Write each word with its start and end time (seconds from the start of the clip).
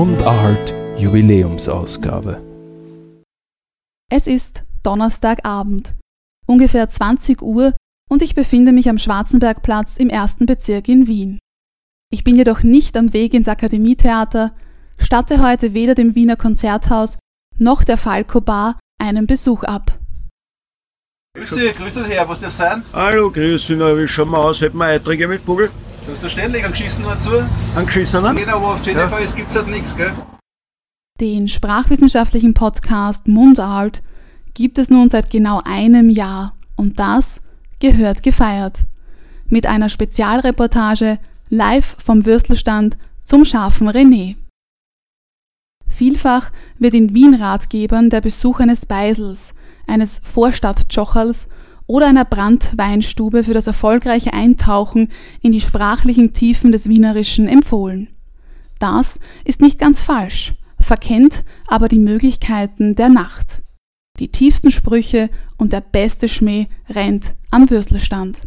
Mundart 0.00 0.72
Jubiläumsausgabe. 0.96 2.40
Es 4.10 4.26
ist 4.26 4.62
Donnerstagabend, 4.82 5.92
ungefähr 6.46 6.88
20 6.88 7.42
Uhr 7.42 7.74
und 8.08 8.22
ich 8.22 8.34
befinde 8.34 8.72
mich 8.72 8.88
am 8.88 8.96
Schwarzenbergplatz 8.96 9.98
im 9.98 10.08
ersten 10.08 10.46
Bezirk 10.46 10.88
in 10.88 11.06
Wien. 11.06 11.38
Ich 12.10 12.24
bin 12.24 12.34
jedoch 12.34 12.62
nicht 12.62 12.96
am 12.96 13.12
Weg 13.12 13.34
ins 13.34 13.46
Akademietheater, 13.46 14.54
statte 14.96 15.42
heute 15.46 15.74
weder 15.74 15.94
dem 15.94 16.14
Wiener 16.14 16.36
Konzerthaus 16.36 17.18
noch 17.58 17.84
der 17.84 17.98
Falco 17.98 18.40
Bar 18.40 18.80
einen 18.98 19.26
Besuch 19.26 19.64
ab. 19.64 19.98
Grüß 21.36 21.50
dich, 21.50 21.76
grüß 21.76 21.92
dich 21.92 22.08
Herr, 22.08 22.26
was 22.26 22.40
das 22.40 22.56
sein? 22.56 22.84
Hallo, 22.94 23.30
grüß 23.30 23.66
dich, 23.66 23.76
na, 23.76 23.94
wie 23.98 24.08
schauen 24.08 24.30
wir 24.30 24.38
aus? 24.38 24.62
Hätten 24.62 24.78
wir 24.78 24.86
Eiträge 24.86 25.28
mit 25.28 25.44
Bugel? 25.44 25.68
Sagst 26.06 26.22
du 26.22 26.28
ständig 26.30 26.64
einen 26.64 26.72
geschissenen 26.72 27.10
dazu? 27.10 27.30
Angeschissenen? 27.76 28.34
Genau, 28.34 28.60
wo 28.62 28.66
auf 28.66 28.84
Jennifer 28.84 29.20
ist, 29.20 29.36
gibt's 29.36 29.54
halt 29.54 29.68
nichts, 29.68 29.94
gell? 29.96 30.12
Den 31.20 31.48
sprachwissenschaftlichen 31.48 32.54
Podcast 32.54 33.28
Mundart 33.28 34.02
gibt 34.54 34.78
es 34.78 34.88
nun 34.88 35.10
seit 35.10 35.30
genau 35.30 35.60
einem 35.64 36.08
Jahr 36.08 36.56
und 36.76 36.98
das 36.98 37.42
gehört 37.80 38.22
gefeiert. 38.22 38.84
Mit 39.46 39.66
einer 39.66 39.90
Spezialreportage 39.90 41.18
live 41.50 41.96
vom 42.02 42.24
Würstelstand 42.24 42.96
zum 43.22 43.44
scharfen 43.44 43.88
René. 43.88 44.36
Vielfach 45.86 46.50
wird 46.78 46.94
in 46.94 47.12
Wien 47.12 47.34
Ratgebern 47.34 48.08
der 48.08 48.22
Besuch 48.22 48.60
eines 48.60 48.86
Beisels, 48.86 49.54
eines 49.86 50.22
Vorstadtjocherls 50.24 51.50
oder 51.90 52.06
einer 52.06 52.24
Brandweinstube 52.24 53.44
für 53.44 53.54
das 53.54 53.66
erfolgreiche 53.66 54.32
Eintauchen 54.32 55.10
in 55.42 55.52
die 55.52 55.60
sprachlichen 55.60 56.32
Tiefen 56.32 56.72
des 56.72 56.88
Wienerischen 56.88 57.48
empfohlen. 57.48 58.08
Das 58.78 59.20
ist 59.44 59.60
nicht 59.60 59.78
ganz 59.78 60.00
falsch 60.00 60.54
verkennt 60.80 61.44
aber 61.66 61.88
die 61.88 61.98
Möglichkeiten 61.98 62.94
der 62.94 63.08
Nacht. 63.08 63.62
Die 64.18 64.28
tiefsten 64.28 64.70
Sprüche 64.70 65.30
und 65.56 65.72
der 65.72 65.80
beste 65.80 66.28
Schmäh 66.28 66.66
rennt 66.88 67.34
am 67.50 67.70
Würstelstand. 67.70 68.38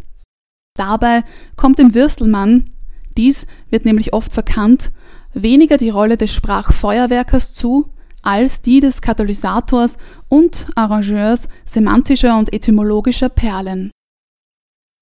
Dabei 0.76 1.24
kommt 1.56 1.78
dem 1.78 1.94
Würstelmann, 1.94 2.70
dies 3.16 3.46
wird 3.70 3.84
nämlich 3.84 4.12
oft 4.12 4.32
verkannt, 4.32 4.90
weniger 5.32 5.76
die 5.76 5.90
Rolle 5.90 6.16
des 6.16 6.32
Sprachfeuerwerkers 6.32 7.54
zu, 7.54 7.90
als 8.24 8.62
die 8.62 8.80
des 8.80 9.00
Katalysators 9.00 9.98
und 10.28 10.66
Arrangeurs 10.74 11.48
semantischer 11.64 12.38
und 12.38 12.52
etymologischer 12.52 13.28
Perlen. 13.28 13.90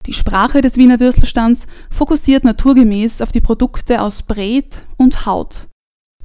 Die 0.06 0.12
Sprache 0.12 0.60
des 0.60 0.76
Wiener 0.76 1.00
Würstelstands 1.00 1.66
fokussiert 1.90 2.44
naturgemäß 2.44 3.22
auf 3.22 3.32
die 3.32 3.40
Produkte 3.40 4.00
aus 4.00 4.22
Bret 4.22 4.82
und 4.96 5.26
Haut 5.26 5.68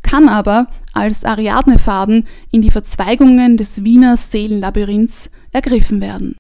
kann 0.08 0.30
aber 0.30 0.68
als 0.94 1.26
Ariadnefaden 1.26 2.26
in 2.52 2.62
die 2.62 2.72
Verzweigungen 2.72 3.58
des 3.58 3.84
Wiener 3.84 4.16
Seelenlabyrinths 4.16 5.30
ergriffen 5.52 6.02
werden. 6.02 6.38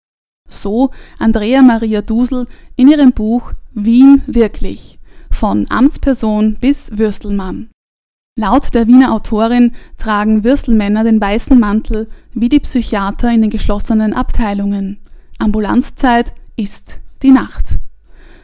So 0.50 0.92
Andrea 1.20 1.62
Maria 1.62 2.02
Dusel 2.02 2.48
in 2.78 2.88
ihrem 2.88 3.12
Buch 3.12 3.52
Wien 3.74 4.22
wirklich 4.26 5.00
von 5.30 5.66
Amtsperson 5.70 6.56
bis 6.60 6.98
Würstelmann. 6.98 7.70
Laut 8.40 8.76
der 8.76 8.86
Wiener 8.86 9.14
Autorin 9.14 9.72
tragen 9.98 10.44
Würstelmänner 10.44 11.04
den 11.04 11.20
weißen 11.20 11.60
Mantel 11.60 12.08
wie 12.36 12.50
die 12.50 12.60
Psychiater 12.60 13.32
in 13.32 13.42
den 13.42 13.50
geschlossenen 13.50 14.14
Abteilungen. 14.14 15.00
Ambulanzzeit 15.40 16.34
ist 16.56 17.00
die 17.24 17.32
Nacht. 17.32 17.80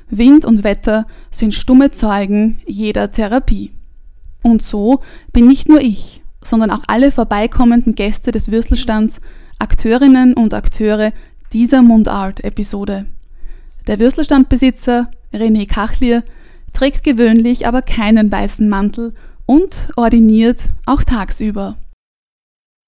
Wind 0.10 0.46
und 0.46 0.64
Wetter 0.64 1.06
sind 1.30 1.54
stumme 1.54 1.92
Zeugen 1.92 2.60
jeder 2.66 3.12
Therapie. 3.12 3.70
Und 4.42 4.64
so 4.64 5.02
bin 5.32 5.48
nicht 5.48 5.70
nur 5.70 5.80
ich, 5.80 6.24
sondern 6.42 6.72
auch 6.72 6.82
alle 6.88 7.12
vorbeikommenden 7.12 7.94
Gäste 7.94 8.32
des 8.32 8.50
Würstelstands 8.50 9.22
Akteurinnen 9.60 10.34
und 10.34 10.56
Akteure 10.56 11.12
dieser 11.54 11.84
Mundart-Episode. 11.84 13.06
Der 13.86 14.00
Würstelstandbesitzer 14.00 15.12
René 15.32 15.68
Kachlier 15.68 16.24
trägt 16.74 17.04
gewöhnlich 17.04 17.68
aber 17.68 17.84
keinen 17.84 18.32
weißen 18.32 18.68
Mantel 18.68 19.14
und 19.46 19.90
ordiniert 19.96 20.70
auch 20.86 21.04
tagsüber. 21.04 21.78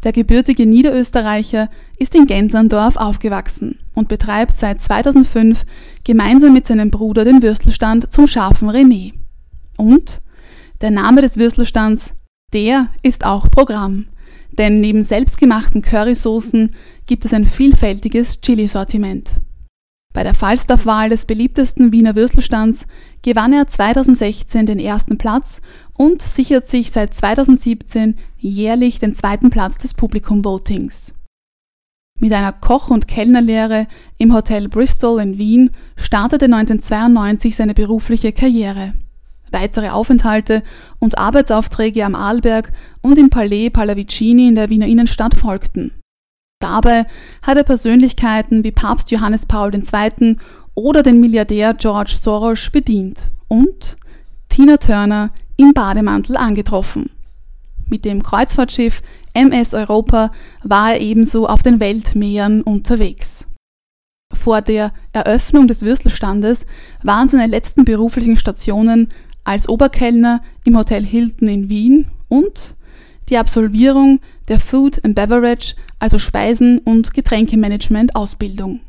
Der 0.03 0.11
gebürtige 0.11 0.67
Niederösterreicher 0.67 1.69
ist 1.97 2.13
in 2.16 2.27
Genserndorf 2.27 2.95
aufgewachsen 2.95 3.79
und 3.95 4.07
betreibt 4.07 4.55
seit 4.55 4.81
2005 4.81 5.66
gemeinsam 6.03 6.53
mit 6.53 6.67
seinem 6.67 6.91
Bruder 6.91 7.25
den 7.25 7.41
Würstelstand 7.41 8.11
zum 8.11 8.27
scharfen 8.27 8.69
René. 8.69 9.13
Und 9.77 10.21
der 10.81 10.91
Name 10.91 11.21
des 11.21 11.38
Würstelstands, 11.38 12.16
der 12.53 12.89
ist 13.01 13.25
auch 13.25 13.49
Programm. 13.49 14.07
Denn 14.51 14.79
neben 14.79 15.03
selbstgemachten 15.03 15.81
Currysoßen 15.81 16.75
gibt 17.07 17.25
es 17.25 17.33
ein 17.33 17.45
vielfältiges 17.45 18.41
Chili-Sortiment. 18.41 19.41
Bei 20.13 20.23
der 20.23 20.33
Falstaff-Wahl 20.33 21.09
des 21.09 21.25
beliebtesten 21.25 21.91
Wiener 21.91 22.16
Würstelstands 22.16 22.87
gewann 23.22 23.51
er 23.51 23.67
2016 23.67 24.66
den 24.66 24.79
ersten 24.79 25.17
Platz 25.17 25.61
und 25.97 26.22
sichert 26.22 26.67
sich 26.67 26.91
seit 26.91 27.13
2017 27.13 28.17
jährlich 28.38 29.00
den 29.00 29.16
zweiten 29.16 29.50
Platz 29.50 29.78
des 29.78 29.94
Publikum-Votings. 29.94 31.13
Mit 32.19 32.31
einer 32.31 32.53
Koch- 32.53 32.89
und 32.89 33.07
Kellnerlehre 33.07 33.88
im 34.17 34.34
Hotel 34.34 34.69
Bristol 34.69 35.22
in 35.22 35.38
Wien 35.38 35.72
startete 35.97 36.45
1992 36.45 37.55
seine 37.55 37.73
berufliche 37.73 38.31
Karriere. 38.31 38.94
Weitere 39.51 39.89
Aufenthalte 39.89 40.63
und 41.00 41.17
Arbeitsaufträge 41.17 42.05
am 42.05 42.16
Arlberg 42.16 42.72
und 43.01 43.17
im 43.17 43.29
Palais 43.29 43.69
Pallavicini 43.69 44.47
in 44.47 44.55
der 44.55 44.69
Wiener 44.69 44.88
Innenstadt 44.88 45.35
folgten. 45.35 45.91
Dabei 46.59 47.05
hat 47.41 47.57
er 47.57 47.63
Persönlichkeiten 47.63 48.63
wie 48.63 48.72
Papst 48.72 49.11
Johannes 49.11 49.45
Paul 49.45 49.73
II. 49.75 50.38
oder 50.73 51.03
den 51.03 51.19
Milliardär 51.19 51.73
George 51.73 52.16
Soros 52.19 52.69
bedient 52.69 53.29
und 53.47 53.97
Tina 54.50 54.78
Turner 54.78 55.31
im 55.57 55.73
Bademantel 55.73 56.38
angetroffen. 56.38 57.09
Mit 57.88 58.05
dem 58.05 58.23
Kreuzfahrtschiff 58.23 59.01
MS 59.33 59.73
Europa 59.73 60.31
war 60.63 60.93
er 60.93 61.01
ebenso 61.01 61.47
auf 61.47 61.61
den 61.61 61.79
Weltmeeren 61.79 62.61
unterwegs. 62.61 63.47
Vor 64.33 64.61
der 64.61 64.91
Eröffnung 65.13 65.67
des 65.67 65.83
Würstelstandes 65.83 66.66
waren 67.03 67.27
seine 67.27 67.47
letzten 67.47 67.85
beruflichen 67.85 68.38
Stationen 68.38 69.09
als 69.43 69.69
Oberkellner 69.69 70.41
im 70.63 70.77
Hotel 70.77 71.05
Hilton 71.05 71.47
in 71.47 71.69
Wien 71.69 72.07
und 72.27 72.75
die 73.29 73.37
Absolvierung 73.37 74.19
der 74.47 74.59
Food 74.59 75.03
and 75.03 75.16
Beverage, 75.16 75.75
also 75.99 76.19
Speisen- 76.19 76.79
und 76.79 77.13
Getränkemanagement 77.13 78.16
Ausbildung. 78.16 78.81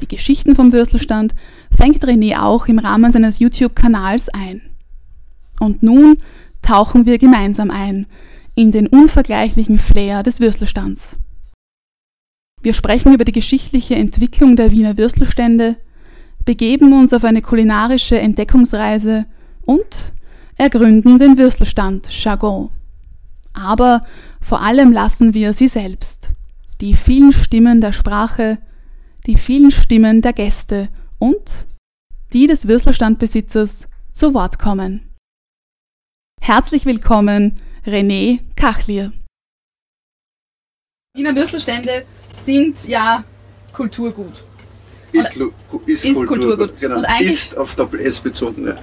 Die 0.00 0.08
Geschichten 0.08 0.54
vom 0.56 0.72
Würstelstand 0.72 1.34
fängt 1.76 2.04
René 2.04 2.40
auch 2.40 2.66
im 2.66 2.78
Rahmen 2.78 3.12
seines 3.12 3.38
YouTube-Kanals 3.38 4.28
ein. 4.30 4.62
Und 5.60 5.84
nun 5.84 6.16
tauchen 6.62 7.06
wir 7.06 7.18
gemeinsam 7.18 7.70
ein 7.70 8.06
in 8.56 8.72
den 8.72 8.88
unvergleichlichen 8.88 9.78
Flair 9.78 10.24
des 10.24 10.40
Würstelstands. 10.40 11.16
Wir 12.62 12.74
sprechen 12.74 13.14
über 13.14 13.24
die 13.24 13.32
geschichtliche 13.32 13.94
Entwicklung 13.94 14.56
der 14.56 14.72
Wiener 14.72 14.98
Würstelstände, 14.98 15.76
begeben 16.44 16.92
uns 16.92 17.12
auf 17.12 17.24
eine 17.24 17.42
kulinarische 17.42 18.18
Entdeckungsreise 18.18 19.26
und 19.62 20.12
ergründen 20.56 21.18
den 21.18 21.38
Würstelstand 21.38 22.08
Jargon. 22.10 22.70
Aber 23.52 24.04
vor 24.40 24.62
allem 24.62 24.92
lassen 24.92 25.34
wir 25.34 25.52
sie 25.52 25.68
selbst, 25.68 26.30
die 26.80 26.94
vielen 26.94 27.32
Stimmen 27.32 27.80
der 27.80 27.92
Sprache, 27.92 28.58
die 29.26 29.36
vielen 29.36 29.70
Stimmen 29.70 30.22
der 30.22 30.32
Gäste 30.32 30.88
und 31.18 31.66
die 32.32 32.46
des 32.46 32.66
Würstelstandbesitzers 32.68 33.88
zu 34.12 34.34
Wort 34.34 34.58
kommen. 34.58 35.09
Herzlich 36.42 36.86
willkommen, 36.86 37.60
René 37.86 38.40
Kachlier. 38.56 39.12
Wiener 41.14 41.36
Würstelstände 41.36 42.06
sind 42.32 42.88
ja 42.88 43.24
Kulturgut. 43.74 44.44
Ist, 45.12 45.36
ist, 45.86 46.04
ist 46.06 46.14
Kulturgut. 46.26 46.78
Kulturgut. 46.78 46.80
Genau. 46.80 47.02
ist 47.20 47.56
auf 47.58 47.76
Doppel 47.76 48.00
S 48.00 48.20
bezogen. 48.20 48.68
Ja. 48.68 48.76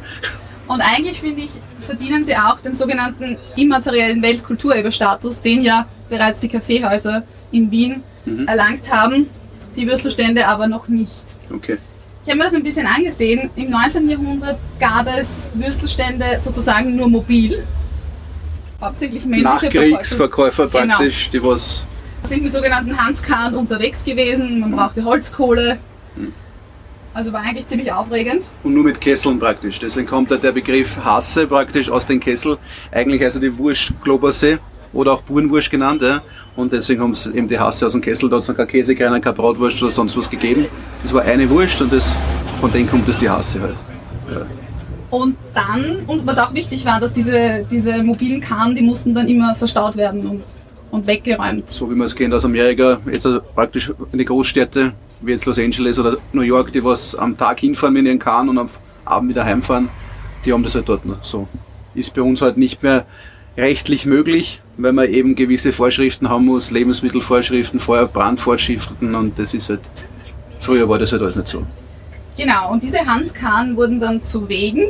Und 0.68 0.82
eigentlich 0.82 1.20
finde 1.20 1.42
ich, 1.42 1.52
verdienen 1.80 2.24
sie 2.24 2.36
auch 2.36 2.60
den 2.60 2.76
sogenannten 2.76 3.38
immateriellen 3.56 4.22
Weltkulturerbestatus, 4.22 5.42
den 5.42 5.64
ja 5.64 5.88
bereits 6.10 6.40
die 6.40 6.50
Kaffeehäuser 6.50 7.24
in 7.52 7.72
Wien 7.72 8.04
mhm. 8.26 8.48
erlangt 8.48 8.92
haben, 8.94 9.30
die 9.76 9.88
Würstelstände 9.88 10.48
aber 10.48 10.68
noch 10.68 10.88
nicht. 10.88 11.26
Okay. 11.52 11.80
Ich 12.28 12.32
habe 12.32 12.40
mir 12.40 12.50
das 12.50 12.56
ein 12.56 12.64
bisschen 12.64 12.86
angesehen. 12.86 13.50
Im 13.56 13.70
19. 13.70 14.10
Jahrhundert 14.10 14.60
gab 14.82 15.08
es 15.18 15.50
Würstelstände 15.54 16.26
sozusagen 16.42 16.94
nur 16.94 17.08
mobil. 17.08 17.66
Hauptsächlich 18.82 19.24
männliche 19.24 19.46
Nachkriegsverkäufer 19.46 20.68
genau. 20.68 20.98
praktisch, 20.98 21.30
die 21.30 21.42
was. 21.42 21.86
Sind 22.24 22.44
mit 22.44 22.52
sogenannten 22.52 23.02
Handkarren 23.02 23.56
unterwegs 23.56 24.04
gewesen, 24.04 24.60
man 24.60 24.72
brauchte 24.74 25.06
Holzkohle. 25.06 25.80
Mhm. 26.18 26.34
Also 27.14 27.32
war 27.32 27.44
eigentlich 27.44 27.68
ziemlich 27.68 27.94
aufregend. 27.94 28.44
Und 28.62 28.74
nur 28.74 28.84
mit 28.84 29.00
Kesseln 29.00 29.40
praktisch. 29.40 29.80
Deswegen 29.80 30.06
kommt 30.06 30.30
da 30.30 30.36
der 30.36 30.52
Begriff 30.52 30.98
Hasse 30.98 31.48
praktisch 31.48 31.90
aus 31.90 32.08
den 32.08 32.20
Kessel. 32.20 32.58
Eigentlich 32.92 33.22
heißt 33.22 33.38
er 33.38 33.42
die 33.42 33.58
Wurst 33.58 33.94
Globerse 34.04 34.60
oder 34.94 35.14
auch 35.14 35.22
Burenwurst 35.22 35.70
genannt. 35.70 36.02
Ja. 36.02 36.22
Und 36.56 36.74
deswegen 36.74 37.02
haben 37.02 37.14
sie 37.14 37.34
eben 37.34 37.48
die 37.48 37.60
Hasse 37.60 37.86
aus 37.86 37.94
dem 37.94 38.02
Kessel. 38.02 38.30
Da 38.30 38.36
hat 38.36 38.44
es 38.44 38.48
noch 38.48 38.56
kein 38.56 38.68
Käse, 38.68 38.96
keine, 38.96 39.22
keine 39.22 39.36
Bratwurst 39.36 39.82
oder 39.82 39.92
sonst 39.92 40.18
was 40.18 40.30
gegeben. 40.30 40.66
Das 41.02 41.14
war 41.14 41.24
eine 41.24 41.50
Wurst 41.50 41.82
und 41.82 41.92
das, 41.92 42.16
von 42.60 42.72
denen 42.72 42.90
kommt 42.90 43.08
das 43.08 43.20
die 43.20 43.30
Hasse 43.30 43.62
halt. 43.62 43.78
Ja. 44.32 44.46
Und 45.10 45.38
dann, 45.54 46.04
und 46.06 46.28
was 46.28 46.38
auch 46.38 46.54
wichtig 46.54 46.86
war, 46.86 47.00
dass 47.00 47.14
diese, 47.14 47.62
diese 47.70 48.04
mobilen 48.04 48.42
Kahn, 48.42 48.76
die 48.76 48.82
mussten 48.82 49.14
dann 49.14 49.28
immer 49.28 49.56
verstaut 49.56 49.96
werden 49.96 50.28
und, 50.28 50.44
und 50.92 51.08
weggeräumt. 51.08 51.70
So 51.70 51.90
wie 51.90 51.96
man 51.96 52.06
es 52.06 52.16
kennt 52.16 52.34
aus 52.34 52.44
Amerika, 52.44 53.00
jetzt 53.06 53.26
also 53.26 53.40
praktisch 53.56 53.92
in 54.12 54.20
die 54.20 54.26
Großstädte, 54.26 54.94
wie 55.22 55.32
jetzt 55.32 55.46
Los 55.46 55.58
Angeles 55.58 55.98
oder 55.98 56.18
New 56.34 56.42
York, 56.42 56.74
die 56.74 56.84
was 56.84 57.16
am 57.16 57.38
Tag 57.38 57.60
hinfahren 57.62 57.94
mit 57.94 58.06
ihren 58.06 58.20
Kahn 58.20 58.50
und 58.50 58.58
am 58.58 58.70
Abend 59.06 59.30
wieder 59.30 59.46
heimfahren, 59.46 59.88
die 60.46 60.52
haben 60.52 60.64
das 60.64 60.76
halt 60.76 60.90
dort 60.90 61.06
noch 61.06 61.24
so. 61.24 61.48
Ist 61.96 62.14
bei 62.14 62.22
uns 62.22 62.42
halt 62.42 62.58
nicht 62.58 62.84
mehr 62.84 63.06
rechtlich 63.58 64.06
möglich, 64.06 64.62
weil 64.78 64.94
man 64.94 65.10
eben 65.10 65.36
gewisse 65.36 65.74
Vorschriften 65.74 66.30
haben 66.30 66.46
muss, 66.46 66.70
Lebensmittelvorschriften, 66.72 67.80
Feuerbrandvorschriften 67.80 69.16
und 69.16 69.40
das 69.40 69.54
ist 69.54 69.70
halt, 69.70 69.82
früher 70.60 70.88
war 70.88 71.00
das 71.00 71.12
halt 71.12 71.24
alles 71.24 71.36
nicht 71.36 71.48
so. 71.48 71.66
Genau, 72.38 72.72
und 72.72 72.84
diese 72.84 73.00
Handkarren 73.00 73.76
wurden 73.76 74.00
dann 74.00 74.24
zu 74.24 74.48
Wegen 74.48 74.84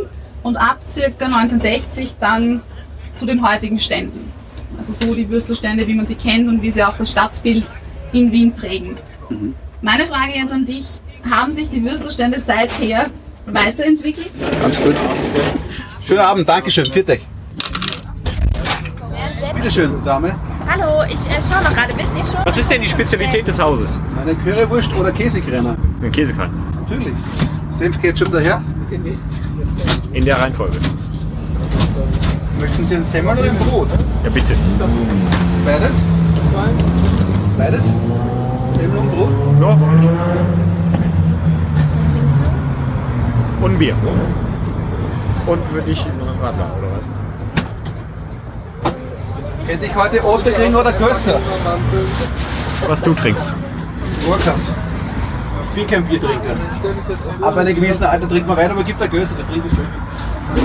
und 0.43 0.57
ab 0.57 0.79
circa 0.87 1.25
1960 1.25 2.15
dann 2.19 2.61
zu 3.13 3.25
den 3.25 3.47
heutigen 3.47 3.79
Ständen. 3.79 4.31
Also 4.77 4.91
so 4.91 5.15
die 5.15 5.29
Würstelstände, 5.29 5.87
wie 5.87 5.95
man 5.95 6.05
sie 6.05 6.15
kennt 6.15 6.49
und 6.49 6.61
wie 6.61 6.69
sie 6.69 6.83
auch 6.83 6.97
das 6.97 7.11
Stadtbild 7.11 7.69
in 8.11 8.31
Wien 8.33 8.51
prägen. 8.51 8.97
Mhm. 9.29 9.55
Meine 9.81 10.03
Frage 10.03 10.33
jetzt 10.35 10.51
an 10.51 10.65
dich, 10.65 10.85
haben 11.29 11.53
sich 11.53 11.69
die 11.69 11.83
Würstelstände 11.83 12.39
seither 12.39 13.09
weiterentwickelt? 13.45 14.31
Ganz 14.61 14.81
kurz. 14.81 15.09
Schönen 16.05 16.19
Abend, 16.19 16.47
Dankeschön, 16.47 16.85
viert 16.85 17.09
euch. 17.09 17.21
Bitteschön, 19.57 20.03
Dame. 20.05 20.35
Hallo, 20.69 21.03
ich 21.07 21.15
äh, 21.15 21.41
schaue 21.41 21.63
noch 21.63 21.73
gerade, 21.73 21.91
wisst 21.97 22.15
ihr 22.15 22.23
schon? 22.23 22.45
Was 22.45 22.57
ist 22.59 22.69
denn 22.69 22.79
die 22.79 22.87
Spezialität 22.87 23.47
des 23.47 23.59
Hauses? 23.59 23.99
Eine 24.21 24.35
Currywurst 24.35 24.93
oder 24.95 25.11
Käsekrenner? 25.11 25.75
Ein 25.99 26.11
Käsekrein. 26.11 26.51
Natürlich. 26.79 27.15
Senf 27.71 27.99
Ketchup 27.99 28.31
daher. 28.31 28.61
In 30.13 30.25
der 30.25 30.39
Reihenfolge. 30.39 30.77
Möchten 32.59 32.85
Sie 32.85 32.95
ein 32.97 33.03
Semmel 33.03 33.35
oder 33.35 33.49
ein 33.49 33.57
Brot? 33.57 33.89
Ja, 34.23 34.29
bitte. 34.29 34.53
Beides? 35.65 36.03
Beides? 37.57 37.85
Semmel 38.73 38.97
und 38.99 39.09
Brot? 39.09 39.29
Ja, 39.59 39.79
warum 39.79 39.99
nicht? 39.99 40.11
Was 41.97 42.13
trinkst 42.13 42.41
du? 42.41 43.65
Und 43.65 43.71
ein 43.71 43.79
Bier. 43.79 43.95
Und 45.47 45.73
würde 45.73 45.89
ich 45.89 46.05
noch 46.19 46.31
einen 46.31 46.41
Radler, 46.41 46.69
oder? 46.77 46.86
Hätte 49.67 49.85
ich 49.85 49.95
heute 49.95 50.23
Otter 50.25 50.51
kriegen 50.51 50.75
oder 50.75 50.93
Gösser? 50.93 51.39
Was 52.87 53.01
du 53.01 53.13
trinkst. 53.13 53.53
Urkans. 54.27 54.63
Ich 55.65 55.81
bin 55.81 55.87
kein 55.87 56.05
Biertrinker. 56.05 56.55
Ab 57.41 57.57
einem 57.57 57.75
gewissen 57.75 58.05
Alter 58.05 58.29
trinkt 58.29 58.47
man 58.47 58.55
weiter, 58.57 58.71
aber 58.71 58.83
gibt 58.83 59.01
der 59.01 59.09
Gösser, 59.09 59.35
das 59.37 59.47
trinke 59.47 59.67
ich 59.67 59.73
so. 59.73 59.81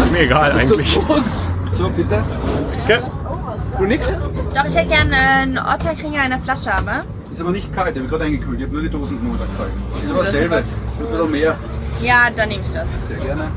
Ist 0.01 0.13
mir 0.13 0.21
egal 0.21 0.53
eigentlich. 0.53 0.99
So, 1.69 1.89
bitte. 1.91 2.23
Okay. 2.85 3.01
Du 3.79 3.85
nix? 3.85 4.13
Doch, 4.55 4.65
ich 4.67 4.77
hätte 4.77 4.89
gerne 4.89 5.15
äh, 5.15 5.43
einen 5.43 5.59
Otterkringer 5.59 6.25
in 6.25 6.31
der 6.31 6.39
Flasche, 6.39 6.73
aber. 6.73 7.05
Ist 7.33 7.41
aber 7.41 7.51
nicht 7.51 7.73
kalt, 7.73 7.97
ich 7.97 8.03
habe 8.03 8.09
gerade 8.09 8.25
eingekühlt. 8.25 8.61
Ich 8.61 8.65
habe 8.67 8.75
nur 8.75 8.83
die 8.83 8.91
Dosen 8.91 9.19
kalt. 9.59 9.71
Ist 10.05 10.11
aber 10.13 10.23
dasselbe. 10.23 10.57
Ein 10.57 10.65
bisschen 11.11 11.31
mehr. 11.31 11.57
Ja, 12.03 12.29
dann 12.35 12.49
nehme 12.49 12.63
ich 12.63 12.71
das. 12.71 12.87
Sehr 13.09 13.17
gerne. 13.17 13.49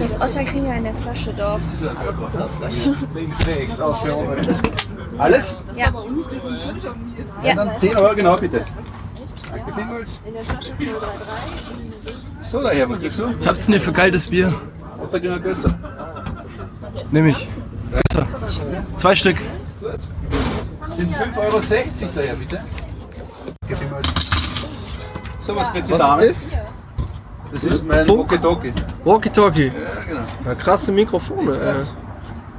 Das 0.00 0.20
Otterkringer 0.20 0.76
in 0.76 0.84
der 0.84 0.94
Flasche, 0.94 1.32
doch. 1.32 1.58
Das 1.58 1.72
ist 1.72 1.82
ja 1.82 3.10
Links, 3.14 3.46
rechts, 3.46 3.80
Ausführung. 3.80 4.28
Alles? 5.18 5.54
Ja. 5.74 5.92
Ja. 7.42 7.54
Dann 7.54 7.78
10 7.78 7.96
Euro 7.96 8.14
genau, 8.14 8.36
bitte. 8.36 8.64
Danke 9.50 9.72
vielmals. 9.74 10.20
So, 12.40 12.62
daher, 12.62 12.88
was 12.90 12.98
kriegst 12.98 13.18
du? 13.18 13.36
Was 13.36 13.46
habt 13.46 13.58
ihr 13.58 13.66
denn 13.72 13.80
für 13.80 13.92
kaltes 13.92 14.26
Bier? 14.26 14.52
Otter 15.02 15.20
kriegen 15.20 15.42
Gösser. 15.42 15.74
Nehme 17.10 17.30
ich. 17.30 17.48
Besser. 17.90 18.26
Zwei 18.96 19.14
Stück. 19.14 19.38
Sind 20.96 21.14
5,60 21.14 21.36
Euro 21.38 21.60
daher, 22.14 22.34
bitte. 22.34 22.60
Danke 23.60 23.76
vielmals. 23.76 24.06
So, 25.38 25.54
was 25.56 25.70
kriegt 25.72 25.88
die 25.88 25.92
Dame? 25.92 26.24
ist 26.24 26.52
das? 26.52 26.63
Das 27.54 27.62
ist 27.64 27.84
mein? 27.86 28.08
Walkie-Talkie. 28.08 28.72
Walkie-Talkie. 29.04 29.66
Ja, 29.66 29.72
genau. 30.08 30.20
Ja, 30.44 30.54
krasse 30.54 30.92
Mikrofone. 30.92 31.52
Äh. 31.52 31.74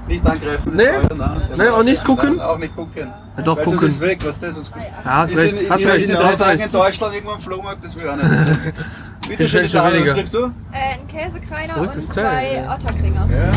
Nicht 0.07 0.25
angreifen. 0.25 0.73
Nee? 0.75 0.83
das 1.09 1.17
nein. 1.17 1.41
Nee, 1.57 1.67
auch 1.69 1.83
nicht 1.83 2.03
gucken? 2.03 2.39
Auch 2.39 2.57
nicht 2.59 2.75
gucken. 2.75 3.11
Ja, 3.37 3.43
doch, 3.43 3.57
Weil 3.57 3.65
gucken. 3.65 3.87
ist 3.87 3.99
weg, 3.99 4.19
was 4.23 4.39
das 4.39 4.55
ist. 4.55 4.71
Ja, 5.03 5.11
hast 5.15 5.31
Ist 5.31 5.37
recht, 5.39 5.63
in, 5.63 5.69
hast 5.69 5.81
in, 5.81 5.89
recht, 5.89 6.09
In 6.09 6.15
drei 6.15 6.23
hast 6.23 6.37
Tagen 6.37 6.51
recht. 6.51 6.65
in 6.65 6.71
Deutschland 6.71 7.13
irgendwo 7.15 7.33
am 7.33 7.39
Flohmarkt, 7.39 7.83
das 7.83 7.95
will 7.95 8.03
ich 8.03 8.09
auch 8.09 8.15
nicht. 8.15 8.73
Bitte 9.27 9.49
schön, 9.49 9.71
Dame, 9.71 10.01
was 10.01 10.13
kriegst 10.13 10.33
du? 10.35 10.43
Äh, 10.71 10.99
ein 10.99 11.07
Käsekreiner 11.07 11.77
und 11.77 11.93
zwei 11.95 12.53
ja. 12.53 12.75
Otterkringer. 12.75 13.27
Ja. 13.31 13.51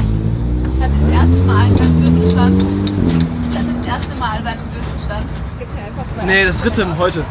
Seid 0.81 0.91
ihr 0.91 1.07
das 1.07 1.15
erste 1.21 1.37
Mal 1.45 1.69
beim 1.77 2.03
Würstelstand? 2.03 2.63
Seid 3.51 3.63
ihr 3.63 3.75
das 3.79 3.87
erste 3.87 4.21
Mal 4.21 4.41
beim 4.43 4.59
Würstelstand? 4.75 5.27
Gibt's 5.59 5.75
ja 5.75 5.81
einfach 5.87 6.15
zwei. 6.17 6.25
Nee, 6.25 6.45
das 6.47 6.59
dritte 6.59 6.99
heute. 6.99 7.25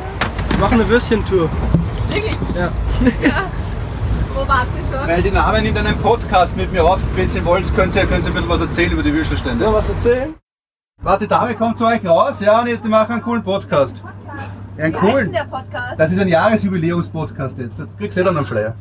Wir 0.49 0.59
machen 0.59 0.73
eine 0.75 0.87
Würstchentour. 0.87 1.49
Wirklich? 2.09 2.37
Ja. 2.55 2.71
Wo 2.99 3.56
schon? 4.89 5.07
Weil 5.07 5.21
die 5.21 5.31
Dame 5.31 5.61
nimmt 5.61 5.77
einen 5.77 5.97
Podcast 5.97 6.55
mit 6.55 6.71
mir 6.71 6.83
auf. 6.83 6.99
Wenn 7.15 7.29
Sie 7.29 7.43
wollen, 7.43 7.63
können 7.75 7.91
Sie, 7.91 7.99
können 8.01 8.21
Sie 8.21 8.29
ein 8.29 8.33
bisschen 8.33 8.49
was 8.49 8.61
erzählen 8.61 8.91
über 8.91 9.03
die 9.03 9.13
Würstelstände. 9.13 9.65
Noch 9.65 9.73
was 9.73 9.89
erzählen? 9.89 10.33
Warte, 11.01 11.25
die 11.25 11.29
Dame 11.29 11.53
kommt 11.55 11.77
zu 11.77 11.85
euch 11.85 12.05
raus, 12.05 12.39
ja, 12.41 12.61
und 12.61 12.83
die 12.83 12.89
machen 12.89 13.13
einen 13.13 13.21
coolen 13.21 13.43
Podcast. 13.43 14.01
Ja, 14.77 14.85
einen 14.85 14.93
Wie 14.93 14.97
coolen. 14.97 15.31
der 15.31 15.45
Podcast? 15.45 15.99
Das 15.99 16.11
ist 16.11 16.19
ein 16.19 16.27
Jahresjubiläumspodcast 16.27 17.59
jetzt. 17.59 17.79
Da 17.79 17.85
kriegst 17.97 18.17
du 18.17 18.21
eh 18.21 18.23
dann 18.23 18.37
einen 18.37 18.45
Flyer. 18.45 18.75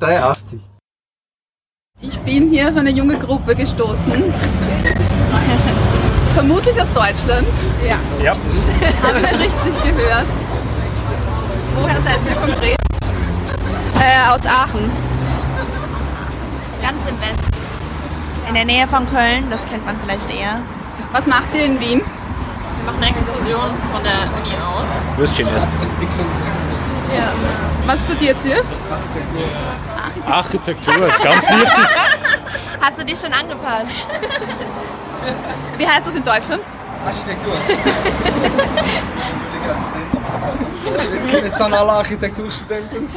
83. 0.00 0.60
Ich 2.00 2.18
bin 2.20 2.48
hier 2.50 2.70
auf 2.70 2.76
eine 2.76 2.90
junge 2.90 3.18
Gruppe 3.18 3.54
gestoßen. 3.54 4.12
Vermutlich 6.34 6.80
aus 6.80 6.92
Deutschland. 6.92 7.46
Ja. 7.86 7.96
Ja. 8.22 8.32
Habe 9.02 9.18
ich 9.18 9.38
richtig 9.38 9.82
gehört. 9.82 10.26
Woher 11.76 12.00
seid 12.02 12.18
ihr 12.28 12.36
konkret? 12.36 12.81
Äh, 14.02 14.28
aus 14.34 14.44
Aachen. 14.46 14.90
Ganz 16.82 17.02
im 17.08 17.20
Westen. 17.20 17.52
In 18.48 18.54
der 18.54 18.64
Nähe 18.64 18.88
von 18.88 19.08
Köln, 19.08 19.48
das 19.48 19.64
kennt 19.68 19.86
man 19.86 19.96
vielleicht 20.00 20.28
eher. 20.28 20.58
Was 21.12 21.28
macht 21.28 21.54
ihr 21.54 21.64
in 21.66 21.78
Wien? 21.78 22.00
Wir 22.00 22.84
machen 22.84 23.00
eine 23.00 23.10
Exkursion 23.10 23.78
von 23.78 24.02
der 24.02 24.22
Uni 24.36 24.56
aus. 24.56 24.88
Würstchen 25.16 25.46
essen. 25.54 25.70
Was 27.86 28.02
studiert 28.02 28.44
ihr? 28.44 28.64
Architektur 30.28 31.06
ist 31.06 31.22
ganz 31.22 31.46
wichtig. 31.48 31.96
Hast 32.80 32.98
du 32.98 33.04
dich 33.04 33.20
schon 33.20 33.32
angepasst? 33.32 33.92
Wie 35.78 35.86
heißt 35.86 36.06
das 36.08 36.16
in 36.16 36.24
Deutschland? 36.24 36.62
Architektur. 37.04 37.52
Wir 41.42 41.50
sind 41.50 41.74
alle 41.74 41.92
Architekturstudenten. 41.92 43.08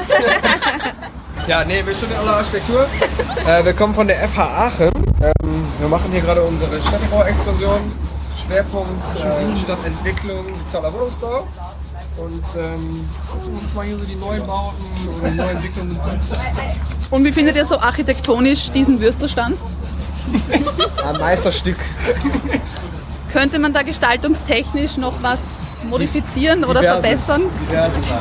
ja, 1.47 1.63
nee, 1.63 1.85
wir 1.85 1.93
studieren 1.93 2.19
alle 2.21 2.37
Architektur. 2.37 2.87
Äh, 3.45 3.63
wir 3.65 3.73
kommen 3.73 3.93
von 3.93 4.07
der 4.07 4.27
FH 4.27 4.41
Aachen. 4.41 4.91
Ähm, 5.21 5.65
wir 5.79 5.87
machen 5.87 6.11
hier 6.11 6.21
gerade 6.21 6.41
unsere 6.43 6.81
Städtebau-Exkursion. 6.81 7.91
Schwerpunkt 8.45 9.05
äh, 9.15 9.57
Stadtentwicklung, 9.57 10.45
sozialer 10.65 10.93
Wohnungsbau. 10.93 11.47
Und 12.17 12.43
ähm, 12.57 13.09
gucken 13.29 13.57
uns 13.59 13.73
mal 13.73 13.85
hier 13.85 13.97
so 13.97 14.05
die 14.05 14.15
neuen 14.15 14.45
Bauten 14.47 14.83
oder 15.17 15.29
die 15.29 15.35
neuen 15.35 15.57
Entwicklungen 15.57 15.99
an. 15.99 16.19
Und 17.11 17.25
wie 17.25 17.31
findet 17.31 17.55
ihr 17.55 17.65
so 17.65 17.77
architektonisch 17.77 18.71
diesen 18.71 18.99
Würstelstand? 18.99 19.57
Ein 21.05 21.17
Meisterstück. 21.17 21.77
Könnte 23.35 23.59
man 23.59 23.73
da 23.73 23.81
gestaltungstechnisch 23.81 24.95
noch 24.95 25.21
was 25.21 25.39
modifizieren 25.83 26.63
oder 26.63 26.79
Diverses. 26.79 27.01
verbessern? 27.01 27.41
Diverses. 27.69 28.13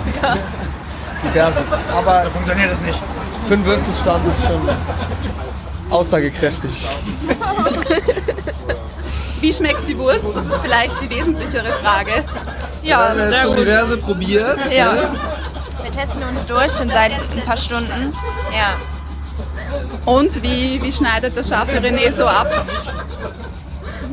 Diverses. 1.22 1.72
Aber 1.96 2.22
Funktioniert 2.32 2.72
das 2.72 2.80
nicht? 2.80 3.00
für 3.46 3.54
einen 3.54 3.64
Würstelstand 3.64 4.26
ist 4.26 4.42
schon 4.42 4.60
aussagekräftig. 5.88 6.88
Wie 9.40 9.52
schmeckt 9.52 9.86
die 9.86 9.96
Wurst? 9.96 10.26
Das 10.34 10.46
ist 10.46 10.58
vielleicht 10.60 11.00
die 11.00 11.10
wesentlichere 11.10 11.74
Frage. 11.74 12.24
Ja, 12.82 13.14
Wir 13.14 13.26
haben 13.26 13.34
schon 13.34 13.56
diverse 13.56 13.96
probiert. 13.98 14.58
Ja. 14.72 15.14
Wir 15.80 15.92
testen 15.92 16.24
uns 16.24 16.44
durch 16.44 16.72
schon 16.72 16.88
seit 16.88 17.12
ein 17.12 17.42
paar 17.46 17.56
Stunden. 17.56 18.12
Ja. 18.52 18.74
Und 20.06 20.42
wie, 20.42 20.82
wie 20.82 20.92
schneidet 20.92 21.36
der 21.36 21.44
scharfe 21.44 21.78
René 21.78 22.10
so 22.10 22.26
ab? 22.26 22.66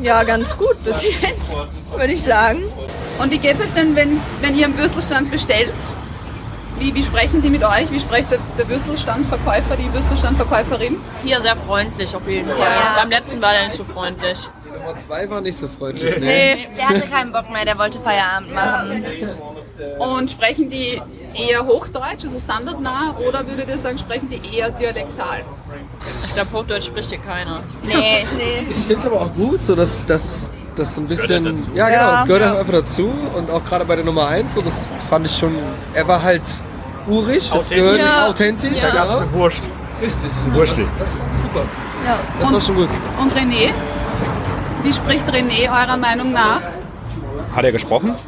Ja, 0.02 0.24
ganz 0.24 0.58
gut 0.58 0.84
bis 0.84 1.04
jetzt, 1.04 1.58
würde 1.96 2.14
ich 2.14 2.22
sagen. 2.24 2.64
Und 3.20 3.32
wie 3.32 3.38
geht's 3.38 3.62
euch 3.62 3.72
denn, 3.72 3.96
wenn's, 3.96 4.22
wenn 4.42 4.56
ihr 4.56 4.66
am 4.66 4.78
Würstelstand 4.78 5.30
bestellt? 5.32 5.74
Wie, 6.80 6.96
wie 6.96 7.04
sprechen 7.04 7.44
die 7.44 7.52
mit 7.52 7.64
euch? 7.64 7.92
Wie 7.92 8.00
spricht 8.00 8.32
der, 8.32 8.40
der 8.58 8.68
Würstelstandverkäufer, 8.68 9.78
die 9.78 9.94
Würstelstandverkäuferin? 9.94 10.98
Hier 11.24 11.40
sehr 11.40 11.56
freundlich 11.56 12.16
auf 12.16 12.28
jeden 12.28 12.50
Fall. 12.50 12.60
Ja. 12.60 12.96
Beim 12.98 13.12
letzten 13.12 13.40
war 13.40 13.52
der 13.52 13.66
nicht 13.66 13.78
so 13.78 13.84
freundlich. 13.84 14.50
Nummer 14.74 14.98
zwei 14.98 15.30
war 15.30 15.42
nicht 15.42 15.60
so 15.60 15.68
freundlich, 15.68 16.18
ne? 16.18 16.26
Nee, 16.26 16.68
der 16.76 16.90
hatte 16.90 17.02
keinen 17.02 17.32
Bock 17.32 17.52
mehr, 17.52 17.66
der 17.66 17.78
wollte 17.78 18.00
Feierabend 18.00 18.54
machen. 18.56 19.06
Und 20.00 20.32
sprechen 20.32 20.72
die 20.72 21.00
eher 21.36 21.64
Hochdeutsch, 21.66 22.24
also 22.24 22.40
standardnah, 22.40 23.16
oder 23.28 23.48
würdet 23.48 23.70
ihr 23.70 23.78
sagen, 23.78 24.00
sprechen 24.00 24.30
die 24.30 24.58
eher 24.58 24.72
dialektal? 24.72 25.44
Ich 26.26 26.34
glaube, 26.34 26.52
Hochdeutsch 26.54 26.86
spricht 26.86 27.10
hier 27.10 27.20
keiner. 27.20 27.62
Nee, 27.84 27.94
nee. 27.94 28.66
Ich 28.70 28.76
finde 28.78 28.96
es 29.02 29.06
aber 29.06 29.22
auch 29.22 29.34
gut, 29.34 29.60
so 29.60 29.76
dass 29.76 30.06
das 30.06 30.50
das 30.76 30.98
ein 30.98 31.06
bisschen. 31.08 31.44
gehört 31.44 31.60
dazu. 31.60 31.70
Ja, 31.74 31.90
genau, 31.90 32.02
Ja. 32.02 32.12
das 32.12 32.26
gehört 32.26 32.42
Ja. 32.44 32.56
einfach 32.60 32.74
dazu. 32.74 33.12
Und 33.36 33.52
auch 33.52 33.64
gerade 33.66 33.84
bei 33.86 33.96
der 33.96 34.06
Nummer 34.06 34.28
1, 34.28 34.54
so, 34.54 34.62
das 34.62 34.90
fand 35.10 35.26
ich 35.26 35.36
schon. 35.38 35.56
Er 35.94 36.08
war 36.08 36.22
halt 36.24 36.42
urig, 37.08 37.38
das 37.50 37.52
Authentisch. 37.52 37.76
gehört 37.78 38.00
Ja. 38.00 38.28
authentisch. 38.28 38.80
Da 38.82 38.90
gab 38.92 39.10
es 39.10 39.16
ja. 39.16 39.22
eine 39.22 39.34
Wurst. 39.34 39.70
Richtig. 40.02 40.30
Wurstel. 40.52 40.86
Das, 40.98 41.10
das 41.12 41.16
fand 41.20 41.34
ich 41.36 41.40
super. 41.42 41.66
Ja. 42.06 42.20
Das 42.40 42.54
war 42.54 42.62
schon 42.62 42.76
gut. 42.76 42.90
Und 43.20 43.34
René? 43.34 43.72
Wie 44.84 44.94
spricht 44.94 45.28
René 45.30 45.64
eurer 45.70 45.98
Meinung 45.98 46.32
nach? 46.32 46.62
Hat 47.56 47.64
er 47.66 47.72
gesprochen? 47.72 48.16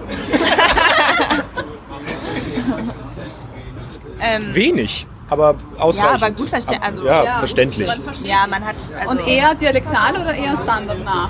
Ähm, 4.26 4.56
Wenig, 4.56 5.06
aber 5.34 5.56
ja, 5.78 5.84
ausreichend. 5.84 6.24
aber 6.24 6.32
gut 6.32 6.50
verstehen. 6.50 6.80
Also, 6.82 7.06
ja, 7.06 7.24
Ja. 7.24 7.38
verständlich. 7.38 7.90
ja, 8.24 8.46
man 8.50 8.64
hat. 8.66 8.76
Also, 8.98 9.10
Und 9.12 9.28
eher 9.28 9.54
dialektal 9.56 10.16
oder 10.22 10.34
eher 10.34 10.56
standardnah? 10.56 11.30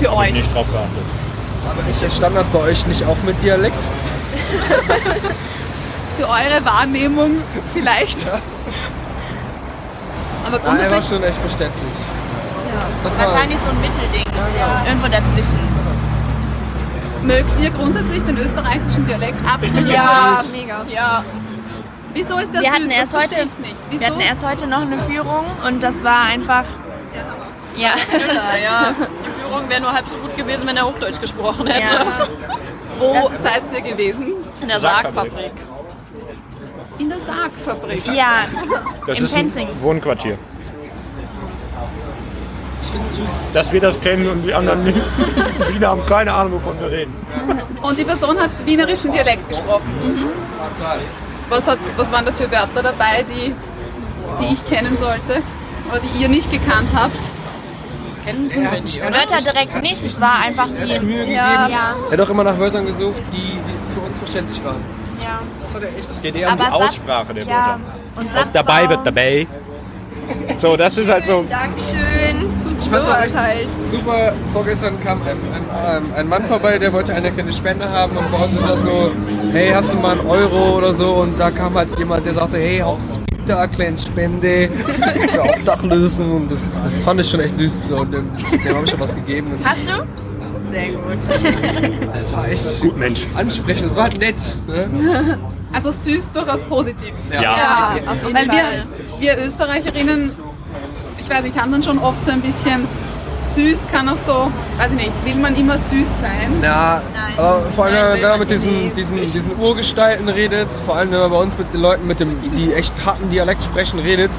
Für 0.00 0.12
euch? 0.14 0.32
Nicht 0.32 0.54
drauf 0.54 0.66
geachtet. 0.70 1.04
Aber 1.68 1.90
ist 1.90 2.02
der 2.02 2.10
Standard 2.10 2.46
bei 2.52 2.58
euch 2.60 2.86
nicht 2.86 3.04
auch 3.04 3.16
mit 3.24 3.42
Dialekt? 3.42 3.80
Für 6.16 6.28
eure 6.28 6.64
Wahrnehmung 6.64 7.38
vielleicht. 7.72 8.26
Aber 10.46 10.58
Nein, 10.58 10.60
er 10.64 10.66
war 10.66 10.74
grundsätzlich, 10.76 11.08
schon 11.08 11.22
echt 11.22 11.38
verständlich. 11.38 11.92
Das 13.04 13.18
war, 13.18 13.26
wahrscheinlich 13.26 13.58
so 13.58 13.70
ein 13.70 13.80
Mittelding. 13.80 14.24
Irgendwo 14.86 15.08
dazwischen. 15.08 15.58
mögt 17.22 17.58
ihr 17.60 17.70
grundsätzlich 17.70 18.22
den 18.24 18.36
österreichischen 18.38 19.04
Dialekt? 19.06 19.40
Absolut. 19.50 19.88
Ja. 19.90 20.40
mega. 20.52 20.82
Ja. 20.88 21.24
Wieso 22.14 22.38
ist 22.38 22.52
der 22.52 22.60
Wir 22.62 22.68
süß? 22.70 22.78
hatten 22.78 22.90
erst 22.90 23.14
das 23.14 23.22
heute- 23.22 23.34
ich 23.48 23.58
nicht. 23.58 24.00
Wir 24.00 24.06
hatten 24.06 24.20
erst 24.20 24.46
heute 24.46 24.66
noch 24.66 24.80
eine 24.82 24.98
Führung 25.00 25.44
und 25.66 25.82
das 25.82 26.02
war 26.04 26.22
einfach. 26.24 26.64
Ja. 27.76 27.90
Ja, 27.96 28.56
ja. 28.62 28.94
Die 28.98 29.40
Führung 29.40 29.68
wäre 29.68 29.80
nur 29.80 29.92
halb 29.92 30.06
so 30.08 30.18
gut 30.18 30.36
gewesen, 30.36 30.62
wenn 30.66 30.76
er 30.76 30.84
Hochdeutsch 30.86 31.20
gesprochen 31.20 31.66
hätte. 31.66 31.94
ja. 31.94 32.26
Wo 32.98 33.28
Das 33.32 33.42
seid 33.42 33.62
ihr 33.74 33.80
gewesen? 33.92 34.32
In 34.60 34.68
der 34.68 34.80
Sargfabrik. 34.80 35.52
In 36.98 37.08
der 37.08 37.18
Sargfabrik. 37.20 38.04
Ja, 38.14 38.44
Das 39.06 39.18
im 39.18 39.24
ist 39.24 39.32
ein 39.34 39.40
Penzing. 39.42 39.68
Wohnquartier. 39.80 40.36
ich 42.82 42.90
find's 42.90 43.10
süß. 43.10 43.18
Dass 43.54 43.72
wir 43.72 43.80
das 43.80 43.98
kennen 44.00 44.28
und 44.28 44.42
die 44.42 44.52
anderen 44.52 44.84
nicht. 44.84 44.98
Die 45.70 45.74
Wiener 45.74 45.88
haben 45.88 46.04
keine 46.06 46.32
Ahnung, 46.32 46.54
wovon 46.54 46.78
wir 46.80 46.90
reden. 46.90 47.14
Und 47.80 47.98
die 47.98 48.04
Person 48.04 48.38
hat 48.38 48.50
wienerischen 48.66 49.12
Dialekt 49.12 49.48
gesprochen. 49.48 49.92
Total. 50.78 50.98
Was, 51.50 51.66
hat, 51.68 51.78
was 51.96 52.10
waren 52.12 52.24
da 52.24 52.32
für 52.32 52.50
Wörter 52.50 52.82
dabei, 52.82 53.24
die, 53.28 53.54
die 54.40 54.52
ich 54.54 54.64
kennen 54.66 54.96
sollte? 54.96 55.42
Oder 55.90 56.00
die 56.00 56.22
ihr 56.22 56.28
nicht 56.28 56.50
gekannt 56.50 56.88
habt? 56.94 57.16
Kennen 58.24 58.50
Er 58.50 58.72
wir 58.72 58.80
nicht. 58.82 58.96
er 58.98 59.12
Wörter 59.12 59.38
direkt 59.40 59.82
nicht, 59.82 60.04
es 60.04 60.20
war 60.20 60.40
einfach 60.44 60.68
er 60.68 60.86
die. 60.86 60.92
Gegeben. 60.98 61.30
Ja, 61.32 61.68
Er 61.68 62.12
hat 62.12 62.20
auch 62.20 62.30
immer 62.30 62.44
nach 62.44 62.58
Wörtern 62.58 62.86
gesucht, 62.86 63.20
die, 63.32 63.58
für 63.94 64.00
uns 64.00 64.18
verständlich 64.18 64.62
waren. 64.64 64.80
ja. 65.22 65.40
Das 65.60 65.74
hat 65.74 65.82
er 65.82 65.88
echt. 65.88 66.10
Es 66.10 66.22
geht 66.22 66.36
eher 66.36 66.50
um 66.52 66.56
die 66.58 66.62
Satz- 66.62 66.72
Aussprache 66.72 67.34
der 67.34 67.44
ja. 67.44 67.50
Wörter. 67.50 67.80
Und 68.16 68.34
Was 68.34 68.50
dabei 68.50 68.88
wird 68.88 69.04
dabei. 69.06 69.46
So, 70.58 70.76
das 70.76 70.98
ist 70.98 71.10
halt 71.10 71.24
so. 71.24 71.44
Dankeschön. 71.48 72.46
Ich 72.80 72.88
fand's 72.88 73.08
auch 73.08 73.22
echt 73.22 73.36
halt. 73.36 73.70
super. 73.90 74.32
Vorgestern 74.52 74.98
kam 75.00 75.20
ein, 75.22 75.38
ein, 75.72 76.12
ein 76.14 76.28
Mann 76.28 76.44
vorbei, 76.46 76.78
der 76.78 76.92
wollte 76.92 77.14
eine 77.14 77.30
kleine 77.30 77.52
Spende 77.52 77.88
haben 77.88 78.16
und 78.16 78.30
bei 78.30 78.44
uns 78.44 78.56
ist 78.56 78.68
das 78.68 78.82
so, 78.82 79.10
hey, 79.52 79.70
hast 79.70 79.92
du 79.92 79.98
mal 79.98 80.18
einen 80.18 80.28
Euro 80.28 80.76
oder 80.78 80.92
so? 80.94 81.12
Und 81.14 81.38
da 81.38 81.50
kam 81.50 81.74
halt 81.74 81.98
jemand, 81.98 82.24
der 82.26 82.34
sagte, 82.34 82.58
hey, 82.58 82.82
bitte 83.50 83.58
eine 83.58 83.68
kleine 83.68 83.98
Spende 83.98 84.68
für 85.32 85.42
Obdachlosen 85.42 86.30
und 86.30 86.50
das, 86.50 86.80
das 86.82 87.04
fand 87.04 87.20
ich 87.20 87.28
schon 87.28 87.40
echt 87.40 87.56
süß. 87.56 87.88
So. 87.88 87.96
Und 87.96 88.12
dem, 88.12 88.30
dem 88.64 88.74
habe 88.74 88.84
ich 88.84 88.90
schon 88.90 89.00
was 89.00 89.14
gegeben. 89.14 89.48
Und 89.52 89.64
Hast 89.64 89.88
du? 89.88 90.06
Sehr 90.70 90.88
gut. 90.92 92.04
das 92.14 92.32
war 92.32 92.48
echt 92.48 92.80
Gut, 92.80 92.96
Mensch. 92.96 93.26
ansprechend, 93.36 93.88
das 93.88 93.96
war 93.96 94.04
halt 94.04 94.18
nett. 94.18 94.36
Ne? 94.68 95.38
Also 95.72 95.90
süß 95.90 96.30
durchaus 96.32 96.62
positiv. 96.64 97.12
Ja. 97.32 97.42
Ja, 97.42 97.88
auf 98.06 98.22
jeden 98.22 98.34
Weil 98.34 98.46
wir, 98.46 98.52
Fall. 98.52 98.82
Wir 99.20 99.38
Österreicherinnen, 99.38 100.34
ich 101.18 101.28
weiß 101.30 101.42
nicht, 101.42 101.60
haben 101.60 101.72
dann 101.72 101.82
schon 101.82 101.98
oft 101.98 102.24
so 102.24 102.30
ein 102.30 102.40
bisschen 102.40 102.86
süß, 103.42 103.88
kann 103.90 104.08
auch 104.08 104.18
so, 104.18 104.50
weiß 104.78 104.92
ich 104.92 104.98
nicht, 104.98 105.24
will 105.24 105.34
man 105.36 105.54
immer 105.56 105.76
süß 105.78 106.20
sein? 106.20 106.58
Na, 106.60 107.02
aber 107.36 107.62
vor 107.74 107.86
allem, 107.86 107.94
Nein, 107.94 108.22
wenn 108.22 108.30
man 108.30 108.38
mit 108.40 108.50
diesen, 108.50 108.94
diesen, 108.94 109.32
diesen 109.32 109.56
Urgestalten 109.56 110.28
redet, 110.28 110.68
vor 110.86 110.96
allem 110.96 111.10
wenn 111.10 111.20
man 111.20 111.30
bei 111.30 111.38
uns 111.38 111.56
mit 111.56 111.72
den 111.72 111.80
Leuten, 111.80 112.06
mit 112.06 112.20
dem, 112.20 112.36
die 112.40 112.72
echt 112.72 112.92
harten 113.04 113.30
Dialekt 113.30 113.62
sprechen, 113.62 113.98
redet, 113.98 114.32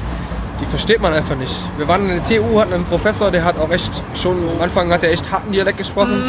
die 0.60 0.66
versteht 0.66 1.00
man 1.00 1.12
einfach 1.12 1.34
nicht. 1.34 1.56
Wir 1.76 1.88
waren 1.88 2.08
in 2.08 2.22
der 2.22 2.24
TU, 2.24 2.60
hatten 2.60 2.72
einen 2.72 2.84
Professor, 2.84 3.30
der 3.30 3.44
hat 3.44 3.58
auch 3.58 3.70
echt 3.70 4.00
schon, 4.14 4.36
am 4.48 4.60
Anfang 4.60 4.92
hat 4.92 5.02
er 5.02 5.10
echt 5.10 5.30
harten 5.32 5.50
Dialekt 5.50 5.78
gesprochen. 5.78 6.22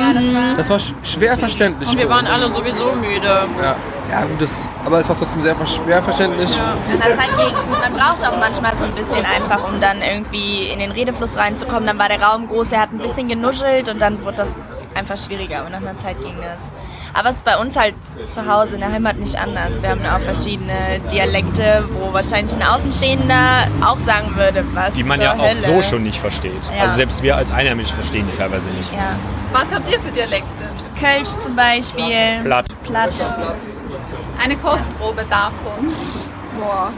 das 0.58 0.70
war 0.70 0.80
sch 0.80 0.94
schwer 1.04 1.38
verständlich. 1.38 1.90
Und 1.90 2.00
wir 2.00 2.10
waren 2.10 2.26
alle 2.26 2.48
sowieso 2.48 2.94
müde. 2.96 3.48
Ja, 3.62 3.76
ja 4.14 4.26
gut, 4.26 4.42
das, 4.42 4.70
aber 4.86 5.00
es 5.00 5.10
war 5.10 5.18
trotzdem 5.18 5.42
sehr 5.42 5.56
schwer 5.66 6.02
verständlich. 6.04 6.52
Der 7.04 7.16
Zeit 7.18 7.30
ging's. 7.38 7.80
Man 7.82 7.94
braucht 7.94 8.28
auch 8.28 8.38
manchmal 8.38 8.76
so 8.78 8.86
ein 8.86 8.94
bisschen 8.94 9.26
einfach, 9.26 9.68
um 9.68 9.80
dann 9.82 10.02
irgendwie 10.02 10.68
in 10.68 10.80
den 10.80 10.92
Redefluss 10.92 11.36
reinzukommen. 11.38 11.88
Dann 11.88 11.98
war 12.00 12.10
der 12.10 12.22
Raum 12.22 12.48
groß, 12.48 12.72
er 12.72 12.82
hat 12.82 12.92
ein 12.92 13.00
bisschen 13.00 13.28
genuschelt 13.28 13.90
und 13.90 14.00
dann 14.00 14.24
wurde 14.24 14.38
das 14.38 14.50
einfach 14.96 15.18
schwieriger. 15.18 15.62
Aber 15.62 15.70
nach 15.72 15.80
einer 15.82 15.98
Zeit 15.98 16.22
ging 16.22 16.36
das. 16.42 16.70
Aber 17.14 17.30
es 17.30 17.38
ist 17.38 17.46
bei 17.46 17.58
uns 17.58 17.76
halt 17.76 17.96
zu 18.30 18.48
Hause 18.48 18.76
in 18.76 18.82
der 18.82 18.92
Heimat 18.92 19.18
nicht 19.18 19.36
anders. 19.38 19.82
Wir 19.82 19.90
haben 19.90 20.06
auch 20.06 20.20
verschiedene 20.20 21.00
Dialekte, 21.12 21.84
wo 21.94 22.14
wahrscheinlich 22.14 22.56
ein 22.56 22.64
Außenstehender 22.64 23.68
auch 23.86 23.98
sagen 23.98 24.36
würde, 24.36 24.64
was 24.74 24.94
Die 24.94 25.04
man 25.04 25.18
zur 25.20 25.26
ja 25.26 25.34
auch 25.34 25.42
Hölle. 25.42 25.56
so 25.56 25.82
schon 25.82 26.04
nicht 26.04 26.20
versteht. 26.20 26.54
Ja. 26.76 26.84
Also 26.84 26.96
selbst 26.96 27.24
wir 27.24 27.36
als 27.36 27.52
Einheimische 27.52 27.94
verstehen 27.94 28.28
die 28.32 28.38
teilweise 28.38 28.70
nicht. 28.70 28.92
Ja. 28.94 29.16
Was 29.52 29.74
habt 29.74 29.92
ihr 29.92 30.00
für 30.00 30.12
Dialekte? 30.12 30.46
Kölsch 31.00 31.30
zum 31.40 31.56
Beispiel. 31.56 32.42
Platt. 32.44 32.66
Platt. 32.84 33.12
Eine 34.44 34.58
Kostprobe 34.58 35.26
davon. 35.30 35.94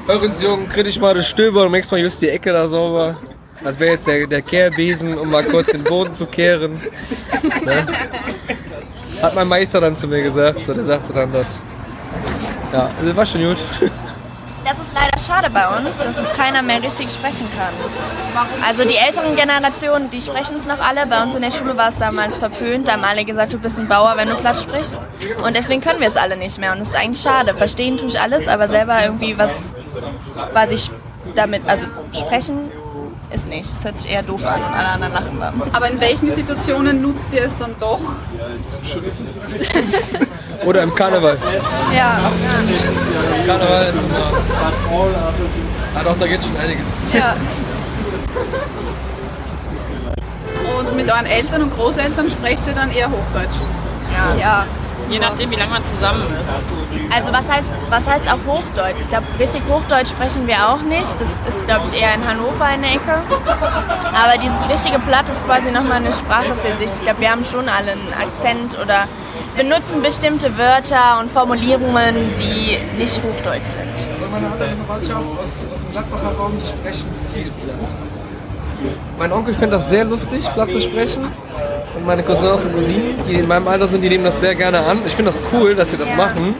Hörens 0.08 0.42
Jungen, 0.42 0.68
kritisch 0.68 1.00
mal 1.00 1.14
das 1.14 1.30
Stöber 1.30 1.66
und 1.66 1.72
nächstes 1.74 1.92
Mal 1.92 2.00
just 2.02 2.20
die 2.22 2.30
Ecke 2.30 2.52
da 2.52 2.68
sauber. 2.68 3.18
Das 3.64 3.80
wäre 3.80 3.92
jetzt 3.92 4.08
der, 4.08 4.26
der 4.26 4.42
Kehrbesen, 4.42 5.16
um 5.16 5.30
mal 5.30 5.44
kurz 5.44 5.68
den 5.68 5.84
Boden 5.84 6.14
zu 6.16 6.26
kehren. 6.26 6.72
Ne? 7.64 7.86
Hat 9.22 9.36
mein 9.36 9.48
Meister 9.48 9.80
dann 9.80 9.96
zu 9.96 10.08
mir 10.08 10.24
gesagt. 10.24 10.64
So, 10.64 10.74
der 10.74 10.84
sagte 10.84 11.14
dann 11.14 11.32
dort. 11.32 11.46
Ja, 12.74 12.90
also 13.00 13.16
war 13.16 13.26
schon 13.26 13.42
gut. 13.42 13.58
Schade 15.26 15.50
bei 15.50 15.68
uns, 15.68 15.98
dass 15.98 16.18
es 16.18 16.32
keiner 16.38 16.62
mehr 16.62 16.84
richtig 16.84 17.10
sprechen 17.10 17.48
kann. 17.58 17.74
Also 18.68 18.84
die 18.84 18.96
älteren 18.96 19.36
Generationen, 19.36 20.10
die 20.12 20.22
sprechen 20.22 20.58
es 20.58 20.66
noch 20.66 20.80
alle. 20.80 21.08
Bei 21.08 21.24
uns 21.24 21.36
in 21.36 21.42
der 21.42 21.52
Schule 21.52 21.76
war 21.78 21.90
es 21.90 21.98
damals 21.98 22.38
verpönt. 22.38 22.88
Da 22.88 22.94
haben 22.94 23.04
alle 23.04 23.26
gesagt, 23.26 23.54
du 23.54 23.58
bist 23.58 23.80
ein 23.80 23.88
Bauer, 23.88 24.14
wenn 24.18 24.30
du 24.30 24.36
platt 24.36 24.60
sprichst. 24.60 25.08
Und 25.44 25.56
deswegen 25.56 25.82
können 25.82 26.00
wir 26.00 26.10
es 26.10 26.18
alle 26.18 26.38
nicht 26.38 26.60
mehr. 26.60 26.74
Und 26.74 26.82
es 26.82 26.90
ist 26.90 26.96
eigentlich 26.96 27.22
schade. 27.22 27.56
Verstehen 27.56 27.98
tue 27.98 28.08
ich 28.08 28.20
alles, 28.20 28.48
aber 28.48 28.68
selber 28.68 29.04
irgendwie 29.04 29.38
was 29.38 29.52
quasi 30.52 30.92
damit, 31.34 31.68
also 31.68 31.86
sprechen 32.14 32.72
ist 33.32 33.48
nicht. 33.48 33.66
Es 33.66 33.84
hört 33.84 33.98
sich 33.98 34.12
eher 34.12 34.22
doof 34.24 34.46
an 34.46 34.62
und 34.62 34.74
alle 34.74 34.90
anderen 34.90 35.14
lachen 35.14 35.40
dann. 35.40 35.62
Aber 35.74 35.90
in 35.90 36.00
welchen 36.00 36.32
Situationen 36.34 37.02
nutzt 37.02 37.26
ihr 37.34 37.44
es 37.44 37.58
dann 37.58 37.76
doch? 37.80 38.00
Oder 40.66 40.84
im 40.84 40.96
Karneval. 40.96 41.38
Ja, 41.96 42.32
Karneval 43.46 43.86
ist 43.88 44.02
immer. 44.02 44.32
Ah 45.96 46.04
doch, 46.04 46.18
da 46.20 46.28
geht 46.28 46.44
schon 46.44 46.58
einiges. 46.58 46.86
ja. 47.14 47.36
Und 50.80 50.96
mit 50.96 51.10
euren 51.10 51.26
Eltern 51.26 51.62
und 51.64 51.76
Großeltern 51.76 52.30
sprecht 52.30 52.68
ihr 52.68 52.74
dann 52.74 52.92
eher 52.92 53.10
Hochdeutsch? 53.10 53.56
ja. 54.40 54.66
Je 55.10 55.20
nachdem, 55.20 55.52
wie 55.52 55.56
lange 55.56 55.72
man 55.72 55.86
zusammen 55.86 56.24
ist. 56.42 56.66
Also 57.14 57.32
was 57.32 57.48
heißt, 57.50 57.68
was 57.90 58.08
heißt 58.08 58.26
auch 58.32 58.40
Hochdeutsch? 58.48 59.02
Ich 59.02 59.08
glaube, 59.08 59.26
richtig 59.40 59.62
Hochdeutsch 59.70 60.10
sprechen 60.10 60.48
wir 60.48 60.70
auch 60.70 60.82
nicht. 60.82 61.20
Das 61.22 61.38
ist, 61.48 61.66
glaube 61.66 61.86
ich, 61.86 62.02
eher 62.02 62.14
in 62.16 62.28
Hannover 62.28 62.74
in 62.74 62.82
der 62.82 62.92
Ecke. 62.92 63.22
Aber 63.46 64.38
dieses 64.42 64.68
richtige 64.70 65.00
Platt 65.00 65.30
ist 65.30 65.44
quasi 65.46 65.72
nochmal 65.72 65.98
eine 65.98 66.14
Sprache 66.14 66.56
für 66.56 66.76
sich. 66.78 66.92
Ich 66.98 67.04
glaube, 67.04 67.22
wir 67.22 67.32
haben 67.32 67.46
schon 67.46 67.70
alle 67.70 67.92
einen 67.92 68.14
Akzent 68.14 68.78
oder 68.82 69.08
benutzen 69.56 70.02
bestimmte 70.02 70.58
Wörter 70.58 71.20
und 71.20 71.32
Formulierungen, 71.32 72.36
die 72.40 72.78
nicht 72.98 73.22
Hochdeutsch 73.24 73.66
sind. 73.66 74.08
Also 74.14 74.32
meine 74.32 74.48
andere 74.48 74.70
Verwandtschaft 74.70 75.28
aus, 75.40 75.66
aus 75.72 75.80
dem 75.80 75.92
Gladbacher 75.92 76.32
Raum, 76.38 76.54
die 76.60 76.68
sprechen 76.68 77.10
viel 77.32 77.52
Platt. 77.64 77.90
Mein 79.18 79.32
Onkel 79.32 79.54
findet 79.54 79.80
das 79.80 79.90
sehr 79.90 80.04
lustig, 80.04 80.52
Platt 80.54 80.72
zu 80.72 80.82
sprechen. 80.82 81.22
Und 81.96 82.06
meine 82.06 82.24
Cousins 82.24 82.66
und 82.66 82.74
Cousinen, 82.74 83.16
die 83.28 83.36
in 83.36 83.48
meinem 83.48 83.68
Alter 83.68 83.88
sind, 83.88 84.02
die 84.02 84.10
nehmen 84.10 84.24
das 84.26 84.40
sehr 84.40 84.56
gerne 84.56 84.80
an. 84.80 85.00
Ich 85.06 85.14
finde 85.16 85.32
das 85.32 85.40
cool, 85.54 85.76
dass 85.76 85.92
sie 85.92 85.98
das 85.98 86.14
machen. 86.16 86.56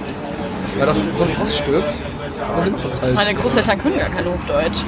weil 0.78 0.86
das 0.86 1.04
sonst 1.18 1.38
ausstirbt. 1.40 1.94
Aber 2.52 2.62
sie 2.62 2.70
machen 2.70 2.90
es 2.90 3.02
halt. 3.02 3.16
Meine 3.16 3.34
Großeltern 3.34 3.78
können 3.80 3.98
gar 3.98 4.10
kein 4.10 4.26
Hochdeutsch. 4.26 4.84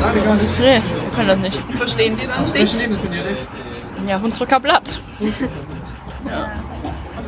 Nein, 0.00 0.24
gar 0.24 0.34
nicht. 0.34 0.58
Nee, 0.58 0.80
wir 0.82 1.10
können 1.14 1.28
das 1.28 1.38
nicht. 1.38 1.58
Verstehen 1.76 2.16
die 2.16 2.26
das 2.26 2.52
nicht? 2.52 2.72
Sprechen 2.72 2.92
die 2.92 2.98
für 2.98 3.08
Dialekt? 3.08 3.48
Ja, 4.06 4.20
Hunsrücker 4.20 4.60
Blatt. 4.60 5.00
Und 5.20 5.30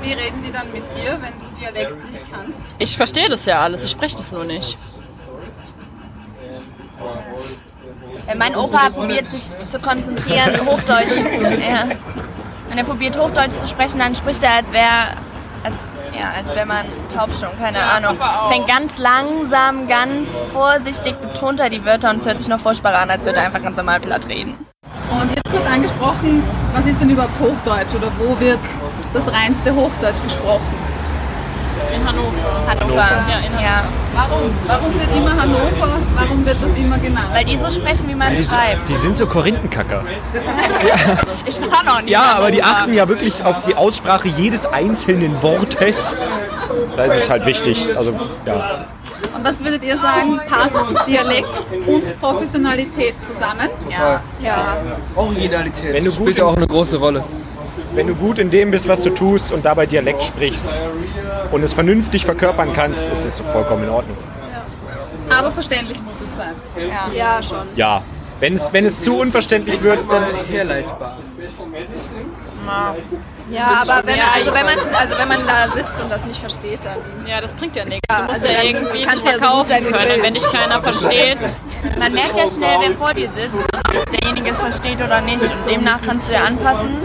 wie 0.03 0.13
reden 0.13 0.43
die 0.45 0.53
dann 0.53 0.71
mit 0.73 0.83
dir, 0.97 1.19
wenn 1.21 1.33
du 1.41 1.61
Dialekt 1.61 2.11
nicht 2.11 2.23
kannst? 2.33 2.59
Ich 2.79 2.97
verstehe 2.97 3.29
das 3.29 3.45
ja 3.47 3.61
alles, 3.61 3.85
ich 3.85 3.91
spreche 3.91 4.17
das 4.17 4.33
nur 4.33 4.45
nicht. 4.45 4.77
Äh, 6.99 8.14
Mein 8.37 8.57
Opa 8.57 8.91
probiert 8.91 9.29
sich 9.29 9.43
zu 9.67 9.79
konzentrieren, 9.79 10.61
Hochdeutsch. 10.67 11.09
Ja. 11.43 11.95
Wenn 12.69 12.79
er 12.79 12.85
probiert 12.85 13.19
Hochdeutsch 13.19 13.53
zu 13.53 13.67
sprechen, 13.67 13.99
dann 13.99 14.15
spricht 14.15 14.43
er, 14.43 14.55
als 14.55 14.73
wäre 14.73 15.17
als, 15.65 15.75
ja, 16.13 16.31
als 16.37 16.55
wäre 16.55 16.67
man 16.67 16.85
taubstumm, 17.13 17.51
keine 17.59 17.83
Ahnung. 17.83 18.19
Fängt 18.49 18.69
ganz 18.69 18.99
langsam, 18.99 19.89
ganz 19.89 20.29
vorsichtig, 20.53 21.15
betont 21.21 21.61
er 21.61 21.71
die 21.71 21.85
Wörter 21.85 22.11
und 22.11 22.17
es 22.17 22.27
hört 22.27 22.39
sich 22.39 22.49
noch 22.49 22.61
furchtbar 22.61 22.95
an, 22.95 23.11
als 23.11 23.25
würde 23.25 23.39
er 23.39 23.47
einfach 23.47 23.63
ganz 23.63 23.77
normal 23.77 24.01
platt 24.01 24.29
reden. 24.29 24.57
Und 25.11 25.31
ihr 25.31 25.37
habt 25.37 25.51
kurz 25.51 25.67
angesprochen, 25.67 26.43
was 26.75 26.87
ist 26.87 27.01
denn 27.01 27.11
überhaupt 27.11 27.39
Hochdeutsch 27.41 27.95
oder 27.95 28.11
wo 28.19 28.39
wird 28.39 28.61
das 29.15 29.33
reinste 29.33 29.75
Hochdeutsch 29.75 30.23
gesprochen? 30.23 30.84
In 32.05 32.11
Hannover. 32.11 32.69
Hannover. 32.69 32.97
Ja, 32.97 33.39
in 33.39 33.45
Hannover. 33.45 33.63
Ja. 33.63 33.85
Warum? 34.15 34.51
Warum 34.67 34.95
wird 34.95 35.09
immer 35.17 35.31
Hannover? 35.41 35.99
Warum 36.15 36.45
wird 36.47 36.57
das 36.63 36.79
immer 36.79 36.99
genannt? 36.99 37.29
Weil 37.33 37.45
die 37.47 37.57
so 37.57 37.71
sprechen, 37.71 38.09
wie 38.09 38.15
man 38.15 38.35
Die, 38.35 38.43
so- 38.43 38.55
schreibt. 38.55 38.89
die 38.89 38.97
sind 38.97 39.17
so 39.17 39.27
Korinthenkacker. 39.27 40.05
Ich 41.47 41.61
war 41.61 41.83
noch 41.85 42.03
nie. 42.03 42.11
Ja, 42.11 42.37
aber 42.37 42.51
die 42.51 42.63
achten 42.63 42.93
ja 42.95 43.09
wirklich 43.09 43.43
auf 43.45 43.63
die 43.65 43.75
Aussprache 43.75 44.29
jedes 44.29 44.67
einzelnen 44.67 45.43
Wortes. 45.43 46.17
Da 46.97 47.05
ist 47.05 47.17
es 47.17 47.31
halt 47.31 47.45
wichtig. 47.47 47.89
Also, 47.97 48.13
ja. 48.47 48.85
Und 49.35 49.45
was 49.45 49.63
würdet 49.65 49.83
ihr 49.85 49.99
sagen, 49.99 50.41
passt 50.49 50.75
Dialekt 51.09 51.87
und 51.87 52.21
Professionalität 52.21 53.15
zusammen? 53.23 53.69
Ja. 53.91 54.21
ja. 54.43 54.77
Originalität 55.17 55.93
Wenn 55.95 56.05
du 56.05 56.13
spielt 56.13 56.39
ja 56.39 56.45
auch 56.45 56.57
eine 56.57 56.67
große 56.67 56.99
Rolle. 56.99 57.25
Wenn 57.95 58.09
du 58.09 58.15
gut 58.15 58.39
in 58.39 58.51
dem 58.51 58.71
bist, 58.73 58.89
was 58.89 59.03
du 59.03 59.11
tust 59.11 59.53
und 59.53 59.65
dabei 59.65 59.87
Dialekt 59.87 60.23
sprichst 60.23 60.81
und 61.53 61.63
es 61.63 61.73
vernünftig 61.73 62.25
verkörpern 62.25 62.73
kannst, 62.73 63.09
ist 63.09 63.25
es 63.25 63.41
vollkommen 63.41 63.85
in 63.85 63.91
Ordnung. 63.91 64.17
Aber 65.31 65.53
verständlich 65.53 66.03
muss 66.03 66.21
es 66.21 66.37
sein. 66.37 66.55
Ja, 67.15 67.43
schon. 67.43 67.67
Ja. 67.77 68.03
Wenn 68.41 68.55
es, 68.55 68.73
wenn 68.73 68.85
es 68.85 69.01
zu 69.01 69.17
unverständlich 69.17 69.81
wird, 69.83 70.01
dann 70.11 70.25
herleitbar. 70.51 71.19
Ja, 73.51 73.83
aber 73.83 74.07
wenn, 74.07 74.17
Ja, 74.17 74.25
also, 74.35 74.55
wenn 74.55 74.65
man, 74.65 74.79
also 74.95 75.19
wenn 75.19 75.29
man 75.29 75.47
da 75.47 75.69
sitzt 75.69 76.01
und 76.01 76.11
das 76.11 76.25
nicht 76.25 76.41
versteht, 76.41 76.81
dann... 76.85 76.97
Ja, 77.27 77.41
das 77.41 77.53
bringt 77.55 77.77
ja 77.77 77.85
nichts. 77.85 78.01
Ja, 78.09 78.19
du 78.19 78.25
musst 78.25 78.37
also 78.37 78.49
ja 78.49 78.63
irgendwie 78.63 79.03
kannst 79.03 79.25
du 79.25 79.31
ja 79.31 79.39
so 79.39 79.65
verkaufen 79.65 79.93
können. 79.93 80.23
Wenn 80.23 80.35
dich 80.35 80.45
keiner 80.51 80.83
versteht, 80.83 81.39
Man 81.99 82.13
merkt 82.13 82.37
ja 82.37 82.49
schnell, 82.49 82.77
wer 82.81 82.97
vor 82.97 83.13
dir 83.13 83.31
sitzt, 83.31 83.53
ob 83.97 84.11
derjenige 84.11 84.51
es 84.51 84.59
versteht 84.59 85.01
oder 85.03 85.21
nicht. 85.21 85.43
Und 85.43 85.71
demnach 85.71 86.01
kannst 86.05 86.29
du 86.29 86.35
ja 86.35 86.45
anpassen. 86.45 86.97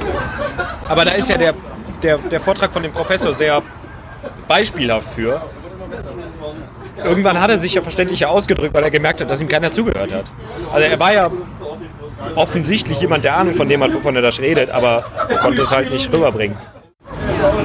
Aber 0.88 1.06
da 1.06 1.12
ist 1.12 1.30
ja 1.30 1.38
der, 1.38 1.54
der, 2.02 2.18
der 2.18 2.40
Vortrag 2.40 2.72
von 2.72 2.84
dem 2.84 2.92
Professor 2.92 3.34
sehr 3.34 3.62
beispielhaft 4.48 5.10
für. 5.14 5.42
Irgendwann 7.04 7.40
hat 7.40 7.50
er 7.50 7.58
sich 7.58 7.74
ja 7.74 7.82
verständlicher 7.82 8.30
ausgedrückt, 8.30 8.74
weil 8.74 8.84
er 8.84 8.92
gemerkt 8.92 9.22
hat, 9.22 9.30
dass 9.30 9.42
ihm 9.42 9.48
keiner 9.48 9.72
zugehört 9.72 10.12
hat. 10.12 10.26
Also 10.74 10.86
er 10.86 11.00
war 11.00 11.14
ja 11.14 11.30
offensichtlich 12.36 13.02
jemand, 13.02 13.26
der 13.26 13.36
Ahnung 13.38 13.56
von 13.56 13.70
dem 13.70 13.84
hat, 13.84 13.94
wovon 13.94 14.16
er 14.16 14.22
da 14.22 14.30
redet, 14.30 14.70
aber 14.70 15.04
er 15.28 15.38
konnte 15.38 15.62
es 15.62 15.72
halt 15.72 15.92
nicht 15.92 16.12
rüberbringen. 16.12 16.58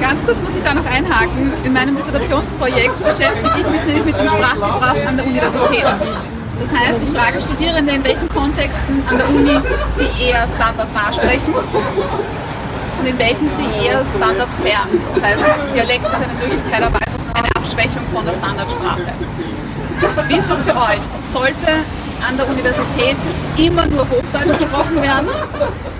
Ganz 0.01 0.23
kurz 0.25 0.37
muss 0.39 0.53
ich 0.55 0.63
da 0.63 0.73
noch 0.73 0.85
einhaken. 0.85 1.51
In 1.63 1.73
meinem 1.73 1.95
Dissertationsprojekt 1.95 2.97
beschäftige 2.99 3.55
ich 3.57 3.67
mich 3.67 3.85
nämlich 3.85 4.05
mit 4.05 4.19
dem 4.19 4.27
Sprachgebrauch 4.27 5.05
an 5.05 5.17
der 5.17 5.25
Universität. 5.25 5.85
Das 6.61 6.71
heißt, 6.71 6.99
ich 7.03 7.17
frage 7.17 7.39
Studierende, 7.39 7.93
in 7.93 8.03
welchen 8.03 8.29
Kontexten 8.29 9.03
an 9.09 9.17
der 9.17 9.29
Uni 9.29 9.59
sie 9.97 10.23
eher 10.23 10.47
standardnah 10.55 11.11
sprechen 11.11 11.53
und 11.53 13.05
in 13.05 13.19
welchen 13.19 13.49
sie 13.57 13.85
eher 13.85 14.03
standardfern. 14.05 14.89
Das 15.13 15.23
heißt, 15.23 15.43
Dialekt 15.73 16.05
ist 16.05 16.15
eine 16.15 16.33
Möglichkeit, 16.39 16.81
aber 16.81 16.95
einfach 16.95 17.35
eine 17.35 17.49
Abschwächung 17.55 18.07
von 18.13 18.25
der 18.25 18.33
Standardsprache. 18.33 19.01
Wie 20.27 20.37
ist 20.37 20.49
das 20.49 20.63
für 20.63 20.75
euch? 20.75 21.03
Sollte 21.23 21.67
an 22.27 22.37
der 22.37 22.47
Universität 22.47 23.15
immer 23.57 23.85
nur 23.87 24.01
Hochdeutsch 24.09 24.57
gesprochen 24.57 25.01
werden? 25.01 25.27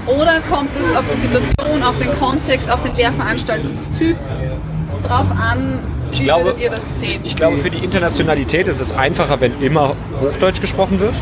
Oder 0.08 0.39
kommt 0.49 0.69
es 0.80 0.95
auf 0.95 1.04
die 1.13 1.19
Situation, 1.19 1.84
auf 1.84 1.97
den 1.97 2.13
Kontext, 2.19 2.69
auf 2.71 2.82
den 2.84 2.95
Lehrveranstaltungstyp 2.95 4.17
drauf 5.04 5.28
an? 5.32 5.80
Wie 6.12 6.23
glaube- 6.23 6.45
würdet 6.45 6.62
ihr 6.62 6.69
das 6.69 6.82
sehen? 6.99 7.21
Ich 7.23 7.36
glaube, 7.36 7.58
für 7.58 7.69
die 7.69 7.80
Internationalität 7.84 8.67
ist 8.67 8.80
es 8.80 8.93
einfacher, 8.93 9.41
wenn 9.41 9.62
immer 9.62 9.95
Hochdeutsch 10.21 10.62
gesprochen 10.62 10.99
wird. 10.99 11.13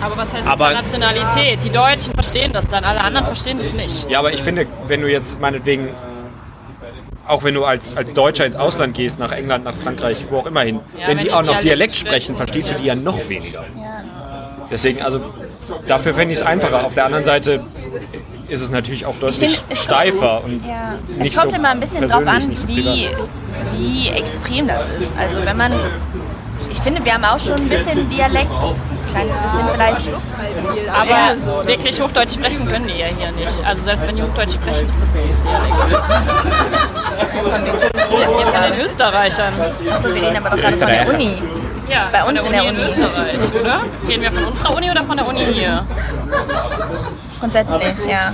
aber 0.00 0.16
was 0.16 0.32
heißt 0.32 0.46
Aber- 0.48 0.72
Nationalität? 0.72 1.62
Die 1.62 1.70
Deutschen 1.70 2.14
verstehen 2.14 2.52
das 2.52 2.66
dann, 2.68 2.82
alle 2.84 3.00
anderen 3.02 3.26
verstehen 3.26 3.58
das 3.58 3.72
nicht. 3.72 4.10
Ja, 4.10 4.18
aber 4.18 4.32
ich 4.32 4.42
finde, 4.42 4.66
wenn 4.88 5.00
du 5.00 5.08
jetzt 5.10 5.40
meinetwegen, 5.40 5.88
auch 7.32 7.42
wenn 7.44 7.54
du 7.54 7.64
als, 7.64 7.96
als 7.96 8.12
Deutscher 8.12 8.44
ins 8.46 8.56
Ausland 8.56 8.94
gehst, 8.94 9.18
nach 9.18 9.32
England, 9.32 9.64
nach 9.64 9.74
Frankreich, 9.74 10.26
wo 10.30 10.38
auch 10.38 10.46
immer 10.46 10.60
hin, 10.60 10.80
Ja, 10.98 11.08
wenn 11.08 11.16
wenn 11.18 11.24
die 11.24 11.32
auch 11.32 11.42
noch 11.42 11.58
Dialekt 11.60 11.96
sprechen. 11.96 12.36
verstehst 12.36 12.70
du 12.70 12.74
die 12.74 12.84
ja 12.84 12.94
noch 12.94 13.28
weniger. 13.28 13.64
Deswegen, 14.70 15.02
also 15.02 15.20
dafür 15.86 16.14
fände 16.14 16.32
ich 16.34 16.40
es 16.40 16.46
einfacher. 16.46 16.84
Auf 16.84 16.94
der 16.94 17.04
anderen 17.06 17.24
Seite 17.24 17.64
ist 18.48 18.60
es 18.62 18.70
natürlich 18.70 19.06
auch 19.06 19.16
deutlich 19.16 19.58
finde, 19.58 19.64
es 19.72 19.82
steifer 19.82 20.44
und 20.44 20.64
Ja. 20.66 20.96
nicht 21.18 21.34
Es 21.34 21.40
kommt 21.40 21.52
so 21.52 21.58
immer 21.58 21.70
ein 21.70 21.80
bisschen 21.80 22.06
drauf 22.08 22.26
an, 22.26 22.54
so 22.54 22.68
wie, 22.68 23.08
wie 23.78 24.08
extrem 24.08 24.68
das 24.68 24.94
ist. 24.94 25.16
Also 25.18 25.44
wenn 25.44 25.56
man, 25.56 25.72
ich 26.70 26.78
finde, 26.80 27.04
wir 27.04 27.14
haben 27.14 27.24
auch 27.24 27.38
schon 27.38 27.56
ein 27.56 27.68
bisschen 27.68 28.08
Dialekt, 28.08 28.48
kleines 29.12 29.36
bisschen 29.36 29.68
vielleicht. 29.74 30.10
Aber 30.92 31.06
Ja. 31.10 31.66
wirklich 31.66 32.00
Hochdeutsch 32.00 32.34
sprechen 32.34 32.66
können 32.68 32.86
die 32.88 32.98
ja 32.98 33.06
hier 33.06 33.32
nicht. 33.32 33.64
Also 33.64 33.82
selbst 33.82 34.06
wenn 34.06 34.16
die 34.16 34.22
Hochdeutsch 34.22 34.54
sprechen, 34.54 34.88
ist 34.88 35.00
das 35.00 35.12
für 35.12 35.20
uns 35.20 35.42
Dialekt. 35.42 35.90
Von 37.42 37.64
den? 37.64 38.80
Österreichern. 38.84 39.54
Achso, 39.90 40.08
wir 40.14 40.22
reden 40.22 40.36
aber 40.36 40.50
doch 40.50 40.58
gerade 40.58 40.78
von 40.78 40.88
der. 40.88 41.08
Uni. 41.08 41.42
Ja, 41.88 42.08
Bei 42.12 42.20
von 42.20 42.28
uns 42.30 42.42
der 42.42 42.50
in 42.50 42.56
Uni 42.56 42.62
der 42.62 42.70
in 42.70 42.76
Uni. 42.78 42.88
Österreich, 42.88 43.60
oder? 43.60 43.80
Reden 44.08 44.22
wir 44.22 44.32
von 44.32 44.44
unserer 44.44 44.76
Uni 44.76 44.90
oder 44.90 45.04
von 45.04 45.16
der 45.16 45.26
Uni 45.26 45.44
hier? 45.52 45.84
Grundsätzlich, 47.40 48.06
ja. 48.06 48.30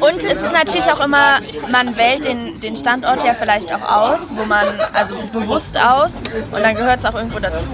Und 0.00 0.22
es 0.22 0.32
ist 0.32 0.52
natürlich 0.52 0.90
auch 0.90 1.04
immer, 1.04 1.40
man 1.70 1.96
wählt 1.96 2.24
den, 2.24 2.58
den 2.60 2.76
Standort 2.76 3.24
ja 3.24 3.34
vielleicht 3.34 3.74
auch 3.74 3.82
aus, 3.82 4.30
wo 4.36 4.44
man, 4.44 4.64
also 4.92 5.16
bewusst 5.32 5.76
aus, 5.78 6.14
und 6.52 6.62
dann 6.62 6.76
gehört 6.76 7.00
es 7.00 7.04
auch 7.04 7.14
irgendwo 7.14 7.40
dazu. 7.40 7.66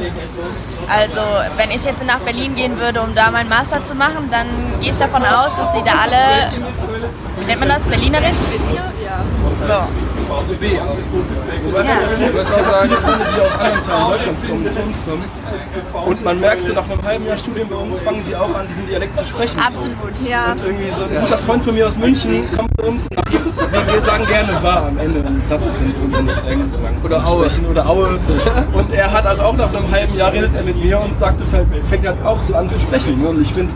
Also, 0.88 1.20
wenn 1.56 1.70
ich 1.70 1.82
jetzt 1.84 2.04
nach 2.06 2.20
Berlin 2.20 2.54
gehen 2.54 2.78
würde, 2.78 3.00
um 3.02 3.14
da 3.14 3.30
meinen 3.30 3.48
Master 3.48 3.82
zu 3.82 3.94
machen, 3.94 4.28
dann 4.30 4.46
gehe 4.80 4.92
ich 4.92 4.96
davon 4.96 5.24
aus, 5.24 5.54
dass 5.56 5.72
die 5.72 5.82
da 5.82 5.92
alle, 6.02 6.52
wie 7.38 7.44
nennt 7.44 7.60
man 7.60 7.68
das, 7.68 7.82
Berlinerisch? 7.82 8.36
So. 9.66 10.15
Also 10.30 10.54
B 10.54 10.78
auch. 10.78 10.96
Wobei 11.64 11.84
Ja. 11.84 11.94
man 11.94 12.08
viele, 12.16 12.42
auch 12.42 12.46
sagen, 12.72 12.90
Freunde, 12.90 13.26
die 13.34 13.40
aus 13.40 13.56
anderen 13.58 13.82
Teilen 13.82 14.10
Deutschlands 14.10 14.46
kommen, 14.46 14.70
zu 14.70 14.80
uns 14.80 15.02
kommen. 15.04 15.24
Und 16.06 16.24
man 16.24 16.40
merkt 16.40 16.64
so 16.66 16.72
nach 16.72 16.88
einem 16.88 17.02
halben 17.02 17.26
Jahr 17.26 17.36
Studium 17.36 17.68
bei 17.68 17.76
uns, 17.76 18.00
fangen 18.00 18.22
sie 18.22 18.36
auch 18.36 18.54
an, 18.54 18.66
diesen 18.68 18.86
Dialekt 18.86 19.16
zu 19.16 19.24
sprechen. 19.24 19.58
Absolut, 19.60 19.96
ja. 20.28 20.52
Und 20.52 20.64
irgendwie 20.64 20.90
so 20.90 21.02
ein 21.04 21.20
guter 21.20 21.38
Freund 21.38 21.64
von 21.64 21.74
mir 21.74 21.86
aus 21.86 21.98
München 21.98 22.44
kommt 22.56 22.70
zu 22.78 22.86
uns 22.86 23.06
und 23.06 23.92
wir 23.92 24.02
sagen 24.02 24.26
gerne 24.26 24.62
wahr 24.62 24.86
am 24.86 24.98
Ende 24.98 25.20
des 25.22 25.48
Satzes, 25.48 25.78
wenn 25.80 25.94
wir 25.94 26.04
uns 26.04 26.16
in 26.16 26.28
Slang 26.28 26.70
Oder 27.04 27.26
Aue. 27.26 27.48
sprechen 27.50 27.66
oder 27.66 27.86
Aue. 27.88 28.18
Und 28.72 28.92
er 28.92 29.12
hat 29.12 29.24
halt 29.24 29.40
auch 29.40 29.56
nach 29.56 29.74
einem 29.74 29.90
halben 29.90 30.16
Jahr 30.16 30.32
redet 30.32 30.54
er 30.54 30.62
mit 30.62 30.82
mir 30.82 31.00
und 31.00 31.18
sagt 31.18 31.40
es 31.40 31.52
halt, 31.52 31.66
fängt 31.88 32.06
halt 32.06 32.24
auch 32.24 32.42
so 32.42 32.54
an 32.54 32.68
zu 32.68 32.78
sprechen. 32.78 33.20
ne? 33.20 33.28
Und 33.28 33.42
ich 33.42 33.52
finde, 33.52 33.74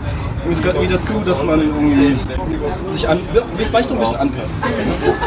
es 0.51 0.59
gehört 0.59 0.77
irgendwie 0.77 0.93
dazu, 0.93 1.13
dass 1.25 1.43
man 1.43 1.59
irgendwie 1.61 2.17
sich 2.87 3.07
an, 3.07 3.19
vielleicht 3.57 3.89
noch 3.89 3.97
ein 3.97 3.99
bisschen 3.99 4.17
anpasst. 4.17 4.63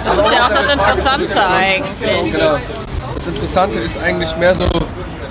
Das 0.05 0.17
ist 0.19 0.33
ja 0.33 0.47
auch 0.47 0.49
das 0.51 0.69
Interessante 1.15 1.55
eigentlich. 1.55 2.33
Genau. 2.33 2.57
Das 3.15 3.27
Interessante 3.27 3.79
ist 3.79 4.03
eigentlich 4.03 4.37
mehr 4.37 4.55
so 4.55 4.69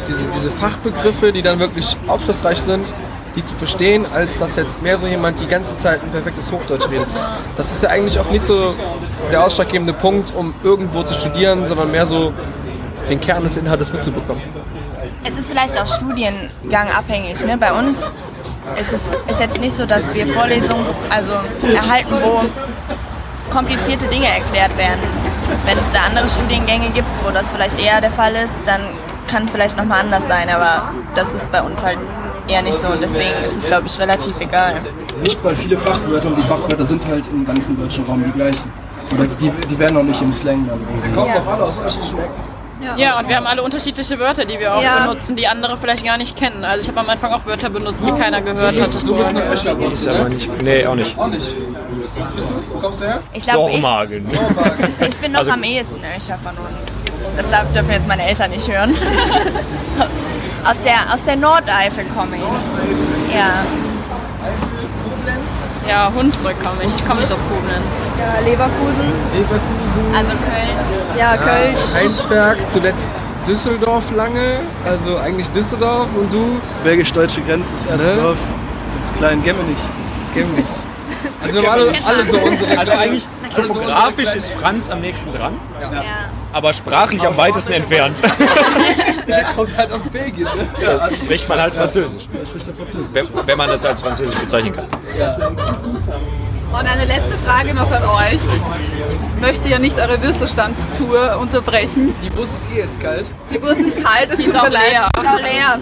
diese, 0.08 0.24
diese 0.36 0.52
Fachbegriffe, 0.52 1.32
die 1.32 1.42
dann 1.42 1.60
wirklich 1.60 1.96
aufschlussreich 2.08 2.60
sind, 2.60 2.88
die 3.36 3.44
zu 3.44 3.56
verstehen, 3.56 4.06
als 4.14 4.40
dass 4.40 4.56
jetzt 4.56 4.82
mehr 4.82 4.98
so 4.98 5.08
jemand 5.08 5.42
die 5.42 5.48
ganze 5.48 5.76
Zeit 5.76 6.04
ein 6.04 6.12
perfektes 6.12 6.52
Hochdeutsch 6.52 6.90
redet. 6.90 7.08
Das 7.58 7.72
ist 7.72 7.84
ja 7.84 7.90
eigentlich 7.90 8.20
auch 8.20 8.30
nicht 8.30 8.46
so 8.46 8.76
der 9.32 9.44
ausschlaggebende 9.46 9.94
Punkt, 9.94 10.34
um 10.36 10.54
irgendwo 10.64 11.04
zu 11.04 11.14
studieren, 11.14 11.66
sondern 11.66 11.92
mehr 11.92 12.06
so 12.06 12.34
den 13.10 13.20
Kern 13.20 13.44
des 13.44 13.58
Inhaltes 13.58 13.92
mitzubekommen. 13.92 14.42
Es 15.26 15.38
ist 15.38 15.50
vielleicht 15.50 15.80
auch 15.80 15.88
studiengang 15.88 16.88
abhängig. 16.96 17.44
Ne? 17.46 17.58
Bei 17.58 17.74
uns 17.74 18.02
ist 18.80 18.94
es 18.94 19.16
ist 19.28 19.40
jetzt 19.40 19.60
nicht 19.60 19.76
so, 19.76 19.86
dass 19.86 20.14
wir 20.14 20.28
Vorlesungen 20.28 20.86
also 21.10 21.34
erhalten, 21.74 22.16
wo 22.22 22.42
komplizierte 23.50 24.08
Dinge 24.08 24.28
erklärt 24.28 24.76
werden. 24.78 25.00
Wenn 25.66 25.78
es 25.78 25.86
da 25.92 26.02
andere 26.10 26.28
Studiengänge 26.28 26.90
gibt, 26.90 27.08
wo 27.24 27.32
das 27.32 27.52
vielleicht 27.52 27.80
eher 27.80 28.02
der 28.02 28.12
Fall 28.12 28.36
ist, 28.36 28.56
dann 28.66 28.82
kann 29.28 29.44
es 29.44 29.52
vielleicht 29.52 29.78
nochmal 29.78 30.02
anders 30.02 30.28
sein. 30.28 30.50
Aber 30.50 30.90
das 31.16 31.34
ist 31.34 31.52
bei 31.52 31.62
uns 31.62 31.84
halt 31.84 32.00
eher 32.48 32.62
nicht 32.62 32.78
so. 32.78 32.94
Und 32.94 33.02
deswegen 33.02 33.44
ist 33.46 33.58
es, 33.58 33.68
glaube 33.68 33.86
ich, 33.86 34.00
relativ 34.00 34.40
egal. 34.40 34.74
Nicht 35.22 35.44
mal 35.44 35.56
viele 35.56 35.78
Fachwörter 35.78 36.28
und 36.28 36.38
die 36.38 36.44
Fachwörter 36.44 36.86
sind 36.86 37.06
halt 37.08 37.26
im 37.28 37.46
ganzen 37.46 37.80
deutschen 37.80 38.06
Raum 38.06 38.24
die 38.26 38.32
gleichen. 38.32 38.72
Oder 39.14 39.26
die, 39.26 39.50
die 39.70 39.80
werden 39.80 39.98
auch 39.98 40.04
nicht 40.04 40.22
im 40.22 40.34
Slang 40.34 40.68
dann 40.68 40.80
irgendwie. 40.82 41.12
Kommen 41.12 41.32
auch 41.34 41.54
alle 41.54 41.64
aus 41.64 41.78
unterschiedlichen 41.78 42.20
Ecken. 42.20 42.53
Ja, 42.98 43.18
und 43.20 43.28
wir 43.30 43.36
haben 43.38 43.48
alle 43.48 43.64
unterschiedliche 43.64 44.20
Wörter, 44.20 44.46
die 44.46 44.60
wir 44.60 44.76
auch 44.76 44.82
Ja. 44.84 45.06
benutzen, 45.08 45.36
die 45.36 45.48
andere 45.48 45.78
vielleicht 45.78 46.04
gar 46.06 46.18
nicht 46.18 46.36
kennen. 46.36 46.64
Also 46.66 46.82
ich 46.84 46.88
habe 46.90 47.00
am 47.00 47.10
Anfang 47.10 47.32
auch 47.32 47.46
Wörter 47.46 47.70
benutzt, 47.70 48.06
die 48.06 48.12
keiner 48.12 48.42
gehört 48.42 48.80
hat. 48.80 49.08
Du 49.08 49.16
bist 49.16 49.30
eine 49.30 49.46
Öscher, 49.52 49.78
Ist 49.80 50.08
aber 50.08 50.30
nicht. 50.30 50.62
Nee, 50.62 50.86
auch 50.86 50.96
nicht. 50.96 51.18
Auch 51.18 51.28
nicht. 51.28 51.48
Was 52.18 52.32
bist 52.32 52.50
du? 52.50 52.54
Wo 52.74 52.80
kommst 52.80 53.02
du 53.02 53.06
her? 53.06 53.20
Ich 53.34 53.44
glaube, 53.44 53.72
ich, 53.72 53.78
ich 55.08 55.18
bin 55.20 55.32
noch 55.32 55.40
Also- 55.40 55.52
am 55.52 55.64
ehesten 55.64 56.02
Öscher 56.16 56.38
von 56.38 56.52
uns. 56.58 57.38
Das 57.38 57.50
darf, 57.50 57.72
dürfen 57.72 57.92
jetzt 57.92 58.08
meine 58.08 58.26
Eltern 58.28 58.52
nicht 58.52 58.68
hören. 58.68 58.94
aus, 60.66 60.78
der, 60.84 61.14
aus 61.14 61.24
der 61.24 61.36
Nordeifel 61.36 62.06
komme 62.16 62.36
ich. 62.38 63.34
Ja. 63.36 63.64
Ja, 65.88 66.12
Hunsrück 66.16 66.56
komme 66.64 66.84
ich. 66.86 66.96
Ich 66.96 67.06
komme 67.08 67.20
nicht 67.22 67.32
aus 67.32 67.40
Koblenz. 67.50 67.96
Ja, 68.20 68.40
Leverkusen. 68.50 69.06
Leverkusen. 69.34 70.16
Also 70.16 70.32
Kölsch. 70.32 71.20
Ja, 71.20 71.36
Kölsch. 71.38 71.82
Heinsberg, 71.94 72.58
zuletzt 72.68 73.10
Düsseldorf 73.48 74.12
lange. 74.16 74.60
Also 74.86 75.18
eigentlich 75.18 75.48
Düsseldorf 75.50 76.08
und 76.16 76.32
du? 76.32 76.60
Belgisch-deutsche 76.84 77.42
Grenze, 77.42 77.74
das 77.74 77.86
erste 77.86 78.16
Ne? 78.16 78.22
Dorf. 78.22 78.38
Das 79.02 79.14
kleinen 79.14 79.44
Gemmenich. 79.44 79.78
Gemmenich. 80.34 80.66
Also 81.44 81.60
alle, 81.68 81.84
alle 81.88 82.24
so 82.26 82.38
unsere 82.38 82.78
Also 82.78 82.92
eigentlich 82.94 83.28
topografisch 83.54 84.34
ist 84.34 84.52
Franz 84.52 84.90
am 84.90 85.02
nächsten 85.02 85.32
dran, 85.32 85.54
Ja. 85.82 86.02
aber 86.54 86.74
sprachlich 86.74 87.22
am 87.26 87.36
weitesten 87.36 87.74
entfernt. 87.74 88.16
Der 89.28 89.44
kommt 89.46 89.76
halt 89.78 89.92
aus 89.92 90.10
Belgien. 90.10 90.46
Ne? 90.46 90.68
Da 90.82 91.10
spricht 91.12 91.48
man 91.50 91.60
halt 91.60 91.74
Französisch. 91.74 92.28
Wenn, 93.14 93.28
wenn 93.46 93.58
man 93.58 93.70
das 93.70 93.86
als 93.86 94.02
Französisch 94.02 94.36
bezeichnen 94.36 94.74
kann. 94.74 94.88
Und 96.74 96.88
eine 96.88 97.06
letzte 97.06 97.38
Frage 97.46 97.74
noch 97.76 97.92
an 97.92 98.04
euch. 98.04 98.40
Ich 99.36 99.42
möchte 99.42 99.70
ja 99.70 99.78
nicht 99.78 100.00
eure 100.00 100.22
Würstelstand-Tour 100.24 101.38
unterbrechen. 101.40 102.16
Die 102.24 102.30
Brust 102.30 102.54
ist 102.56 102.72
eh 102.74 102.80
jetzt 102.80 103.00
kalt. 103.00 103.30
Die 103.52 103.62
Wurst 103.62 103.80
ist 103.80 104.04
kalt, 104.04 104.32
es 104.32 104.38
tut 104.38 104.48
ist 104.48 104.54
mir 104.54 104.70
leid. 104.70 105.12
Die 105.16 105.22
ist 105.22 105.28
auch 105.28 105.40
leer. 105.40 105.80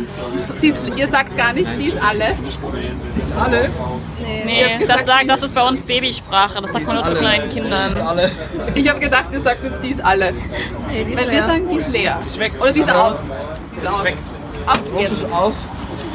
Sie 0.59 0.67
ist, 0.69 0.79
ihr 0.97 1.07
sagt 1.07 1.37
gar 1.37 1.53
nicht, 1.53 1.69
die 1.79 1.85
ist 1.85 1.97
alle. 2.03 2.25
Ist 3.21 3.33
alle? 3.39 3.69
Nee, 4.45 4.65
das, 4.71 4.79
gesagt, 4.79 5.05
sagt, 5.05 5.29
das 5.29 5.43
ist 5.43 5.53
bei 5.55 5.61
uns 5.63 5.83
Babysprache. 5.83 6.61
Das 6.61 6.71
sagt 6.71 6.85
man 6.87 6.95
nur 6.95 7.05
zu 7.05 7.15
kleinen 7.15 7.47
Ist 7.47 7.53
Kindern. 7.53 8.07
alle. 8.07 8.31
Ich 8.75 8.89
habe 8.89 8.99
gedacht, 8.99 9.25
ihr 9.31 9.39
sagt 9.39 9.63
jetzt, 9.63 9.83
die 9.83 9.89
ist 9.89 10.03
alle. 10.03 10.33
Nee, 10.87 11.03
die 11.05 11.13
ist 11.13 11.19
Weil 11.21 11.27
wir 11.27 11.33
leer. 11.33 11.45
sagen, 11.45 11.69
die 11.69 11.75
ist 11.75 11.89
leer. 11.91 12.17
Ist. 12.27 12.39
Oder 12.59 12.71
die 12.71 12.79
ist 12.79 12.91
aus. 12.95 13.17
Die 13.75 13.79
ist 13.79 13.87
aus. 13.87 14.03
Abgegessen. 14.65 15.13
ist 15.27 15.31
aus. 15.33 15.69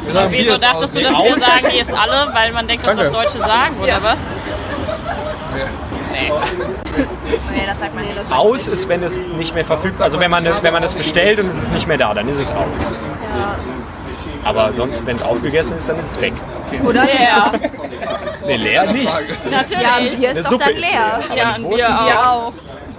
Wir 0.04 0.12
sagen, 0.14 0.32
Wieso 0.32 0.54
ist 0.54 0.64
dachtest 0.64 0.82
aus. 0.82 0.92
du, 0.92 1.00
dass 1.02 1.22
wir 1.22 1.38
sagen, 1.38 1.66
die 1.72 1.78
ist 1.78 1.94
alle, 1.94 2.30
weil 2.34 2.52
man 2.52 2.66
denkt, 2.68 2.86
dass 2.86 2.96
das. 2.96 3.10
Deutsche 3.10 3.38
sagen, 3.38 3.76
oder 3.80 3.88
Ja. 3.88 4.02
was? 4.02 4.20
Nee. 6.12 6.32
Nee, 7.54 7.62
das 7.66 7.78
sagt 7.78 7.94
man 7.94 8.04
nicht. 8.04 8.32
Aus 8.32 8.68
ist, 8.68 8.88
wenn 8.88 9.02
es 9.02 9.22
nicht 9.22 9.54
mehr 9.54 9.64
verfügbar 9.64 10.04
Also 10.04 10.18
wenn 10.18 10.30
man, 10.30 10.44
wenn 10.62 10.72
man 10.72 10.82
es 10.82 10.94
bestellt 10.94 11.38
und 11.40 11.48
es 11.50 11.56
ist 11.64 11.72
nicht 11.72 11.86
mehr 11.86 11.98
da, 11.98 12.14
dann 12.14 12.28
ist 12.28 12.38
es 12.40 12.52
aus. 12.52 12.90
Aber 14.46 14.72
sonst, 14.74 15.04
wenn 15.04 15.16
es 15.16 15.22
aufgegessen 15.22 15.76
ist, 15.76 15.88
dann 15.88 15.98
ist 15.98 16.12
es 16.12 16.20
weg. 16.20 16.32
Oder? 16.84 17.04
Ja, 17.04 17.52
Nee, 18.46 18.56
leer 18.56 18.92
nicht. 18.92 19.10
natürlich. 19.50 19.82
Ja, 19.82 19.96
ein 19.96 20.10
Bier 20.10 20.28
Eine 20.30 20.38
ist 20.38 20.44
doch 20.46 20.50
Suppe 20.52 20.64
dann 20.66 20.74
ist 20.74 20.80
leer. 20.92 21.20
leer. 21.28 21.36
ja, 21.36 21.52
ein 21.54 21.62
Wurst 21.64 21.76
Bier 21.78 21.88
ist 21.88 22.00
auch. 22.00 22.08
Ja, 22.08 22.30
auch. 22.32 22.52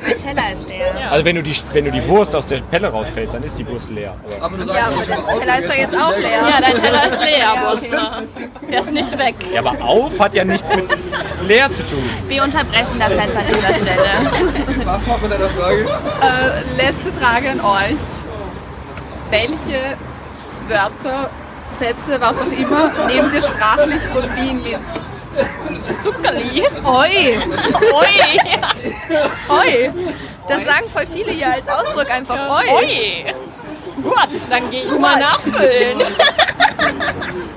Der 0.05 0.17
Teller 0.17 0.43
ist 0.59 0.67
leer. 0.67 0.85
Also 1.09 1.25
wenn 1.25 1.35
du, 1.37 1.41
die, 1.43 1.55
wenn 1.73 1.85
du 1.85 1.91
die 1.91 2.07
Wurst 2.07 2.35
aus 2.35 2.45
der 2.47 2.57
Pelle 2.57 2.89
rauspellst, 2.89 3.33
dann 3.33 3.43
ist 3.43 3.57
die 3.57 3.67
Wurst 3.67 3.89
leer. 3.89 4.13
Aber 4.41 4.45
Aber 4.45 4.57
du 4.57 4.65
sagst, 4.65 4.79
Ja, 4.79 4.87
aber 4.87 5.05
der 5.05 5.39
Teller 5.39 5.59
ist 5.59 5.69
doch 5.69 5.75
jetzt 5.75 5.95
auch 6.03 6.17
leer. 6.17 6.29
Ja, 6.49 6.61
dein 6.61 6.81
Teller 6.83 7.09
ist 7.11 7.19
leer, 7.19 7.37
Ja, 7.39 7.71
okay. 7.73 8.25
Der 8.69 8.79
ist 8.81 8.91
nicht 8.91 9.17
weg. 9.17 9.35
Ja, 9.53 9.59
aber 9.61 9.83
auf 9.83 10.19
hat 10.19 10.35
ja 10.35 10.43
nichts 10.43 10.75
mit 10.75 10.85
leer 11.47 11.71
zu 11.71 11.83
tun. 11.87 12.03
Wir 12.27 12.43
unterbrechen 12.43 12.99
das 12.99 13.11
jetzt 13.11 13.37
an 13.37 13.43
dieser 13.47 13.73
Stelle. 13.73 14.85
War 14.85 14.99
fort 14.99 15.21
mit 15.23 15.31
deiner 15.31 15.49
Frage? 15.49 15.81
Äh, 15.81 16.75
letzte 16.75 17.13
Frage 17.19 17.51
an 17.51 17.61
euch. 17.61 17.97
Welche 19.31 19.97
Wörter, 20.69 21.29
Sätze, 21.77 22.19
was 22.19 22.41
auch 22.41 22.51
immer, 22.51 22.91
nehmt 23.07 23.33
ihr 23.33 23.41
sprachlich 23.41 24.01
von 24.03 24.23
Wien 24.35 24.61
mit? 24.63 24.79
Zuckerli. 26.01 26.63
Oi, 26.83 27.37
Ui. 27.93 28.39
oi. 29.49 29.91
Das 30.47 30.63
sagen 30.65 30.89
voll 30.89 31.05
viele 31.05 31.31
hier 31.31 31.51
als 31.51 31.67
Ausdruck 31.67 32.09
einfach 32.09 32.49
oi. 32.49 32.65
Ui. 32.73 33.33
Gut, 34.01 34.41
dann 34.49 34.71
gehe 34.71 34.83
ich 34.85 34.97
mal 34.97 35.19
nachfüllen. 35.19 35.99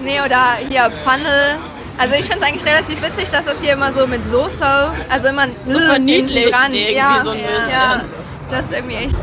Nee, 0.00 0.20
oder 0.24 0.58
hier 0.68 0.90
Pfanne. 0.90 1.58
Also 1.98 2.14
ich 2.14 2.26
finde 2.26 2.38
es 2.38 2.42
eigentlich 2.44 2.64
relativ 2.64 3.02
witzig, 3.02 3.28
dass 3.30 3.44
das 3.44 3.60
hier 3.60 3.72
immer 3.72 3.90
so 3.90 4.06
mit 4.06 4.24
Soße, 4.24 4.64
also 5.10 5.28
immer 5.28 5.46
So 5.64 5.78
verniedlicht 5.80 6.48
irgendwie 6.48 6.94
ja, 6.94 7.20
so 7.22 7.30
ein 7.30 7.38
bisschen. 7.38 7.70
Ja, 7.70 8.02
das 8.48 8.66
ist 8.66 8.72
irgendwie 8.72 8.96
echt, 8.96 9.16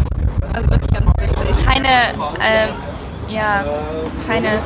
also 0.53 0.67
das 0.69 0.81
ist 0.81 0.93
ganz. 0.93 1.14
Keine, 1.63 1.87
ähm, 2.41 2.69
ja, 3.27 3.63
keine, 4.27 4.59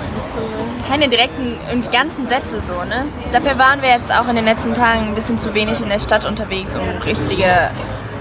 keine 0.90 1.08
direkten, 1.08 1.58
irgendwie 1.70 1.90
ganzen 1.90 2.28
Sätze 2.28 2.62
so, 2.62 2.74
ne? 2.88 3.06
Dafür 3.32 3.58
waren 3.58 3.82
wir 3.82 3.90
jetzt 3.90 4.12
auch 4.12 4.28
in 4.28 4.36
den 4.36 4.46
letzten 4.46 4.74
Tagen 4.74 5.08
ein 5.08 5.16
bisschen 5.16 5.38
zu 5.38 5.54
wenig 5.54 5.82
in 5.82 5.90
der 5.90 6.00
Stadt 6.00 6.26
unterwegs, 6.26 6.76
um 6.76 6.82
richtige, 7.06 7.72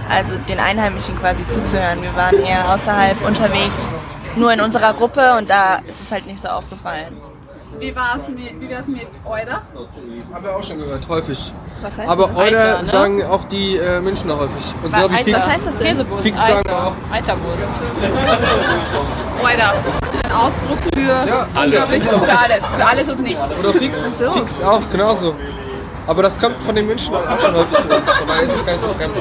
also 0.09 0.37
den 0.49 0.61
Einheimischen 0.61 1.19
quasi 1.19 1.47
zuzuhören. 1.47 2.03
Wir 2.03 2.15
waren 2.15 2.39
eher 2.41 2.73
außerhalb 2.73 3.21
unterwegs, 3.27 3.95
nur 4.37 4.53
in 4.53 4.61
unserer 4.61 4.95
Gruppe 4.95 5.37
und 5.37 5.51
da 5.51 5.77
ist 5.87 6.01
es 6.01 6.13
halt 6.13 6.27
nicht 6.27 6.41
so 6.41 6.49
aufgefallen. 6.49 7.17
Wie 7.79 7.95
war 7.95 8.17
es 8.17 8.29
mit, 8.29 8.61
wie 8.61 8.71
war's 8.75 8.89
mit 8.89 9.07
Euda? 9.25 9.63
Haben 10.33 10.45
wir 10.45 10.57
auch 10.57 10.63
schon 10.63 10.79
gehört, 10.79 11.09
häufig. 11.09 11.53
Was 11.81 11.99
heißt 11.99 12.11
Aber 12.11 12.29
das? 12.29 12.37
Eiter, 12.39 12.79
ne? 12.79 12.85
sagen 12.85 13.25
auch 13.25 13.45
die 13.45 13.77
äh, 13.77 14.01
Münchner 14.01 14.37
häufig. 14.39 14.75
Und 14.83 14.93
glaube 14.93 15.15
ich 15.15 15.21
Eiter. 15.21 15.25
fix. 15.31 15.37
Was 15.37 15.53
heißt 15.55 15.67
das 15.67 15.77
denn? 15.77 15.87
Käsewurst. 15.87 16.23
Fix 16.23 16.41
sagen 16.41 16.59
Eiter. 16.59 16.87
auch. 16.87 16.93
Eiterwurst. 17.13 17.69
Euda. 19.43 19.75
Ein 20.25 20.33
Ausdruck 20.33 20.79
für 20.95 21.29
Ja, 21.29 21.47
alles. 21.55 21.89
Für 21.95 22.39
alles. 22.39 22.65
Für 22.75 22.87
alles 22.87 23.09
und 23.11 23.21
nichts. 23.23 23.59
Oder 23.61 23.75
fix. 23.75 24.19
so. 24.19 24.31
Fix 24.33 24.61
auch, 24.61 24.83
genauso. 24.91 25.35
Aber 26.07 26.23
das 26.23 26.39
kommt 26.41 26.63
von 26.63 26.75
den 26.75 26.87
Münchnern 26.87 27.27
auch 27.29 27.39
schon 27.39 27.55
häufig 27.55 27.79
zu 27.79 27.89
uns. 27.97 28.11
Von 28.11 28.27
daher 28.29 28.43
ist 28.43 28.57
es 28.57 28.65
gar 28.65 28.73
nicht 28.73 28.81
so 28.83 28.89
fremd. 28.89 29.13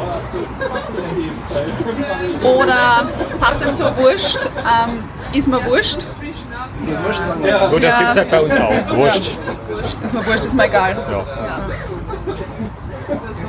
Oder 2.44 3.10
passend 3.40 3.76
zur 3.78 3.96
Wurst, 3.98 4.40
ähm, 4.58 5.04
ist 5.34 5.48
mir 5.48 5.64
Wurscht. 7.04 7.24
Gut, 7.72 7.84
das 7.84 7.98
gibt's 7.98 8.18
halt 8.18 8.32
bei 8.32 8.42
uns 8.42 8.58
auch. 8.58 8.96
Wurscht. 8.96 9.38
Ist 10.04 10.14
mir 10.14 10.26
Wurscht, 10.26 10.46
ist 10.46 10.56
mir 10.56 10.66
egal. 10.66 10.98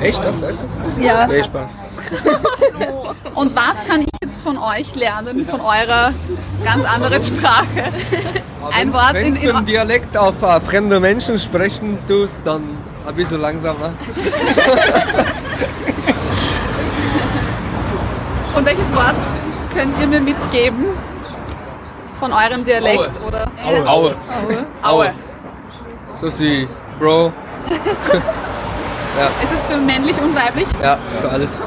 Echt, 0.01 0.23
das 0.23 0.41
heißt 0.41 0.63
das? 0.63 0.81
Ja. 0.99 1.27
Nee, 1.27 1.43
Spaß. 1.43 1.71
Und 3.35 3.55
was 3.55 3.87
kann 3.87 4.01
ich 4.01 4.09
jetzt 4.23 4.41
von 4.41 4.57
euch 4.57 4.95
lernen, 4.95 5.45
von 5.45 5.61
eurer 5.61 6.13
ganz 6.63 6.85
anderen 6.85 7.21
Sprache? 7.23 7.65
Ein 8.71 8.93
Wort 8.93 9.15
in, 9.15 9.33
Wenn 9.33 9.41
du 9.41 9.49
in 9.49 9.55
einen 9.55 9.65
Dialekt 9.65 10.17
auf 10.17 10.41
äh, 10.41 10.59
fremde 10.61 10.99
Menschen 10.99 11.39
sprechen 11.39 11.97
tust, 12.07 12.41
dann 12.45 12.63
ein 13.07 13.15
bisschen 13.15 13.41
langsamer. 13.41 13.93
Und 18.55 18.65
welches 18.65 18.93
Wort 18.93 19.15
könnt 19.73 19.97
ihr 19.99 20.07
mir 20.07 20.21
mitgeben 20.21 20.87
von 22.19 22.33
eurem 22.33 22.63
Dialekt 22.63 22.99
Aue. 22.99 23.27
oder 23.27 23.51
Aue. 23.65 23.87
Aue. 23.89 24.15
Aue? 24.83 25.13
So 26.13 26.29
sie, 26.29 26.67
Bro. 26.99 27.31
Ist 29.43 29.51
es 29.53 29.65
für 29.65 29.77
männlich 29.77 30.15
und 30.21 30.33
weiblich? 30.35 30.67
Ja, 30.81 30.97
für 31.19 31.29
alles. 31.29 31.65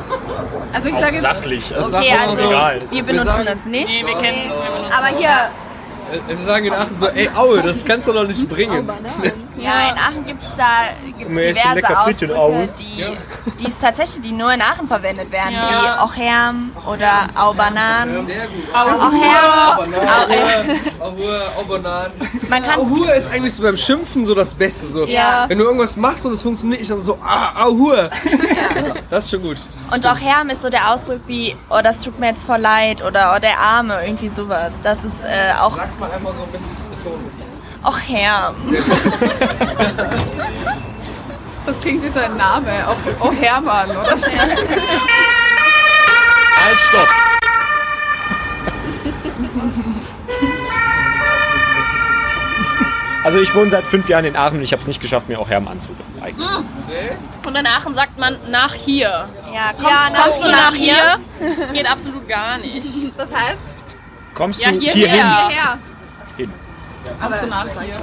Also 0.72 0.88
ich 0.88 0.94
Auch 0.94 1.00
sage 1.00 1.12
jetzt, 1.12 1.20
sachlich. 1.22 1.74
Also 1.74 1.96
Okay, 1.96 2.14
also 2.18 2.36
so. 2.42 2.48
egal, 2.48 2.80
wir 2.90 3.02
benutzen 3.04 3.26
sagen- 3.26 3.44
das 3.46 3.64
nicht. 3.66 4.06
Nee, 4.06 4.12
wir 4.14 4.18
kennen. 4.20 4.52
Aber 4.96 5.06
hier, 5.18 5.28
Äh, 6.12 6.28
Wir 6.28 6.36
sagen 6.38 6.64
in 6.66 6.72
Aachen 6.74 6.98
so, 6.98 7.06
ey 7.08 7.28
Aue, 7.34 7.62
das 7.62 7.84
kannst 7.84 8.06
du 8.08 8.12
doch 8.12 8.26
nicht 8.26 8.46
bringen. 8.48 8.88
Ja, 9.62 9.90
in 9.90 9.98
Aachen 9.98 10.26
gibt 10.26 10.42
es 10.42 10.54
da 10.56 10.64
gibt's 11.18 11.36
diverse 11.36 11.98
Ausdrücke, 11.98 12.36
Augen. 12.38 12.68
die, 12.78 13.04
die 13.60 13.66
es 13.68 13.78
tatsächlich, 13.78 14.22
die 14.22 14.32
nur 14.32 14.52
in 14.52 14.60
Aachen 14.62 14.88
verwendet 14.88 15.30
werden, 15.30 15.52
Ja. 15.54 15.68
wie 15.98 16.04
Ocherm 16.04 16.72
oder 16.86 17.28
Aubanan. 17.34 18.26
Sehr 18.26 18.46
gut. 18.46 18.68
Ocherm. 18.74 19.94
Aue, 21.00 21.40
Aubanan. 21.58 22.10
Ahur 22.50 23.14
ist 23.14 23.30
eigentlich 23.30 23.54
so 23.54 23.62
beim 23.62 23.76
Schimpfen 23.76 24.24
so 24.24 24.34
das 24.34 24.54
Beste. 24.54 24.86
So. 24.86 25.06
Ja. 25.06 25.44
Wenn 25.48 25.58
du 25.58 25.64
irgendwas 25.64 25.96
machst 25.96 26.26
und 26.26 26.32
es 26.32 26.42
funktioniert 26.42 26.80
nicht, 26.80 26.90
dann 26.90 26.98
so, 26.98 27.18
ah, 27.22 27.50
Ahur. 27.64 28.10
Das 29.10 29.24
ist 29.24 29.30
schon 29.30 29.42
gut. 29.42 29.58
und 29.92 30.04
Ocherm 30.06 30.48
ist 30.50 30.62
so 30.62 30.70
der 30.70 30.92
Ausdruck 30.92 31.20
wie, 31.26 31.56
oh, 31.70 31.80
das 31.82 32.00
tut 32.00 32.18
mir 32.18 32.28
jetzt 32.28 32.44
voll 32.44 32.58
leid 32.58 33.02
oder 33.02 33.34
oh, 33.36 33.40
der 33.40 33.58
Arme, 33.58 34.04
irgendwie 34.04 34.28
sowas. 34.28 34.72
Das 34.82 35.04
ist 35.04 35.22
äh, 35.24 35.52
auch 35.60 35.76
Sag's 35.76 35.98
mal 35.98 36.10
einmal 36.10 36.32
so 36.32 36.42
mit 36.52 36.60
Betonung. 36.96 37.30
Ocherm. 37.84 38.54
das 41.66 41.80
klingt 41.80 42.02
wie 42.02 42.08
so 42.08 42.20
ein 42.20 42.36
Name. 42.36 42.88
Auch, 42.88 42.96
oh 43.20 43.32
Hermann 43.32 43.90
oder 43.90 44.16
so. 44.16 44.26
Halt, 44.26 44.38
stopp. 46.88 47.08
Also 53.24 53.40
ich 53.40 53.54
wohne 53.54 53.70
seit 53.70 53.86
fünf 53.86 54.08
Jahren 54.08 54.24
in 54.24 54.34
Aachen 54.34 54.58
und 54.58 54.64
ich 54.64 54.72
habe 54.72 54.82
es 54.82 54.88
nicht 54.88 55.00
geschafft, 55.00 55.28
mir 55.28 55.38
auch 55.38 55.48
Herm 55.48 55.68
anzulegen. 55.68 56.04
eigentlich. 56.20 56.48
Hm. 56.48 56.66
Und 57.46 57.56
in 57.56 57.66
Aachen 57.66 57.94
sagt 57.94 58.18
man 58.18 58.36
nach 58.50 58.74
hier. 58.74 59.28
Ja, 59.54 59.72
kommst, 59.72 59.84
Ja, 59.90 59.96
kommst 60.08 60.22
kommst 60.22 60.44
du 60.44 60.50
nach 60.50 60.74
hier? 60.74 61.18
Geht 61.72 61.88
absolut 61.88 62.28
gar 62.28 62.58
nicht. 62.58 62.84
Das 63.16 63.32
heißt, 63.32 63.62
Kommst 64.34 64.60
Ja, 64.60 64.72
du 64.72 64.78
hierher. 64.80 64.94
hierhin? 64.94 65.32
hierher. 65.48 65.78
Aber 67.20 67.38
zu 67.38 67.46
nach 67.46 67.66
hier. 67.80 67.94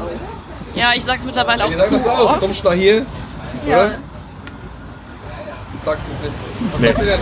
Ja, 0.76 0.94
ich 0.96 1.04
sag's 1.04 1.26
mittlerweile 1.26 1.66
auch 1.66 1.70
Ich 1.70 1.78
sag 1.78 2.00
zu 2.02 2.10
auch. 2.12 2.32
oft. 2.32 2.40
Kommst 2.40 2.64
du 2.64 2.68
nach 2.70 2.76
hier? 2.76 3.06
Ja. 3.68 3.78
Oder? 3.78 3.92
Sagst 5.84 6.10
es 6.12 6.20
nicht. 6.20 6.34
Was 6.72 6.82
Nee. 6.82 6.88
sagt 6.88 7.00
ihr 7.00 7.06
denn? 7.06 7.20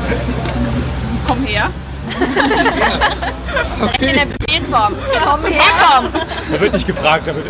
Komm 1.28 1.44
her. 1.46 1.70
In 4.00 4.08
der 4.16 4.26
Befehlsform. 4.26 4.96
Komm 5.24 5.46
her, 5.46 5.62
komm. 5.94 6.06
Da 6.52 6.60
wird 6.62 6.74
nicht 6.74 6.88
gefragt, 6.88 7.28
da 7.28 7.36
wird 7.36 7.46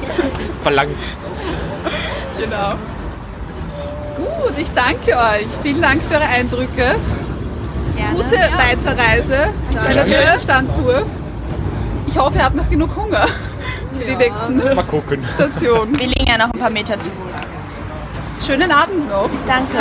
verlangt. 0.62 1.10
Genau. 2.38 2.74
Gut, 4.16 4.54
ich 4.58 4.72
danke 4.72 5.16
euch. 5.16 5.46
Vielen 5.62 5.82
Dank 5.82 6.02
für 6.08 6.14
eure 6.14 6.26
Eindrücke. 6.26 6.96
Gute 8.14 8.36
Weiterreise 8.36 9.50
bei 9.74 9.92
der 9.94 10.06
Würstelstand-Tour. 10.06 11.02
Ich 12.10 12.18
hoffe, 12.18 12.38
ihr 12.38 12.44
habt 12.44 12.56
noch 12.56 12.68
genug 12.68 12.96
Hunger 12.96 13.24
für 13.96 14.04
die 14.04 14.16
nächsten 14.16 14.56
Mal 14.56 14.82
gucken. 14.82 15.24
Stationen. 15.24 15.96
Wir 15.96 16.08
liegen 16.08 16.26
ja 16.26 16.38
noch 16.38 16.52
ein 16.52 16.58
paar 16.58 16.70
Meter 16.70 16.98
zu 16.98 17.08
gut. 17.10 17.30
Schönen 18.44 18.72
Abend 18.72 19.08
noch. 19.08 19.30
Danke. 19.46 19.78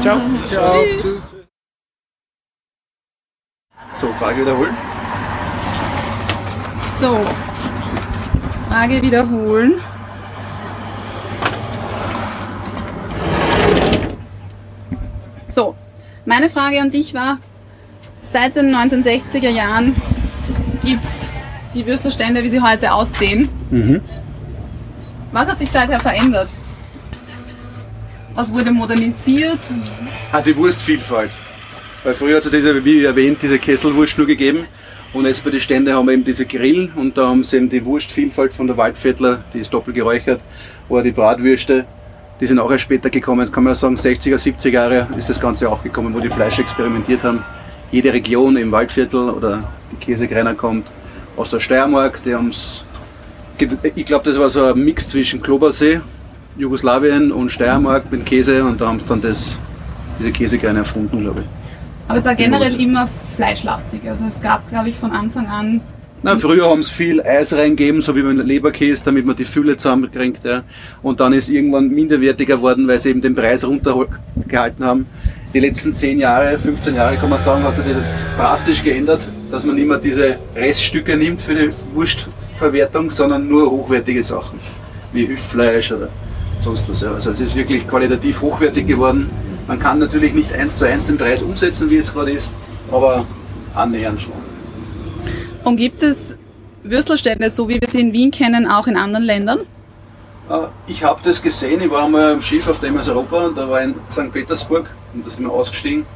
Ciao. 0.00 0.20
Tschüss. 0.48 1.02
Tschüss. 1.02 1.34
So, 3.96 4.14
Frage 4.14 4.42
wiederholen. 4.42 4.76
So, 7.00 7.18
Frage 8.68 9.02
wiederholen. 9.02 9.80
So, 15.46 15.74
meine 16.24 16.48
Frage 16.48 16.80
an 16.80 16.90
dich 16.90 17.12
war, 17.12 17.38
seit 18.22 18.54
den 18.54 18.72
1960er 18.72 19.48
Jahren 19.48 19.96
gibt 20.80 21.04
es 21.04 21.30
die 21.74 21.86
Würstelstände, 21.86 22.42
wie 22.42 22.48
sie 22.48 22.60
heute 22.60 22.92
aussehen. 22.92 23.48
Was 25.32 25.50
hat 25.50 25.58
sich 25.58 25.70
seither 25.70 26.00
verändert? 26.00 26.48
Was 28.34 28.52
wurde 28.52 28.72
modernisiert? 28.72 29.58
Ah, 30.32 30.40
die 30.40 30.56
Wurstvielfalt. 30.56 31.30
Weil 32.04 32.14
früher 32.14 32.36
hat 32.36 32.44
es 32.44 32.50
diese, 32.50 32.84
wie 32.84 33.04
erwähnt, 33.04 33.42
diese 33.42 33.58
Kesselwurst 33.58 34.16
nur 34.16 34.26
gegeben. 34.26 34.66
Und 35.12 35.26
jetzt 35.26 35.42
bei 35.42 35.50
den 35.50 35.60
Ständen 35.60 35.92
haben 35.92 36.06
wir 36.06 36.12
eben 36.12 36.24
diese 36.24 36.46
Grill 36.46 36.90
und 36.94 37.16
da 37.16 37.28
haben 37.28 37.42
sie 37.42 37.56
eben 37.56 37.68
die 37.68 37.84
Wurstvielfalt 37.84 38.52
von 38.52 38.66
der 38.66 38.76
Waldviertler, 38.76 39.42
die 39.54 39.58
ist 39.58 39.72
doppelt 39.72 39.96
geräuchert, 39.96 40.40
oder 40.88 41.02
die 41.02 41.12
Bratwürste, 41.12 41.86
die 42.40 42.46
sind 42.46 42.58
auch 42.58 42.70
erst 42.70 42.84
später 42.84 43.10
gekommen, 43.10 43.50
kann 43.50 43.64
man 43.64 43.74
sagen 43.74 43.96
60er, 43.96 44.36
70er 44.36 44.68
Jahre 44.68 45.08
ist 45.16 45.28
das 45.28 45.40
Ganze 45.40 45.68
aufgekommen, 45.68 46.14
wo 46.14 46.20
die 46.20 46.28
Fleisch 46.28 46.58
experimentiert 46.58 47.24
haben. 47.24 47.42
Jede 47.90 48.12
Region 48.12 48.56
im 48.58 48.70
Waldviertel 48.70 49.30
oder 49.30 49.64
die 49.92 49.96
Käsegrenner 49.96 50.54
kommt 50.54 50.86
aus 51.36 51.50
der 51.50 51.60
Steiermark, 51.60 52.22
die 52.22 52.34
haben's, 52.34 52.84
ich 53.94 54.04
glaube 54.04 54.24
das 54.24 54.38
war 54.38 54.48
so 54.50 54.64
ein 54.64 54.84
Mix 54.84 55.08
zwischen 55.08 55.40
Klobersee, 55.40 56.00
Jugoslawien 56.56 57.32
und 57.32 57.50
Steiermark 57.50 58.10
mit 58.10 58.26
Käse 58.26 58.64
und 58.64 58.80
da 58.80 58.88
haben 58.88 58.98
sie 58.98 59.06
dann 59.06 59.20
das, 59.20 59.58
diese 60.18 60.32
Käsegrenner 60.32 60.80
erfunden, 60.80 61.20
glaube 61.20 61.40
ich. 61.40 61.46
Aber 62.08 62.18
es 62.18 62.24
war 62.24 62.34
generell 62.34 62.80
immer 62.80 63.06
fleischlastig. 63.36 64.00
Also 64.08 64.26
es 64.26 64.40
gab, 64.40 64.66
glaube 64.68 64.88
ich, 64.88 64.94
von 64.94 65.12
Anfang 65.12 65.46
an 65.46 65.80
Na, 66.22 66.36
früher 66.36 66.68
haben 66.68 66.82
sie 66.82 66.92
viel 66.92 67.20
Eis 67.20 67.52
reingegeben, 67.52 68.00
so 68.00 68.16
wie 68.16 68.22
beim 68.22 68.40
Leberkäse, 68.40 69.04
damit 69.04 69.26
man 69.26 69.36
die 69.36 69.44
Fülle 69.44 69.76
zusammenkriegt. 69.76 70.42
Ja. 70.44 70.62
Und 71.02 71.20
dann 71.20 71.34
ist 71.34 71.50
irgendwann 71.50 71.90
minderwertiger 71.90 72.56
geworden, 72.56 72.88
weil 72.88 72.98
sie 72.98 73.10
eben 73.10 73.20
den 73.20 73.34
Preis 73.34 73.64
runtergehalten 73.64 74.84
haben. 74.84 75.06
Die 75.54 75.60
letzten 75.60 75.94
10 75.94 76.18
Jahre, 76.18 76.58
15 76.58 76.94
Jahre 76.94 77.16
kann 77.16 77.30
man 77.30 77.38
sagen, 77.38 77.64
hat 77.64 77.74
sich 77.74 77.86
das 77.86 78.22
drastisch 78.36 78.82
geändert, 78.84 79.26
dass 79.50 79.64
man 79.64 79.76
nicht 79.76 79.88
mehr 79.88 79.96
diese 79.96 80.36
Reststücke 80.54 81.16
nimmt 81.16 81.40
für 81.40 81.54
die 81.54 81.70
Wurstverwertung, 81.94 83.08
sondern 83.08 83.48
nur 83.48 83.70
hochwertige 83.70 84.22
Sachen, 84.22 84.60
wie 85.14 85.26
Hüftfleisch 85.26 85.92
oder 85.92 86.10
sonst 86.60 86.86
was. 86.86 87.02
Also 87.02 87.30
es 87.30 87.40
ist 87.40 87.56
wirklich 87.56 87.88
qualitativ 87.88 88.42
hochwertig 88.42 88.86
geworden. 88.86 89.30
Man 89.66 89.78
kann 89.78 89.98
natürlich 89.98 90.34
nicht 90.34 90.52
eins 90.52 90.76
zu 90.76 90.84
eins 90.84 91.06
den 91.06 91.16
Preis 91.16 91.42
umsetzen, 91.42 91.88
wie 91.88 91.96
es 91.96 92.12
gerade 92.12 92.32
ist, 92.32 92.50
aber 92.92 93.24
annähernd 93.74 94.20
schon. 94.20 94.34
Und 95.64 95.76
gibt 95.76 96.02
es 96.02 96.36
Würstelstände, 96.82 97.48
so 97.48 97.70
wie 97.70 97.80
wir 97.80 97.88
sie 97.88 98.00
in 98.00 98.12
Wien 98.12 98.30
kennen, 98.30 98.66
auch 98.66 98.86
in 98.86 98.98
anderen 98.98 99.24
Ländern? 99.24 99.60
Äh, 100.48 100.68
Ich 100.86 101.02
habe 101.04 101.20
das 101.22 101.40
gesehen, 101.42 101.80
ich 101.80 101.90
war 101.90 102.04
einmal 102.04 102.32
am 102.32 102.42
Schiff 102.42 102.68
auf 102.68 102.78
der 102.80 102.88
MS 102.90 103.08
Europa 103.08 103.46
und 103.46 103.58
da 103.58 103.68
war 103.68 103.82
in 103.82 103.94
St. 104.10 104.32
Petersburg 104.32 104.90
und 105.12 105.24
da 105.24 105.30
sind 105.30 105.44
wir 105.44 105.52
ausgestiegen. 105.52 106.06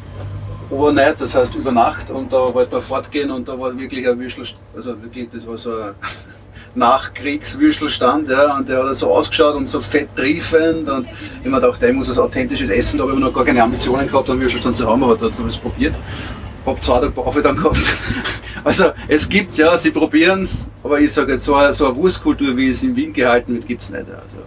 Overnight, 0.71 1.21
das 1.21 1.35
heißt 1.35 1.55
über 1.55 1.71
Nacht 1.71 2.11
und 2.11 2.33
da 2.33 2.55
wollten 2.55 2.73
wir 2.73 2.81
fortgehen 2.81 3.31
und 3.31 3.47
da 3.47 3.59
war 3.59 3.79
wirklich 3.79 4.09
ein 4.09 4.19
Würstel, 4.19 4.47
also 4.75 4.91
wirklich, 5.03 5.29
das 5.31 5.47
war 5.47 5.59
so 5.59 5.71
ein 5.71 5.95
Nachkriegswürstelstand, 6.75 8.29
ja, 8.29 8.57
und 8.57 8.67
der 8.67 8.83
hat 8.83 8.95
so 8.95 9.11
ausgeschaut 9.11 9.55
und 9.55 9.69
so 9.69 9.81
fett 9.81 10.09
triefend 10.17 10.89
und 10.89 11.07
ich 11.41 11.51
mir 11.51 11.61
gedacht, 11.61 11.83
der 11.83 11.93
muss 11.93 12.09
was 12.09 12.19
authentisches 12.19 12.71
essen, 12.71 12.97
da 12.97 13.05
habe 13.05 13.13
ich 13.13 13.19
noch 13.19 13.35
gar 13.35 13.45
keine 13.45 13.63
Ambitionen 13.63 14.09
gehabt, 14.09 14.31
einen 14.31 14.41
Würstelstand 14.41 14.75
zu 14.75 14.89
haben, 14.89 15.05
aber 15.05 15.15
da 15.17 15.27
habe 15.27 15.35
ich 15.41 15.55
es 15.55 15.59
probiert. 15.59 15.95
Hab 16.65 16.83
zwei 16.83 17.01
Tage 17.01 17.11
Baufe 17.11 17.43
dann 17.43 17.57
gehabt. 17.57 17.81
Also 18.65 18.93
es 19.09 19.29
gibt's 19.29 19.57
ja, 19.57 19.77
sie 19.77 19.91
probieren's, 19.91 20.69
aber 20.85 21.01
ich 21.01 21.13
sage 21.13 21.33
jetzt 21.33 21.45
so 21.45 21.57
eine, 21.57 21.73
so 21.73 21.87
eine 21.87 21.97
Wurstkultur, 21.97 22.57
wie 22.57 22.69
es 22.69 22.85
in 22.85 22.95
Wien 22.95 23.13
gehalten 23.13 23.55
wird, 23.55 23.67
gibt's 23.67 23.91
nicht. 23.91 24.05
Also, 24.09 24.39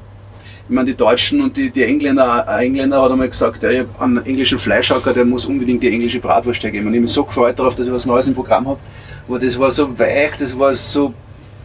ich 0.68 0.74
meine, 0.74 0.88
die 0.88 0.96
Deutschen 0.96 1.42
und 1.42 1.58
die, 1.58 1.70
die 1.70 1.84
Engländer, 1.84 2.48
ein 2.48 2.68
Engländer 2.68 3.02
hat 3.02 3.12
einmal 3.12 3.28
gesagt, 3.28 3.62
ja, 3.62 3.70
ich 3.72 3.80
hab 3.80 4.02
einen 4.02 4.26
englischen 4.26 4.58
Fleischhacker, 4.58 5.14
der 5.14 5.26
muss 5.26 5.46
unbedingt 5.46 5.84
die 5.84 5.94
englische 5.94 6.20
Bratwurst 6.20 6.64
hergeben. 6.64 6.88
Und 6.88 6.94
ich 6.94 7.02
bin 7.02 7.08
so 7.08 7.26
gefreut 7.26 7.60
darauf, 7.60 7.76
dass 7.76 7.88
ich 7.88 7.94
was 7.94 8.06
Neues 8.06 8.28
im 8.28 8.36
Programm 8.36 8.68
habe. 8.68 8.80
Aber 9.28 9.38
das 9.38 9.60
war 9.60 9.70
so 9.70 10.00
weich, 10.00 10.32
das 10.40 10.58
war 10.58 10.74
so 10.74 11.14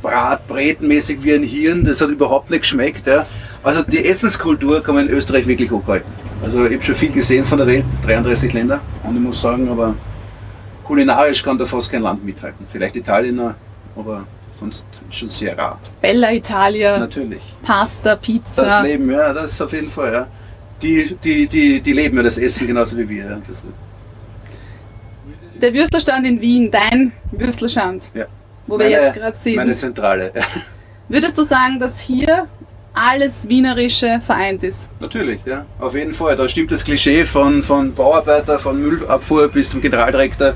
bratbretenmäßig 0.03 1.23
wie 1.23 1.35
ein 1.35 1.43
Hirn, 1.43 1.85
das 1.85 2.01
hat 2.01 2.09
überhaupt 2.09 2.51
nicht 2.51 2.63
geschmeckt. 2.63 3.07
Ja. 3.07 3.27
Also 3.63 3.83
die 3.83 4.05
Essenskultur 4.05 4.83
kann 4.83 4.97
man 4.97 5.09
in 5.09 5.15
Österreich 5.15 5.47
wirklich 5.47 5.71
hochhalten. 5.71 6.11
Also 6.43 6.65
ich 6.67 6.75
habe 6.75 6.83
schon 6.83 6.95
viel 6.95 7.13
gesehen 7.13 7.45
von 7.45 7.59
der 7.59 7.67
Welt, 7.67 7.85
33 8.05 8.53
Länder. 8.53 8.81
Und 9.03 9.15
ich 9.15 9.23
muss 9.23 9.41
sagen, 9.41 9.69
aber 9.69 9.95
kulinarisch 10.91 11.41
kann 11.45 11.57
da 11.57 11.65
fast 11.65 11.89
kein 11.93 12.03
Land 12.03 12.25
mithalten. 12.25 12.67
Vielleicht 12.69 12.97
Italien, 12.97 13.37
noch, 13.37 13.55
aber 13.95 14.25
sonst 14.57 14.85
schon 15.11 15.29
sehr 15.29 15.57
rar. 15.57 15.79
Bella 16.01 16.33
Italia, 16.33 16.99
Natürlich. 16.99 17.43
Pasta, 17.63 18.17
Das 18.17 18.21
Pizza. 18.21 18.83
Leben, 18.83 19.09
ja, 19.09 19.33
das 19.33 19.53
ist 19.53 19.61
auf 19.61 19.73
jeden 19.73 19.89
Fall, 19.89 20.13
ja. 20.13 20.27
Die, 20.83 21.17
die, 21.23 21.47
die, 21.47 21.81
die 21.81 21.93
leben 21.93 22.17
ja 22.17 22.25
das 22.25 22.39
Essen 22.39 22.67
genauso 22.67 22.99
wie 22.99 23.09
wir. 23.09 23.25
Ja. 23.25 23.39
Das, 23.47 23.63
Der 25.63 25.73
Würstelstand 25.73 26.27
in 26.27 26.41
Wien, 26.41 26.73
dein 26.73 27.13
Würstelstand, 27.31 28.03
ja. 28.13 28.25
wo 28.67 28.77
wir 28.77 28.91
jetzt 28.91 29.15
gerade 29.15 29.39
Meine 29.55 29.73
sind. 29.73 29.95
Zentrale. 29.95 30.33
Würdest 31.09 31.39
du 31.39 31.45
sagen, 31.45 31.79
dass 31.79 32.01
hier 32.01 32.49
alles 32.95 33.49
Wienerische 33.49 34.21
vereint 34.25 34.63
ist? 34.63 34.91
Natürlich, 35.01 35.41
ja. 35.45 35.65
Auf 35.79 35.95
jeden 35.95 36.13
Fall. 36.13 36.37
Da 36.37 36.49
stimmt 36.49 36.71
das 36.71 36.85
Klischee 36.85 37.25
von, 37.25 37.63
von 37.63 37.95
Bauarbeiter, 37.95 38.59
von 38.59 38.81
Müllabfuhr 38.81 39.49
bis 39.49 39.71
zum 39.71 39.81
Generaldirektor, 39.81 40.55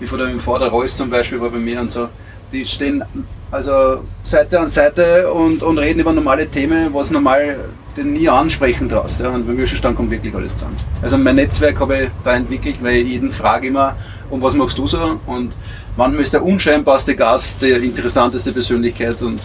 wie 0.00 0.06
von 0.06 0.18
dem 0.18 0.38
Reus 0.38 0.96
zum 0.96 1.10
Beispiel 1.10 1.40
war 1.40 1.50
bei 1.50 1.58
mir 1.58 1.80
und 1.80 1.90
so. 1.90 2.08
Die 2.52 2.64
stehen 2.64 3.04
also 3.50 4.04
Seite 4.22 4.60
an 4.60 4.68
Seite 4.68 5.32
und, 5.32 5.62
und 5.62 5.78
reden 5.78 6.00
über 6.00 6.12
normale 6.12 6.48
Themen, 6.48 6.92
was 6.92 7.10
normal 7.10 7.56
den 7.96 8.12
nie 8.12 8.28
ansprechen 8.28 8.88
traust. 8.88 9.20
Ja. 9.20 9.30
Und 9.30 9.46
beim 9.46 9.56
Würstelstand 9.56 9.96
kommt 9.96 10.10
wirklich 10.10 10.34
alles 10.34 10.54
zusammen. 10.54 10.76
Also 11.02 11.18
mein 11.18 11.36
Netzwerk 11.36 11.80
habe 11.80 12.04
ich 12.04 12.10
da 12.24 12.34
entwickelt, 12.34 12.76
weil 12.82 12.96
ich 12.96 13.08
jeden 13.08 13.30
frage 13.30 13.68
immer, 13.68 13.96
um 14.30 14.42
was 14.42 14.54
machst 14.54 14.78
du 14.78 14.86
so? 14.86 15.20
Und 15.26 15.54
manchmal 15.96 16.22
ist 16.22 16.34
der 16.34 16.44
unscheinbarste 16.44 17.16
Gast 17.16 17.62
die 17.62 17.70
interessanteste 17.70 18.52
Persönlichkeit 18.52 19.20
und 19.22 19.40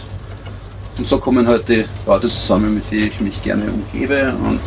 und 0.96 1.06
so 1.06 1.18
kommen 1.18 1.46
halt 1.46 1.68
die 1.68 1.84
Leute 2.06 2.28
zusammen, 2.28 2.74
mit 2.74 2.90
denen 2.90 3.08
ich 3.08 3.20
mich 3.20 3.42
gerne 3.42 3.64
umgebe. 3.64 4.34
Und 4.40 4.60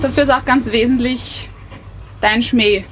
Dafür 0.00 0.22
ist 0.22 0.30
auch 0.30 0.44
ganz 0.44 0.70
wesentlich 0.70 1.50
dein 2.20 2.42
Schmäh, 2.42 2.84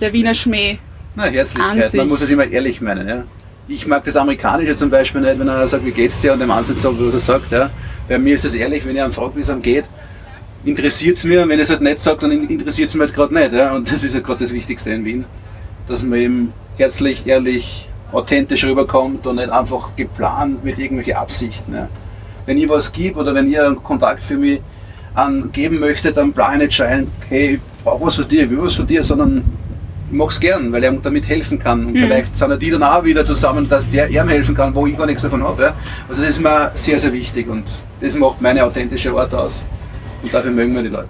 der 0.00 0.12
Wiener 0.12 0.34
Schmäh. 0.34 0.78
na, 1.14 1.24
Herzlichkeit, 1.24 1.92
An 1.92 1.96
man 1.96 2.08
muss 2.08 2.20
es 2.20 2.30
immer 2.30 2.46
ehrlich 2.46 2.80
meinen. 2.80 3.08
Ja. 3.08 3.24
Ich 3.66 3.86
mag 3.86 4.04
das 4.04 4.16
Amerikanische 4.16 4.74
zum 4.74 4.90
Beispiel 4.90 5.20
nicht, 5.20 5.38
wenn 5.38 5.48
einer 5.48 5.66
sagt, 5.66 5.84
wie 5.86 5.90
geht's 5.90 6.20
dir 6.20 6.32
und 6.32 6.40
dem 6.40 6.50
anderen 6.50 6.78
sagt, 6.78 6.96
was 6.98 7.14
er 7.14 7.20
sagt. 7.20 7.52
Ja. 7.52 7.70
Bei 8.08 8.18
mir 8.18 8.34
ist 8.34 8.44
es 8.44 8.54
ehrlich, 8.54 8.84
wenn 8.84 8.94
ich 8.94 9.02
einen 9.02 9.12
frage, 9.12 9.36
wie 9.36 9.40
es 9.40 9.48
ihm 9.48 9.62
geht, 9.62 9.86
interessiert 10.64 11.16
es 11.16 11.24
mir. 11.24 11.42
Und 11.42 11.48
wenn 11.48 11.58
er 11.58 11.62
es 11.62 11.70
halt 11.70 11.80
nicht 11.80 11.98
sagt, 12.00 12.22
dann 12.22 12.30
interessiert 12.48 12.88
es 12.88 12.94
mich 12.94 13.00
halt 13.00 13.14
gerade 13.14 13.34
nicht. 13.34 13.52
Ja. 13.52 13.72
Und 13.72 13.90
das 13.90 14.04
ist 14.04 14.14
ja 14.14 14.20
gerade 14.20 14.40
das 14.40 14.52
Wichtigste 14.52 14.90
in 14.90 15.04
Wien, 15.04 15.24
dass 15.88 16.02
man 16.02 16.18
eben 16.18 16.52
herzlich, 16.76 17.26
ehrlich, 17.26 17.88
authentisch 18.14 18.64
rüberkommt 18.64 19.26
und 19.26 19.36
nicht 19.36 19.50
einfach 19.50 19.96
geplant 19.96 20.64
mit 20.64 20.78
irgendwelchen 20.78 21.16
Absichten. 21.16 21.74
Ja. 21.74 21.88
Wenn 22.46 22.58
ich 22.58 22.68
was 22.68 22.92
gebe 22.92 23.20
oder 23.20 23.34
wenn 23.34 23.50
ihr 23.50 23.66
einen 23.66 23.82
Kontakt 23.82 24.22
für 24.22 24.36
mich 24.36 24.60
angeben 25.14 25.80
möchtet, 25.80 26.16
dann 26.16 26.32
plane 26.32 26.54
ich 26.54 26.68
nicht 26.68 26.74
schein, 26.74 27.10
hey, 27.28 27.54
ich 27.54 27.60
brauche 27.84 28.06
was 28.06 28.16
von 28.16 28.28
dir, 28.28 28.44
ich 28.44 28.50
will 28.50 28.62
was 28.62 28.74
von 28.74 28.86
dir, 28.86 29.02
sondern 29.02 29.44
mache 30.10 30.30
es 30.30 30.40
gern, 30.40 30.72
weil 30.72 30.84
er 30.84 30.92
damit 30.92 31.26
helfen 31.28 31.58
kann. 31.58 31.86
Und 31.86 31.92
Mhm. 31.94 31.98
vielleicht 31.98 32.36
sind 32.36 32.62
die 32.62 32.70
dann 32.70 32.82
auch 32.82 33.04
wieder 33.04 33.24
zusammen, 33.24 33.68
dass 33.68 33.90
der 33.90 34.08
ihm 34.10 34.28
helfen 34.28 34.54
kann, 34.54 34.74
wo 34.74 34.86
ich 34.86 34.96
gar 34.96 35.06
nichts 35.06 35.22
davon 35.22 35.42
habe. 35.42 35.62
Ja. 35.62 35.74
Also 36.08 36.20
das 36.22 36.30
ist 36.30 36.40
mir 36.40 36.70
sehr, 36.74 36.98
sehr 36.98 37.12
wichtig 37.12 37.48
und 37.48 37.64
das 38.00 38.14
macht 38.14 38.40
meine 38.40 38.64
authentische 38.64 39.12
Art 39.12 39.34
aus. 39.34 39.64
Und 40.22 40.32
dafür 40.32 40.50
mögen 40.50 40.74
wir 40.74 40.82
die 40.82 40.88
Leute. 40.88 41.08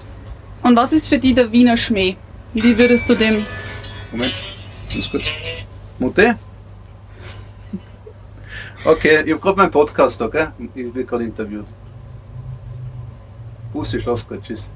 Und 0.62 0.77
was 0.77 0.93
ist 0.93 1.09
für 1.09 1.19
dich 1.19 1.35
der 1.35 1.51
Wiener 1.53 1.77
Schmäh? 1.77 2.17
Wie 2.55 2.79
würdest 2.79 3.09
du 3.09 3.14
dem... 3.14 3.45
Moment, 4.12 4.35
ganz 4.93 5.11
kurz. 5.11 5.25
Mutter? 5.99 6.37
Okay, 8.85 9.23
ich 9.25 9.31
habe 9.33 9.40
gerade 9.40 9.57
meinen 9.57 9.70
Podcast 9.70 10.20
da, 10.20 10.27
gell? 10.29 10.53
Ich 10.75 10.85
werde 10.94 11.05
gerade 11.05 11.25
interviewt. 11.25 11.66
Bussi, 13.73 14.01
schlaf 14.01 14.29
gut, 14.29 14.42
tschüss. 14.42 14.70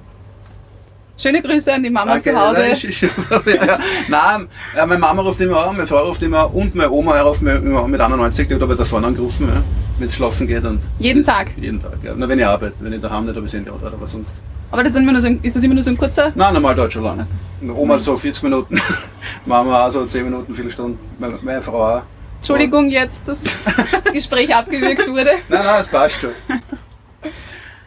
Schöne 1.21 1.43
Grüße 1.43 1.75
an 1.75 1.83
die 1.83 1.91
Mama 1.91 2.13
Danke, 2.13 2.31
zu 2.31 2.41
Hause. 2.41 2.61
Nein, 2.61 3.59
ja, 3.67 3.79
nein, 4.09 4.49
meine 4.89 4.99
Mama 4.99 5.23
ruft 5.23 5.41
immer 5.41 5.67
an, 5.67 5.77
meine 5.77 5.87
Frau 5.87 6.07
ruft 6.07 6.23
immer 6.23 6.45
an 6.45 6.51
und 6.53 6.75
meine 6.75 6.91
Oma 6.91 7.21
ruft 7.21 7.43
immer 7.43 7.83
an 7.83 7.91
mit 7.91 8.01
91, 8.01 8.47
die 8.47 8.55
hat 8.55 8.63
aber 8.63 8.77
davon 8.77 9.05
angerufen, 9.05 9.49
ja, 9.49 9.63
wenn 9.99 10.07
es 10.07 10.15
schlafen 10.15 10.47
geht 10.47 10.65
und 10.65 10.81
Jeden 11.01 11.25
Tag. 11.25 11.51
jeden 11.61 11.83
Tag. 11.83 11.99
Ja. 12.05 12.15
Nur 12.15 12.29
wenn 12.29 12.39
ich 12.39 12.47
arbeite, 12.47 12.77
wenn 12.79 12.93
ich 12.93 13.01
daheim 13.01 13.27
nicht, 13.27 13.35
habe 13.35 13.47
ich 13.47 13.53
es 13.53 13.61
oder 13.61 13.93
aber 13.93 14.07
sonst. 14.07 14.37
Aber 14.71 14.85
das 14.85 14.93
sind 14.93 15.03
immer 15.03 15.13
nur 15.13 15.21
so 15.21 15.27
ein, 15.27 15.41
ist 15.43 15.57
das 15.57 15.65
immer 15.65 15.75
nur 15.75 15.83
so 15.83 15.91
ein 15.91 15.97
kurzer... 15.99 16.33
Nein, 16.37 16.55
normal 16.55 16.77
dauert 16.77 16.93
schon 16.93 17.03
lange. 17.03 17.27
Oma 17.75 17.99
so 17.99 18.17
40 18.17 18.45
Minuten, 18.45 18.81
Mama 19.45 19.87
auch 19.87 19.91
so 19.91 20.07
10 20.07 20.25
Minuten, 20.25 20.55
Viertelstunde, 20.55 20.99
meine, 21.19 21.37
meine 21.43 21.61
Frau 21.63 21.83
auch. 21.97 22.03
Entschuldigung 22.39 22.89
jetzt, 22.89 23.29
dass 23.29 23.45
das 24.05 24.13
Gespräch 24.13 24.55
abgewürgt 24.55 25.09
wurde. 25.09 25.31
Nein, 25.49 25.65
nein, 25.65 25.81
es 25.81 25.89
passt 25.89 26.21
schon. 26.21 26.31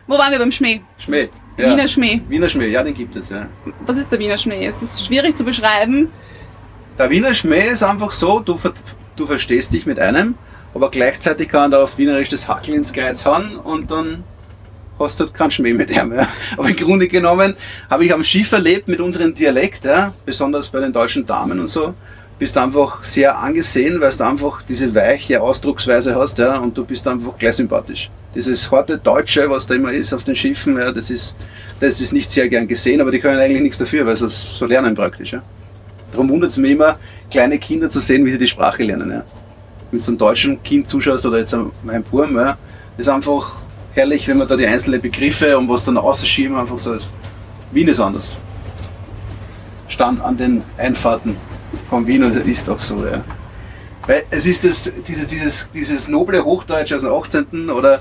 Wo 0.07 0.17
waren 0.17 0.31
wir 0.31 0.39
beim 0.39 0.51
Schmäh? 0.51 0.81
Schmäh. 0.97 1.29
Wiener 1.57 1.87
Schmäh. 1.87 2.21
Wiener 2.27 2.49
Schmäh, 2.49 2.67
ja, 2.67 2.83
den 2.83 2.93
gibt 2.93 3.15
es, 3.15 3.29
ja. 3.29 3.47
Was 3.85 3.97
ist 3.97 4.11
der 4.11 4.19
Wiener 4.19 4.37
Schmäh? 4.37 4.65
Es 4.65 4.81
ist 4.81 5.05
schwierig 5.05 5.37
zu 5.37 5.43
beschreiben. 5.43 6.09
Der 6.97 7.09
Wiener 7.09 7.33
Schmäh 7.33 7.69
ist 7.69 7.83
einfach 7.83 8.11
so, 8.11 8.39
du, 8.39 8.59
du 9.15 9.25
verstehst 9.25 9.73
dich 9.73 9.85
mit 9.85 9.99
einem, 9.99 10.35
aber 10.73 10.91
gleichzeitig 10.91 11.49
kann 11.49 11.71
er 11.71 11.83
auf 11.83 11.97
Wienerisch 11.97 12.29
das 12.29 12.47
Hackel 12.47 12.75
ins 12.75 12.91
Kreuz 12.91 13.25
hauen 13.25 13.55
und 13.55 13.89
dann 13.89 14.23
hast 14.99 15.19
du 15.19 15.27
keinen 15.27 15.51
Schmäh 15.51 15.73
mit 15.73 15.91
ihm. 15.91 16.13
Ja. 16.13 16.27
Aber 16.57 16.69
im 16.69 16.75
Grunde 16.75 17.07
genommen 17.07 17.55
habe 17.89 18.05
ich 18.05 18.13
am 18.13 18.23
Schiff 18.23 18.51
erlebt 18.51 18.87
mit 18.87 18.99
unserem 18.99 19.33
Dialekt, 19.33 19.85
ja, 19.85 20.13
besonders 20.25 20.69
bei 20.69 20.79
den 20.79 20.93
deutschen 20.93 21.25
Damen 21.25 21.59
und 21.59 21.67
so, 21.67 21.93
bist 22.41 22.57
einfach 22.57 23.03
sehr 23.03 23.37
angesehen, 23.37 24.01
weil 24.01 24.11
du 24.11 24.25
einfach 24.25 24.63
diese 24.63 24.95
weiche 24.95 25.39
Ausdrucksweise 25.39 26.15
hast 26.15 26.39
ja, 26.39 26.57
und 26.57 26.75
du 26.75 26.83
bist 26.83 27.07
einfach 27.07 27.37
gleich 27.37 27.55
sympathisch. 27.55 28.09
Dieses 28.33 28.71
harte 28.71 28.97
Deutsche, 28.97 29.47
was 29.47 29.67
da 29.67 29.75
immer 29.75 29.91
ist 29.91 30.11
auf 30.11 30.23
den 30.23 30.35
Schiffen, 30.35 30.75
ja, 30.75 30.91
das, 30.91 31.11
ist, 31.11 31.47
das 31.79 32.01
ist 32.01 32.13
nicht 32.13 32.31
sehr 32.31 32.49
gern 32.49 32.67
gesehen, 32.67 32.99
aber 32.99 33.11
die 33.11 33.19
können 33.19 33.39
eigentlich 33.39 33.61
nichts 33.61 33.77
dafür, 33.77 34.07
weil 34.07 34.17
sie 34.17 34.25
es 34.25 34.57
so 34.57 34.65
lernen 34.65 34.95
praktisch. 34.95 35.33
Ja. 35.33 35.43
Darum 36.11 36.29
wundert 36.29 36.49
es 36.49 36.57
mich 36.57 36.71
immer, 36.71 36.97
kleine 37.29 37.59
Kinder 37.59 37.91
zu 37.91 37.99
sehen, 37.99 38.25
wie 38.25 38.31
sie 38.31 38.39
die 38.39 38.47
Sprache 38.47 38.81
lernen. 38.81 39.11
Ja. 39.11 39.23
Wenn 39.91 39.99
du 39.99 40.07
einem 40.07 40.17
deutschen 40.17 40.63
Kind 40.63 40.89
zuschaust 40.89 41.23
oder 41.23 41.37
jetzt 41.37 41.53
einem 41.53 41.71
einem 41.87 42.03
Burm, 42.03 42.35
ja, 42.35 42.57
ist 42.97 43.07
einfach 43.07 43.57
herrlich, 43.93 44.27
wenn 44.27 44.39
man 44.39 44.47
da 44.47 44.55
die 44.55 44.65
einzelnen 44.65 44.99
Begriffe 44.99 45.55
und 45.59 45.69
was 45.69 45.83
dann 45.83 45.95
ausschieben, 45.95 46.57
einfach 46.57 46.79
so 46.79 46.93
ist. 46.93 47.11
Wien 47.71 47.87
ist 47.87 47.99
anders. 47.99 48.37
Stand 49.91 50.21
an 50.21 50.37
den 50.37 50.63
Einfahrten 50.77 51.35
von 51.89 52.07
Wien 52.07 52.23
und 52.23 52.35
es 52.35 52.47
ist 52.47 52.69
auch 52.69 52.79
so, 52.79 53.05
ja. 53.05 53.23
Weil 54.07 54.23
es 54.31 54.45
ist 54.45 54.63
das, 54.63 54.91
dieses, 55.05 55.27
dieses, 55.27 55.69
dieses 55.73 56.07
noble 56.07 56.43
Hochdeutsch 56.43 56.93
aus 56.93 57.01
dem 57.01 57.11
18. 57.11 57.69
oder 57.69 57.99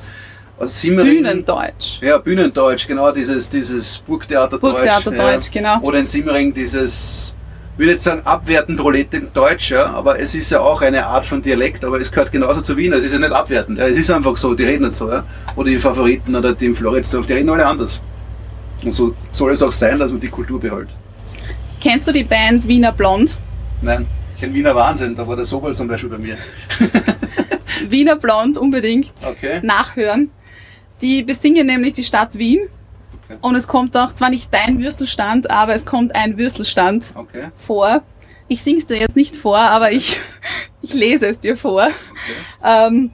aus 0.59 0.81
Simmering. 0.81 1.17
Bühnendeutsch. 1.17 2.01
Ja, 2.01 2.19
Bühnendeutsch, 2.19 2.87
genau, 2.87 3.11
dieses, 3.11 3.51
dieses 3.51 3.99
Burgtheaterdeutsch. 3.99 4.61
Burgtheaterdeutsch, 4.61 5.47
ja. 5.47 5.53
genau. 5.53 5.81
Oder 5.81 5.99
in 5.99 6.07
Simmering 6.07 6.55
dieses, 6.55 7.35
ich 7.75 7.79
will 7.81 7.89
jetzt 7.89 8.05
sagen 8.05 8.23
abwertend 8.25 8.79
Proletendeutsch, 8.79 9.73
ja, 9.73 9.87
aber 9.87 10.21
es 10.21 10.35
ist 10.35 10.51
ja 10.51 10.61
auch 10.61 10.83
eine 10.83 11.05
Art 11.07 11.27
von 11.27 11.43
Dialekt, 11.43 11.85
aber 11.85 12.01
es 12.01 12.11
gehört 12.11 12.31
genauso 12.31 12.61
zu 12.61 12.77
Wien, 12.77 12.93
es 12.93 13.05
ist 13.05 13.13
ja 13.13 13.19
nicht 13.19 13.33
abwertend, 13.33 13.79
ja, 13.79 13.89
es 13.89 13.99
ist 13.99 14.11
einfach 14.11 14.37
so, 14.37 14.55
die 14.55 14.65
reden 14.65 14.85
nicht 14.85 14.95
so, 14.95 15.11
ja. 15.11 15.25
Oder 15.57 15.71
die 15.71 15.79
Favoriten 15.79 16.37
oder 16.37 16.53
die 16.53 16.67
im 16.67 16.75
Floridsdorf, 16.75 17.27
die 17.27 17.33
reden 17.33 17.51
alle 17.51 17.67
anders. 17.67 18.01
Und 18.85 18.93
so 18.93 19.15
soll 19.33 19.51
es 19.53 19.63
auch 19.63 19.73
sein, 19.73 19.99
dass 19.99 20.13
man 20.13 20.21
die 20.21 20.29
Kultur 20.29 20.61
behält. 20.61 20.89
Kennst 21.81 22.07
du 22.09 22.13
die 22.13 22.25
Band 22.25 22.67
Wiener 22.69 22.93
Blond? 22.93 23.37
Nein, 23.81 24.07
ich 24.35 24.41
kenne 24.41 24.55
Wiener 24.55 24.75
Wahnsinn, 24.75 25.15
da 25.17 25.27
war 25.27 25.37
der 25.37 25.45
Sobol 25.45 25.75
zum 25.77 25.89
Beispiel 25.89 26.11
bei 26.11 26.19
mir. 26.19 26.37
Wiener 27.89 28.17
Blond 28.17 28.59
unbedingt 28.59 29.13
Okay. 29.25 29.61
nachhören. 29.63 30.31
Die 31.01 31.23
besingen 31.23 31.67
nämlich 31.67 31.95
die 31.95 32.05
Stadt 32.05 32.37
Wien. 32.37 32.61
Und 33.43 33.55
es 33.55 33.69
kommt 33.69 33.97
auch 33.97 34.13
zwar 34.13 34.29
nicht 34.29 34.53
dein 34.53 34.81
Würstelstand, 34.81 35.51
aber 35.51 35.73
es 35.75 35.87
kommt 35.87 36.15
ein 36.17 36.37
Würstelstand 36.37 37.13
Okay. 37.15 37.45
vor. 37.57 38.03
Ich 38.49 38.63
sing's 38.63 38.87
dir 38.87 38.97
jetzt 38.99 39.15
nicht 39.17 39.37
vor, 39.37 39.57
aber 39.57 39.93
ich, 39.93 40.19
ich 40.83 40.93
lese 40.95 41.27
es 41.29 41.39
dir 41.41 41.57
vor. 41.57 41.89
Ähm, 42.65 43.13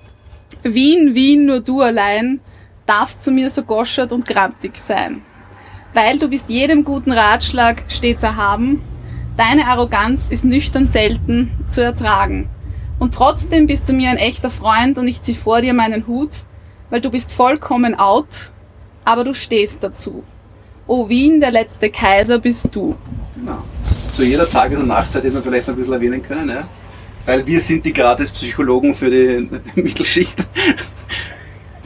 Wien, 0.62 1.14
Wien, 1.14 1.44
nur 1.46 1.60
du 1.60 1.82
allein, 1.82 2.40
darfst 2.86 3.22
zu 3.22 3.30
mir 3.30 3.50
so 3.50 3.62
goschert 3.62 4.10
und 4.10 4.26
grantig 4.26 4.76
sein. 4.78 5.22
Weil 5.96 6.18
du 6.18 6.28
bist 6.28 6.50
jedem 6.50 6.84
guten 6.84 7.10
Ratschlag 7.10 7.84
stets 7.88 8.22
erhaben, 8.22 8.82
deine 9.38 9.66
Arroganz 9.66 10.28
ist 10.28 10.44
nüchtern 10.44 10.86
selten 10.86 11.52
zu 11.68 11.82
ertragen. 11.82 12.50
Und 12.98 13.14
trotzdem 13.14 13.66
bist 13.66 13.88
du 13.88 13.94
mir 13.94 14.10
ein 14.10 14.18
echter 14.18 14.50
Freund 14.50 14.98
und 14.98 15.08
ich 15.08 15.22
zieh 15.22 15.34
vor 15.34 15.62
dir 15.62 15.72
meinen 15.72 16.06
Hut, 16.06 16.44
weil 16.90 17.00
du 17.00 17.10
bist 17.10 17.32
vollkommen 17.32 17.98
out, 17.98 18.52
aber 19.06 19.24
du 19.24 19.32
stehst 19.32 19.82
dazu. 19.82 20.22
O 20.86 21.08
Wien, 21.08 21.40
der 21.40 21.50
letzte 21.50 21.88
Kaiser 21.88 22.40
bist 22.40 22.76
du. 22.76 22.94
Genau. 23.34 23.62
Zu 24.14 24.22
jeder 24.22 24.50
Tages- 24.50 24.78
und 24.78 24.88
Nachtzeit 24.88 25.24
hätte 25.24 25.32
man 25.32 25.44
vielleicht 25.44 25.66
ein 25.66 25.76
bisschen 25.76 25.94
erwähnen 25.94 26.22
können, 26.22 26.50
ja? 26.50 26.68
Weil 27.24 27.46
wir 27.46 27.58
sind 27.58 27.86
die 27.86 27.94
Gratis-Psychologen 27.94 28.92
für 28.92 29.10
die 29.10 29.48
Mittelschicht, 29.80 30.46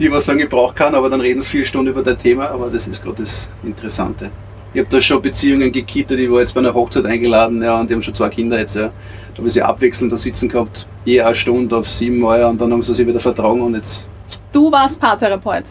die 0.01 0.11
was 0.11 0.25
sagen, 0.25 0.39
ich 0.39 0.49
brauche 0.49 0.73
kann, 0.73 0.93
aber 0.95 1.09
dann 1.09 1.21
reden 1.21 1.41
sie 1.41 1.47
vier 1.49 1.65
Stunden 1.65 1.91
über 1.91 2.01
das 2.03 2.17
Thema, 2.17 2.49
aber 2.49 2.69
das 2.69 2.87
ist 2.87 3.01
gerade 3.03 3.21
das 3.23 3.49
Interessante. 3.63 4.29
Ich 4.73 4.79
habe 4.79 4.89
da 4.89 5.01
schon 5.01 5.21
Beziehungen 5.21 5.71
gekittet, 5.71 6.19
ich 6.19 6.31
war 6.31 6.39
jetzt 6.39 6.53
bei 6.53 6.59
einer 6.61 6.73
Hochzeit 6.73 7.05
eingeladen, 7.05 7.61
ja, 7.61 7.79
und 7.79 7.89
die 7.89 7.93
haben 7.93 8.01
schon 8.01 8.13
zwei 8.15 8.29
Kinder 8.29 8.57
jetzt, 8.59 8.75
ja. 8.75 8.91
Da 9.33 9.37
habe 9.37 9.47
ich 9.47 9.53
sie 9.53 9.61
abwechselnd 9.61 10.11
da 10.11 10.17
sitzen 10.17 10.49
gehabt, 10.49 10.87
je 11.05 11.21
eine 11.21 11.35
Stunde 11.35 11.75
auf 11.77 11.87
sieben 11.87 12.19
Mal, 12.19 12.43
und 12.45 12.59
dann 12.59 12.71
haben 12.71 12.81
sie 12.83 12.93
sich 12.93 13.05
wieder 13.05 13.19
vertragen 13.19 13.61
und 13.61 13.75
jetzt 13.75 14.07
Du 14.51 14.71
warst 14.71 14.99
Paartherapeut. 14.99 15.63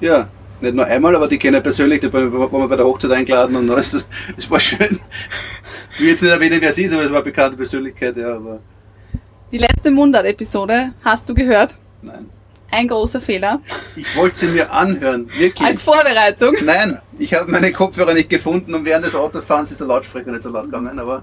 ja, 0.00 0.28
nicht 0.60 0.74
nur 0.74 0.84
einmal, 0.86 1.14
aber 1.14 1.28
die 1.28 1.38
kenne 1.38 1.58
ich 1.58 1.62
persönlich, 1.62 2.00
da 2.00 2.12
waren 2.12 2.32
wir 2.32 2.68
bei 2.68 2.76
der 2.76 2.84
Hochzeit 2.84 3.12
eingeladen 3.12 3.54
und 3.56 3.70
alles. 3.70 4.06
Es 4.36 4.50
war 4.50 4.58
schön. 4.60 4.98
Ich 5.94 6.00
will 6.00 6.08
jetzt 6.08 6.22
nicht 6.22 6.30
erwähnen, 6.32 6.58
wer 6.60 6.72
sie 6.72 6.84
ist, 6.84 6.92
aber 6.92 7.02
es 7.04 7.10
war 7.10 7.16
eine 7.18 7.24
bekannte 7.24 7.56
Persönlichkeit, 7.56 8.16
ja, 8.16 8.34
aber 8.36 8.60
Die 9.52 9.58
letzte 9.58 9.90
Mundart-Episode 9.90 10.92
hast 11.04 11.28
du 11.28 11.34
gehört? 11.34 11.76
nein. 12.02 12.26
Ein 12.70 12.88
großer 12.88 13.20
Fehler. 13.20 13.60
Ich 13.96 14.14
wollte 14.16 14.38
sie 14.40 14.46
mir 14.48 14.70
anhören, 14.72 15.28
wirklich. 15.38 15.66
Als 15.66 15.82
Vorbereitung. 15.82 16.54
Nein, 16.64 17.00
ich 17.18 17.32
habe 17.34 17.50
meine 17.50 17.72
Kopfhörer 17.72 18.12
nicht 18.14 18.28
gefunden 18.28 18.74
und 18.74 18.84
während 18.84 19.06
des 19.06 19.14
Autofahrens 19.14 19.70
ist 19.70 19.80
der 19.80 19.86
Lautsprecher 19.86 20.30
nicht 20.30 20.42
so 20.42 20.50
laut 20.50 20.64
gegangen, 20.64 20.98
aber 20.98 21.22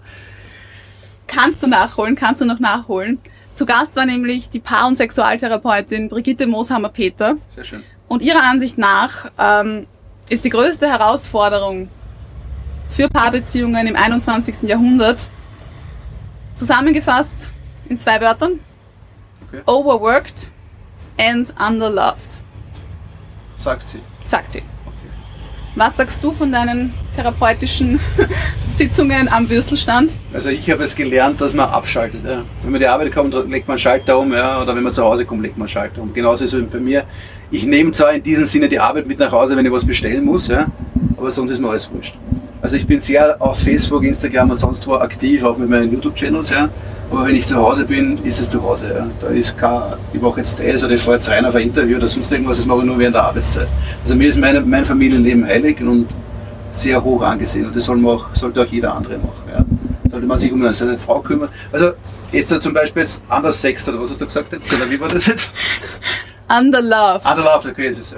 Kannst 1.28 1.64
du 1.64 1.68
nachholen, 1.68 2.16
kannst 2.16 2.42
du 2.42 2.46
noch 2.46 2.60
nachholen. 2.60 3.20
Zu 3.54 3.66
Gast 3.66 3.96
war 3.96 4.06
nämlich 4.06 4.50
die 4.50 4.60
Paar- 4.60 4.88
und 4.88 4.96
Sexualtherapeutin 4.96 6.10
Brigitte 6.10 6.46
Mooshammer-Peter. 6.46 7.36
sehr 7.50 7.64
schön. 7.64 7.84
Und 8.08 8.22
ihrer 8.22 8.44
Ansicht 8.44 8.78
nach 8.78 9.32
ähm, 9.40 9.88
ist 10.30 10.46
die 10.46 10.50
größte 10.50 10.88
Herausforderung 10.88 11.90
für 12.90 13.08
Paarbeziehungen 13.10 13.88
im 13.88 13.96
21. 13.96 14.64
Jahrhundert 14.64 15.30
zusammengefasst 16.56 17.52
in 17.90 17.98
zwei 17.98 18.22
Wörtern. 18.22 18.60
Okay. 19.48 19.62
Overworked 19.66 20.52
and 21.20 21.54
underloved, 21.60 22.30
Sagt 23.56 23.90
sie. 23.90 24.00
sagt 24.24 24.54
sie. 24.54 24.62
Was 25.78 25.98
sagst 25.98 26.24
du 26.24 26.32
von 26.32 26.54
deinen 26.54 26.94
therapeutischen 27.14 28.00
Sitzungen 28.70 29.28
am 29.28 29.50
Würstelstand? 29.50 30.16
Also 30.34 30.48
ich 30.50 30.70
habe 30.72 30.84
es 30.86 30.96
gelernt, 30.96 31.42
dass 31.42 31.54
man 31.54 31.68
abschaltet. 31.70 32.22
Ja. 32.26 32.44
Wenn 32.62 32.72
man 32.72 32.80
die 32.80 32.88
Arbeit 32.88 33.14
kommt, 33.14 33.34
legt 33.34 33.68
man 33.68 33.74
einen 33.74 33.80
Schalter 33.80 34.18
um, 34.18 34.32
ja, 34.32 34.62
oder 34.62 34.74
wenn 34.74 34.84
man 34.84 34.94
zu 34.94 35.04
Hause 35.04 35.26
kommt, 35.26 35.42
legt 35.42 35.58
man 35.58 35.64
einen 35.64 35.70
Schalter 35.70 36.02
um. 36.02 36.14
Genauso 36.14 36.46
ist 36.46 36.54
es 36.54 36.66
bei 36.70 36.80
mir. 36.80 37.04
Ich 37.52 37.66
nehme 37.66 37.92
zwar 37.92 38.14
in 38.14 38.24
diesem 38.24 38.46
Sinne 38.46 38.70
die 38.70 38.80
Arbeit 38.80 39.06
mit 39.06 39.20
nach 39.20 39.34
Hause, 39.34 39.58
wenn 39.58 39.66
ich 39.66 39.72
was 39.72 39.86
bestellen 39.86 40.24
muss, 40.24 40.48
ja, 40.48 40.68
aber 41.18 41.30
sonst 41.30 41.52
ist 41.52 41.60
mir 41.60 41.70
alles 41.70 41.92
wurscht. 41.92 42.16
Also 42.62 42.78
ich 42.78 42.88
bin 42.88 43.00
sehr 43.00 43.36
auf 43.40 43.60
Facebook, 43.60 44.04
Instagram 44.04 44.52
und 44.52 44.58
sonst 44.58 44.88
wo 44.88 44.96
aktiv, 44.96 45.44
auch 45.44 45.58
mit 45.58 45.70
meinen 45.70 45.92
YouTube-Channels, 45.92 46.50
ja. 46.50 46.70
Aber 47.12 47.28
wenn 47.28 47.36
ich 47.36 47.46
zu 47.46 47.56
Hause 47.56 47.86
bin, 47.86 48.18
ist 48.26 48.40
es 48.42 48.50
zu 48.50 48.62
Hause. 48.64 48.88
Ja. 48.94 49.08
Da 49.22 49.28
ist 49.28 49.58
kein, 49.58 49.94
ich 50.12 50.22
mache 50.22 50.40
jetzt 50.40 50.60
das 50.60 50.84
oder 50.84 50.94
ich 50.94 51.02
fahre 51.02 51.18
jetzt 51.18 51.30
rein 51.30 51.46
auf 51.46 51.54
ein 51.54 51.64
Interview 51.64 51.98
oder 51.98 52.08
sonst 52.08 52.32
irgendwas, 52.32 52.58
das 52.58 52.66
mache 52.66 52.80
ich 52.80 52.86
nur 52.86 52.98
während 52.98 53.16
der 53.16 53.24
Arbeitszeit. 53.24 53.68
Also 54.04 54.16
mir 54.16 54.28
ist 54.30 54.40
meine, 54.40 54.62
mein 54.62 54.84
Familienleben 54.84 55.46
heilig 55.46 55.82
und 55.82 56.08
sehr 56.72 57.04
hoch 57.04 57.22
angesehen 57.22 57.68
und 57.68 57.76
das 57.76 57.86
soll 57.86 57.98
man 57.98 58.16
auch, 58.16 58.28
sollte 58.34 58.62
auch 58.62 58.66
jeder 58.66 58.96
andere 58.96 59.18
machen. 59.18 59.44
Ja. 59.54 60.10
Sollte 60.10 60.28
man 60.28 60.40
sich 60.40 60.52
um 60.52 60.74
seine 60.74 60.98
Frau 60.98 61.20
kümmern. 61.20 61.50
Also 61.72 61.92
jetzt 62.32 62.50
so 62.50 62.58
zum 62.58 62.74
Beispiel 62.74 63.04
jetzt 63.04 63.22
anders 63.30 63.62
Sex 63.62 63.88
oder 63.88 64.02
was 64.02 64.10
hast 64.10 64.22
du 64.22 64.26
gesagt 64.26 64.52
jetzt? 64.52 64.74
Oder 64.74 64.90
wie 64.90 65.00
war 65.00 65.08
das 65.08 65.28
jetzt? 65.28 65.52
Underloved. 66.50 67.26
Underloved, 67.26 67.72
okay, 67.72 67.88
ist 67.88 68.00
es 68.00 68.16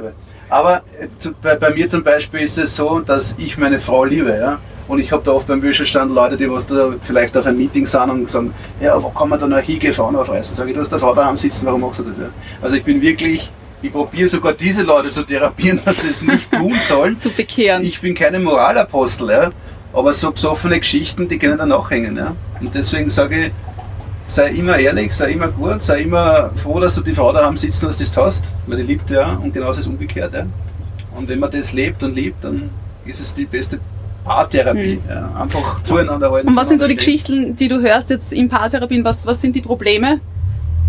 aber. 0.50 0.84
Äh, 1.00 1.08
bei, 1.42 1.56
bei 1.56 1.72
mir 1.72 1.88
zum 1.88 2.04
Beispiel 2.04 2.42
ist 2.42 2.58
es 2.58 2.76
so, 2.76 3.00
dass 3.00 3.36
ich 3.38 3.58
meine 3.58 3.80
Frau 3.80 4.04
liebe, 4.06 4.38
ja. 4.38 4.60
Und 4.88 5.00
ich 5.00 5.12
habe 5.12 5.22
da 5.24 5.32
oft 5.32 5.48
beim 5.48 5.62
Würstelstand 5.62 6.14
Leute, 6.14 6.38
die 6.38 6.50
was 6.50 6.66
da 6.66 6.94
vielleicht 7.02 7.36
auf 7.36 7.46
ein 7.46 7.58
Meeting 7.58 7.86
sind 7.86 8.10
und 8.10 8.30
sagen, 8.30 8.54
ja, 8.80 9.02
wo 9.02 9.10
kann 9.10 9.28
man 9.28 9.40
da 9.40 9.46
noch 9.46 9.60
hingehen, 9.60 9.92
Frauen 9.92 10.16
aufreißen? 10.16 10.56
Sag 10.56 10.68
ich, 10.68 10.74
du 10.74 10.80
hast 10.80 10.90
der 10.90 11.00
Frau 11.00 11.14
daheim 11.14 11.36
sitzen, 11.36 11.66
warum 11.66 11.82
machst 11.82 12.00
du 12.00 12.04
das? 12.04 12.18
Ja? 12.18 12.30
Also 12.62 12.78
ich 12.78 12.84
bin 12.84 13.02
wirklich, 13.02 13.52
ich 13.82 13.92
probiere 13.92 14.30
sogar 14.30 14.54
diese 14.54 14.84
Leute 14.84 15.12
zu 15.12 15.24
therapieren, 15.24 15.82
dass 15.86 16.02
sie 16.02 16.08
es 16.08 16.22
nicht 16.22 16.52
tun 16.54 16.74
sollen. 16.88 17.18
zu 17.18 17.30
bekehren. 17.30 17.84
Ich 17.84 18.00
bin 18.00 18.14
keine 18.14 18.40
Moralapostel, 18.40 19.30
ja? 19.30 19.50
aber 19.92 20.14
so 20.14 20.32
besoffene 20.32 20.80
Geschichten, 20.80 21.28
die 21.28 21.38
können 21.38 21.58
dann 21.58 21.70
nachhängen. 21.70 22.16
Ja? 22.16 22.36
Und 22.62 22.74
deswegen 22.74 23.10
sage 23.10 23.48
ich, 23.48 23.52
sei 24.28 24.50
immer 24.50 24.78
ehrlich, 24.78 25.14
sei 25.14 25.32
immer 25.32 25.48
gut, 25.48 25.82
sei 25.82 26.02
immer 26.02 26.52
froh, 26.56 26.80
dass 26.80 26.96
du 26.96 27.02
die 27.02 27.14
Frau 27.14 27.32
daheim 27.32 27.58
sitzen, 27.58 27.88
dass 27.88 27.98
du 27.98 28.04
das 28.04 28.18
hast, 28.18 28.52
weil 28.68 28.78
die 28.78 28.84
liebt 28.84 29.10
ja 29.10 29.34
und 29.34 29.54
genauso 29.54 29.80
ist 29.80 29.86
es 29.86 29.88
umgekehrt. 29.88 30.34
Ja? 30.34 30.46
Und 31.16 31.30
wenn 31.30 31.40
man 31.40 31.52
das 31.52 31.74
lebt 31.74 32.04
und 32.04 32.16
liebt, 32.16 32.44
dann 32.44 32.70
ist 33.06 33.20
es 33.20 33.34
die 33.34 33.46
beste 33.46 33.80
Paartherapie. 34.24 35.00
Ja? 35.08 35.32
Einfach 35.42 35.82
zueinander 35.84 36.32
halten. 36.32 36.50
Und 36.50 36.56
was 36.56 36.68
sind 36.68 36.80
so 36.80 36.88
die 36.88 36.94
stehen. 36.94 36.98
Geschichten, 36.98 37.56
die 37.56 37.68
du 37.68 37.82
hörst 37.82 38.10
jetzt 38.10 38.34
in 38.34 38.50
Paartherapien? 38.50 39.04
Was, 39.04 39.26
was 39.26 39.42
sind 39.42 39.56
die 39.56 39.62
Probleme? 39.62 40.20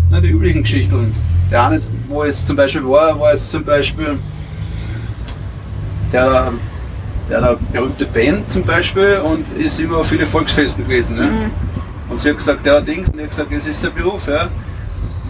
Na, 0.09 0.19
die 0.19 0.29
üblichen 0.29 0.63
Geschichten. 0.63 1.13
Der 1.49 1.67
eine, 1.67 1.81
wo 2.07 2.23
jetzt 2.23 2.47
zum 2.47 2.55
Beispiel 2.55 2.83
war, 2.83 3.19
war 3.19 3.31
jetzt 3.31 3.49
zum 3.49 3.63
Beispiel 3.63 4.19
der, 6.11 6.51
der, 7.29 7.41
der 7.41 7.57
berühmte 7.71 8.05
Band 8.05 8.51
zum 8.51 8.63
Beispiel 8.63 9.19
und 9.23 9.47
ist 9.57 9.79
immer 9.79 9.97
auf 9.97 10.07
viele 10.07 10.25
Volksfesten 10.25 10.83
gewesen. 10.83 11.15
Ne? 11.15 11.51
Und 12.09 12.19
sie 12.19 12.29
hat 12.29 12.37
gesagt, 12.37 12.65
ja, 12.65 12.81
Dings, 12.81 13.09
und 13.09 13.15
ich 13.15 13.21
habe 13.21 13.29
gesagt, 13.29 13.51
es 13.51 13.67
ist 13.67 13.85
ein 13.85 13.93
Beruf. 13.93 14.27
Ja? 14.27 14.49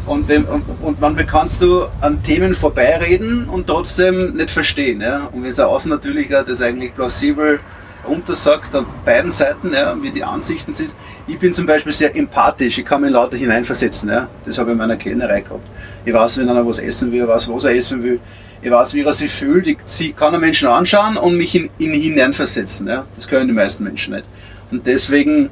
Und, 0.06 0.28
wenn, 0.28 0.46
und, 0.46 0.64
und 0.82 1.00
manchmal 1.00 1.26
kannst 1.26 1.62
du 1.62 1.86
an 2.02 2.24
Themen 2.24 2.56
vorbeireden 2.56 3.48
und 3.50 3.68
trotzdem 3.68 4.36
nicht 4.36 4.50
verstehen. 4.50 5.02
Ja? 5.02 5.30
Und 5.32 5.44
wenn 5.44 5.52
es 5.52 5.60
ein 5.60 5.68
Außennatürlicher 5.68 6.44
das 6.44 6.62
eigentlich 6.62 6.96
plausibel 6.96 7.60
runtersagt, 8.08 8.74
an 8.76 8.86
beiden 9.06 9.30
Seiten, 9.30 9.74
ja, 9.74 9.96
wie 10.02 10.10
die 10.10 10.24
Ansichten 10.24 10.74
sind. 10.74 10.96
Ich 11.28 11.38
bin 11.38 11.54
zum 11.54 11.66
Beispiel 11.66 11.92
sehr 11.92 12.16
empathisch, 12.16 12.78
ich 12.78 12.86
kann 12.86 13.02
mich 13.02 13.12
lauter 13.12 13.38
hineinversetzen. 13.38 14.10
Ja? 14.10 14.30
Das 14.46 14.58
habe 14.58 14.70
ich 14.70 14.74
in 14.74 14.78
meiner 14.78 14.96
Kellnerei 14.96 15.42
gehabt. 15.42 15.68
Ich 16.06 16.14
weiß, 16.14 16.38
wenn 16.38 16.50
einer 16.50 16.66
was 16.66 16.80
essen 16.80 17.12
will, 17.12 17.22
ich 17.22 17.28
weiß, 17.28 17.50
was 17.50 17.66
er 17.66 17.76
essen 17.76 18.02
will. 18.02 18.20
Ich 18.62 18.72
weiß, 18.72 18.94
wie 18.94 19.04
er 19.04 19.14
sich 19.14 19.32
fühlt. 19.32 19.68
Ich 19.68 19.78
sie 19.86 20.12
kann 20.12 20.34
einen 20.34 20.42
Menschen 20.42 20.68
anschauen 20.68 21.18
und 21.18 21.38
mich 21.38 21.56
in 21.56 21.70
ihn 21.78 21.94
hineinversetzen. 21.94 22.88
Ja? 22.88 23.06
Das 23.16 23.28
können 23.28 23.48
die 23.48 23.54
meisten 23.54 23.84
Menschen 23.84 24.14
nicht. 24.14 24.26
Und 24.72 24.86
deswegen 24.86 25.50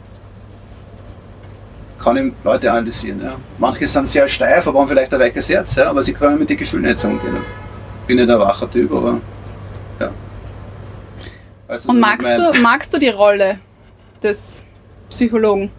kann 2.07 2.27
ich 2.27 2.33
Leute 2.43 2.71
analysieren. 2.71 3.21
Ja. 3.21 3.35
Manche 3.57 3.85
sind 3.85 4.07
sehr 4.07 4.27
steif, 4.29 4.65
aber 4.67 4.79
haben 4.79 4.87
vielleicht 4.87 5.13
ein 5.13 5.19
weiches 5.19 5.49
Herz, 5.49 5.75
ja, 5.75 5.89
aber 5.89 6.01
sie 6.01 6.13
können 6.13 6.39
mit 6.39 6.49
den 6.49 6.57
Gefühlen 6.57 6.85
nicht 6.85 6.97
so 6.97 7.09
umgehen. 7.09 7.37
Ich 8.01 8.07
bin 8.07 8.17
nicht 8.17 8.29
ein 8.29 8.39
wacher 8.39 8.69
Typ, 8.69 8.91
aber 8.93 9.19
ja. 9.99 10.09
Du, 11.67 11.89
Und 11.89 11.99
magst 11.99 12.25
du, 12.25 12.61
magst 12.61 12.93
du 12.93 12.97
die 12.99 13.09
Rolle 13.09 13.59
des 14.23 14.63
Psychologen, 15.09 15.69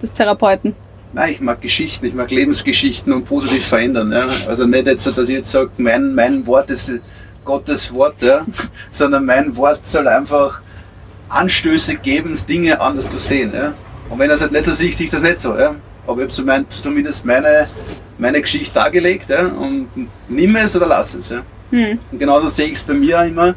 des 0.00 0.12
Therapeuten? 0.12 0.76
Nein, 1.12 1.32
ich 1.32 1.40
mag 1.40 1.60
Geschichten, 1.60 2.06
ich 2.06 2.14
mag 2.14 2.30
Lebensgeschichten 2.30 3.12
und 3.12 3.24
positiv 3.24 3.66
verändern. 3.66 4.12
Ja. 4.12 4.26
Also 4.48 4.66
nicht 4.66 4.86
jetzt, 4.86 5.06
dass 5.06 5.28
ich 5.28 5.36
jetzt 5.36 5.50
sage, 5.50 5.70
mein, 5.78 6.14
mein 6.14 6.46
Wort 6.46 6.70
ist 6.70 6.92
Gottes 7.44 7.92
Wort, 7.92 8.22
ja, 8.22 8.46
sondern 8.92 9.26
mein 9.26 9.56
Wort 9.56 9.86
soll 9.86 10.06
einfach 10.06 10.60
Anstöße 11.28 11.96
geben, 11.96 12.38
Dinge 12.48 12.80
anders 12.80 13.08
zu 13.08 13.18
sehen. 13.18 13.52
Ja. 13.52 13.74
Und 14.08 14.18
wenn 14.18 14.28
er 14.28 14.34
es 14.34 14.42
halt 14.42 14.52
nicht 14.52 14.66
so 14.66 14.72
sieht, 14.72 14.96
sehe 14.96 15.06
ich 15.06 15.10
das 15.10 15.22
nicht 15.22 15.38
so. 15.38 15.56
Ja. 15.56 15.74
Aber 16.06 16.16
ich 16.18 16.24
habe 16.24 16.32
so 16.32 16.44
mein, 16.44 16.66
zumindest 16.68 17.24
meine, 17.24 17.66
meine 18.18 18.40
Geschichte 18.40 18.74
dargelegt 18.74 19.28
ja, 19.28 19.46
und 19.46 19.88
nimm 20.28 20.56
es 20.56 20.74
oder 20.76 20.86
lass 20.86 21.14
es. 21.14 21.28
Ja. 21.28 21.42
Hm. 21.70 21.98
Und 22.10 22.18
genauso 22.18 22.48
sehe 22.48 22.66
ich 22.66 22.74
es 22.74 22.82
bei 22.82 22.94
mir 22.94 23.20
auch 23.20 23.24
immer. 23.24 23.54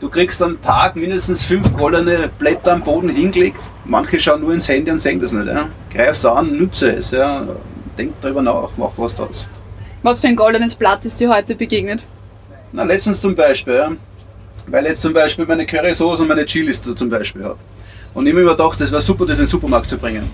Du 0.00 0.08
kriegst 0.08 0.42
am 0.42 0.60
Tag 0.60 0.96
mindestens 0.96 1.44
fünf 1.44 1.72
goldene 1.76 2.28
Blätter 2.38 2.72
am 2.72 2.82
Boden 2.82 3.08
hingelegt. 3.08 3.60
Manche 3.84 4.18
schauen 4.18 4.40
nur 4.40 4.52
ins 4.52 4.68
Handy 4.68 4.90
und 4.90 4.98
sehen 4.98 5.20
das 5.20 5.32
nicht. 5.32 5.46
Ja. 5.46 5.68
Greif 5.92 6.12
es 6.12 6.24
an, 6.24 6.56
nutze 6.56 6.92
es. 6.96 7.10
Ja. 7.10 7.46
Denk 7.96 8.14
darüber 8.20 8.42
nach, 8.42 8.70
mach 8.76 8.90
was 8.96 9.14
draus. 9.14 9.46
Was 10.02 10.20
für 10.20 10.26
ein 10.26 10.36
goldenes 10.36 10.74
Blatt 10.74 11.04
ist 11.04 11.20
dir 11.20 11.32
heute 11.32 11.54
begegnet? 11.54 12.02
Na, 12.72 12.82
letztens 12.84 13.20
zum 13.20 13.36
Beispiel, 13.36 13.74
ja. 13.74 13.92
weil 14.66 14.84
ich 14.84 14.90
jetzt 14.90 15.02
zum 15.02 15.12
Beispiel 15.12 15.46
meine 15.46 15.66
Currysoße 15.66 16.22
und 16.22 16.28
meine 16.28 16.46
Chilis 16.46 16.82
zum 16.82 17.08
Beispiel 17.08 17.44
habe. 17.44 17.58
Und 18.14 18.26
ich 18.26 18.32
habe 18.32 18.44
mir 18.44 18.50
gedacht, 18.50 18.80
das 18.80 18.90
wäre 18.90 19.02
super, 19.02 19.26
das 19.26 19.38
in 19.38 19.44
den 19.44 19.50
Supermarkt 19.50 19.88
zu 19.88 19.98
bringen. 19.98 20.30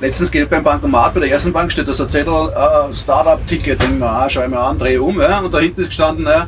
Letztens 0.00 0.30
geht 0.30 0.48
beim 0.48 0.62
Bankomat, 0.62 1.14
bei 1.14 1.20
der 1.20 1.30
ersten 1.30 1.52
Bank 1.52 1.72
steht 1.72 1.88
da 1.88 1.92
so 1.92 2.04
ein 2.04 2.10
Zettel, 2.10 2.50
äh, 2.50 2.94
Startup-Ticket, 2.94 3.82
denke 3.82 4.06
ah, 4.06 4.30
schau 4.30 4.42
ich 4.42 4.48
mir 4.48 4.60
an, 4.60 4.78
drehe 4.78 5.02
um, 5.02 5.20
ja, 5.20 5.40
und 5.40 5.52
da 5.52 5.58
hinten 5.58 5.80
ist 5.80 5.88
gestanden, 5.88 6.24
ja, 6.24 6.46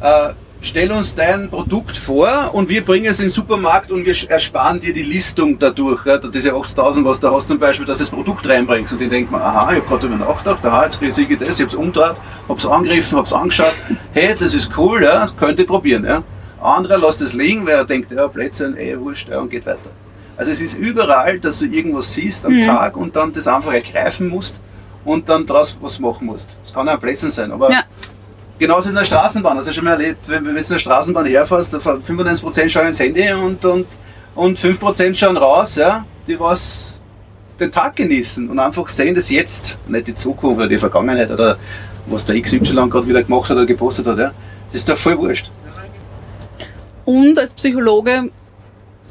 äh, 0.00 0.34
stell 0.60 0.92
uns 0.92 1.14
dein 1.14 1.48
Produkt 1.48 1.96
vor 1.96 2.50
und 2.52 2.68
wir 2.68 2.84
bringen 2.84 3.06
es 3.06 3.18
in 3.20 3.26
den 3.26 3.32
Supermarkt 3.32 3.90
und 3.90 4.04
wir 4.04 4.14
ersparen 4.30 4.80
dir 4.80 4.92
die 4.92 5.02
Listung 5.02 5.58
dadurch, 5.58 6.04
ja, 6.04 6.18
diese 6.18 6.52
80.000, 6.52 7.04
was 7.04 7.18
du 7.18 7.30
hast 7.30 7.48
zum 7.48 7.58
Beispiel, 7.58 7.86
dass 7.86 7.98
du 7.98 8.04
das 8.04 8.10
Produkt 8.10 8.46
reinbringst. 8.46 8.92
Und 8.92 9.00
ich 9.00 9.08
denke 9.08 9.32
mir, 9.32 9.42
aha, 9.42 9.72
ich 9.72 9.78
habe 9.78 9.88
gerade 9.88 10.08
darüber 10.08 10.26
nachgedacht, 10.26 10.64
aha, 10.64 10.84
jetzt 10.84 10.98
kriege 10.98 11.32
ich 11.32 11.38
das, 11.38 11.54
ich 11.54 11.60
habe 11.60 11.68
es 11.68 11.74
umgedreht, 11.74 12.16
habe 12.48 12.58
es 12.58 12.66
angegriffen, 12.66 13.16
habe 13.16 13.26
es 13.26 13.32
angeschaut, 13.32 13.74
hey, 14.12 14.34
das 14.38 14.52
ist 14.52 14.70
cool, 14.76 15.02
ja, 15.02 15.26
könnte 15.38 15.64
probieren. 15.64 16.04
Ja. 16.04 16.22
Anderer 16.60 16.98
lässt 16.98 17.22
es 17.22 17.32
liegen, 17.32 17.66
weil 17.66 17.76
er 17.76 17.84
denkt, 17.86 18.12
ja, 18.12 18.26
Blödsinn, 18.26 18.76
eh, 18.76 18.98
wurscht, 18.98 19.30
ja, 19.30 19.40
und 19.40 19.50
geht 19.50 19.64
weiter. 19.64 19.90
Also 20.40 20.52
es 20.52 20.62
ist 20.62 20.78
überall, 20.78 21.38
dass 21.38 21.58
du 21.58 21.66
irgendwas 21.66 22.14
siehst 22.14 22.46
am 22.46 22.54
Mhm. 22.54 22.64
Tag 22.64 22.96
und 22.96 23.14
dann 23.14 23.30
das 23.30 23.46
einfach 23.46 23.74
ergreifen 23.74 24.26
musst 24.26 24.58
und 25.04 25.28
dann 25.28 25.44
daraus 25.44 25.76
was 25.82 26.00
machen 26.00 26.26
musst. 26.28 26.56
Es 26.64 26.72
kann 26.72 26.88
auch 26.88 26.94
ein 26.94 26.98
Blödsinn 26.98 27.30
sein, 27.30 27.52
aber 27.52 27.70
Ja. 27.70 27.82
genauso 28.58 28.88
in 28.88 28.94
der 28.94 29.04
Straßenbahn. 29.04 29.58
Du 29.58 29.70
schon 29.70 29.84
mal 29.84 29.90
erlebt, 30.00 30.20
wenn, 30.26 30.42
wenn 30.46 30.54
du 30.54 30.60
in 30.62 30.66
der 30.66 30.78
Straßenbahn 30.78 31.26
herfährst, 31.26 31.74
da 31.74 31.78
fahren 31.78 32.02
95% 32.02 32.70
schauen 32.70 32.86
ins 32.86 32.98
Handy 33.00 33.30
und, 33.34 33.62
und, 33.66 33.86
und 34.34 34.58
5% 34.58 35.14
schauen 35.14 35.36
raus, 35.36 35.76
ja, 35.76 36.06
die 36.26 36.40
was 36.40 37.02
den 37.60 37.70
Tag 37.70 37.94
genießen 37.96 38.48
und 38.48 38.58
einfach 38.58 38.88
sehen 38.88 39.14
das 39.14 39.28
jetzt, 39.28 39.76
nicht 39.88 40.06
die 40.06 40.14
Zukunft 40.14 40.56
oder 40.58 40.68
die 40.68 40.78
Vergangenheit 40.78 41.30
oder 41.30 41.58
was 42.06 42.24
der 42.24 42.40
XY 42.40 42.88
gerade 42.88 43.06
wieder 43.06 43.22
gemacht 43.22 43.50
hat 43.50 43.58
oder 43.58 43.66
gepostet 43.66 44.06
hat. 44.06 44.16
Ja. 44.16 44.32
Das 44.72 44.80
ist 44.80 44.88
doch 44.88 44.96
voll 44.96 45.18
wurscht. 45.18 45.50
Und 47.04 47.38
als 47.38 47.52
Psychologe 47.52 48.30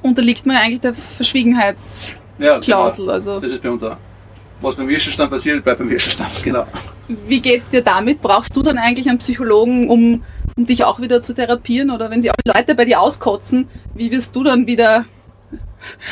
unterliegt 0.03 0.45
man 0.45 0.55
ja 0.55 0.61
eigentlich 0.63 0.81
der 0.81 0.93
Verschwiegenheitsklausel. 0.93 2.61
genau. 2.61 3.11
Also 3.11 3.39
Das 3.39 3.51
ist 3.51 3.61
bei 3.61 3.69
uns 3.69 3.83
auch. 3.83 3.97
Was 4.61 4.75
beim 4.75 4.87
Wirschenstand 4.89 5.31
passiert, 5.31 5.63
bleibt 5.63 5.79
beim 5.79 5.89
Wirschenstand, 5.89 6.31
genau. 6.43 6.65
wie 7.07 7.41
geht's 7.41 7.69
dir 7.69 7.81
damit? 7.81 8.21
Brauchst 8.21 8.55
du 8.55 8.61
dann 8.61 8.77
eigentlich 8.77 9.07
einen 9.09 9.19
Psychologen, 9.19 9.89
um, 9.89 10.23
um 10.57 10.65
dich 10.65 10.83
auch 10.83 10.99
wieder 10.99 11.21
zu 11.21 11.33
therapieren? 11.33 11.91
Oder 11.91 12.11
wenn 12.11 12.21
sie 12.21 12.29
alle 12.29 12.53
Leute 12.57 12.75
bei 12.75 12.83
dir 12.83 12.99
auskotzen, 12.99 13.69
wie 13.93 14.11
wirst 14.11 14.35
du 14.35 14.43
dann 14.43 14.67
wieder 14.67 15.05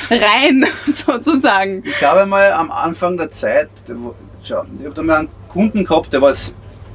rein, 0.09 0.65
sozusagen? 0.85 1.83
Ich 1.85 2.01
habe 2.03 2.25
mal 2.25 2.51
am 2.53 2.71
Anfang 2.71 3.17
der 3.17 3.31
Zeit, 3.31 3.69
schau, 4.43 4.63
ich 4.79 4.85
habe 4.85 4.95
da 4.95 5.03
mal 5.03 5.19
einen 5.19 5.29
Kunden 5.49 5.83
gehabt, 5.83 6.13
der 6.13 6.21
war 6.21 6.33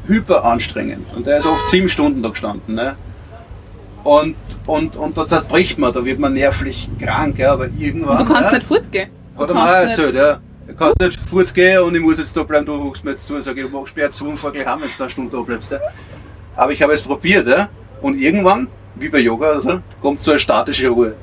hyper 0.07 0.45
anstrengend 0.45 1.07
und 1.15 1.27
der 1.27 1.39
ist 1.39 1.47
oft 1.47 1.67
sieben 1.67 1.89
Stunden 1.89 2.23
da 2.23 2.31
gestanden. 2.31 2.75
Ne? 2.75 2.97
Und, 4.05 4.37
und, 4.67 4.97
und 4.97 5.17
da 5.17 5.27
zerbricht 5.27 5.79
man, 5.79 5.93
da 5.93 6.05
wird 6.05 6.19
man 6.19 6.33
nervlich 6.33 6.89
krank, 7.01 7.39
ja, 7.39 7.53
aber 7.53 7.69
irgendwann. 7.79 8.19
Und 8.19 8.29
du 8.29 8.33
kannst 8.33 8.51
ja, 8.51 8.59
nicht 8.59 8.67
fortgehen. 8.67 9.11
Hat 9.39 9.49
er 9.49 9.55
mir 9.55 9.63
auch 9.63 9.67
erzählt, 9.69 10.15
nicht- 10.15 10.23
ja. 10.23 10.41
Du 10.67 10.75
kannst 10.75 11.01
nicht 11.01 11.19
fortgehen 11.29 11.83
und 11.83 11.95
ich 11.95 12.01
muss 12.01 12.19
jetzt 12.19 12.37
da 12.37 12.43
bleiben, 12.45 12.65
du 12.67 12.83
huckst 12.83 13.05
mir 13.05 13.11
jetzt 13.11 13.27
zu, 13.27 13.41
sag 13.41 13.57
ich, 13.57 13.71
mach 13.71 13.87
sperr 13.87 14.11
zu 14.11 14.29
und 14.29 14.37
fahr 14.37 14.53
gleich 14.53 14.67
heim, 14.67 14.81
wenn 14.81 14.89
du 14.89 15.03
eine 15.03 15.11
Stunde 15.11 15.37
da 15.37 15.43
bleibst. 15.43 15.71
Ja. 15.73 15.79
Aber 16.57 16.73
ich 16.73 16.81
habe 16.83 16.93
es 16.93 17.03
probiert, 17.03 17.47
ja. 17.47 17.69
Und 18.01 18.19
irgendwann, 18.19 18.69
wie 18.95 19.09
bei 19.09 19.19
Yoga, 19.19 19.51
also, 19.51 19.81
kommt 20.01 20.21
so 20.21 20.31
eine 20.31 20.41
statische 20.41 20.89
Ruhe. 20.89 21.15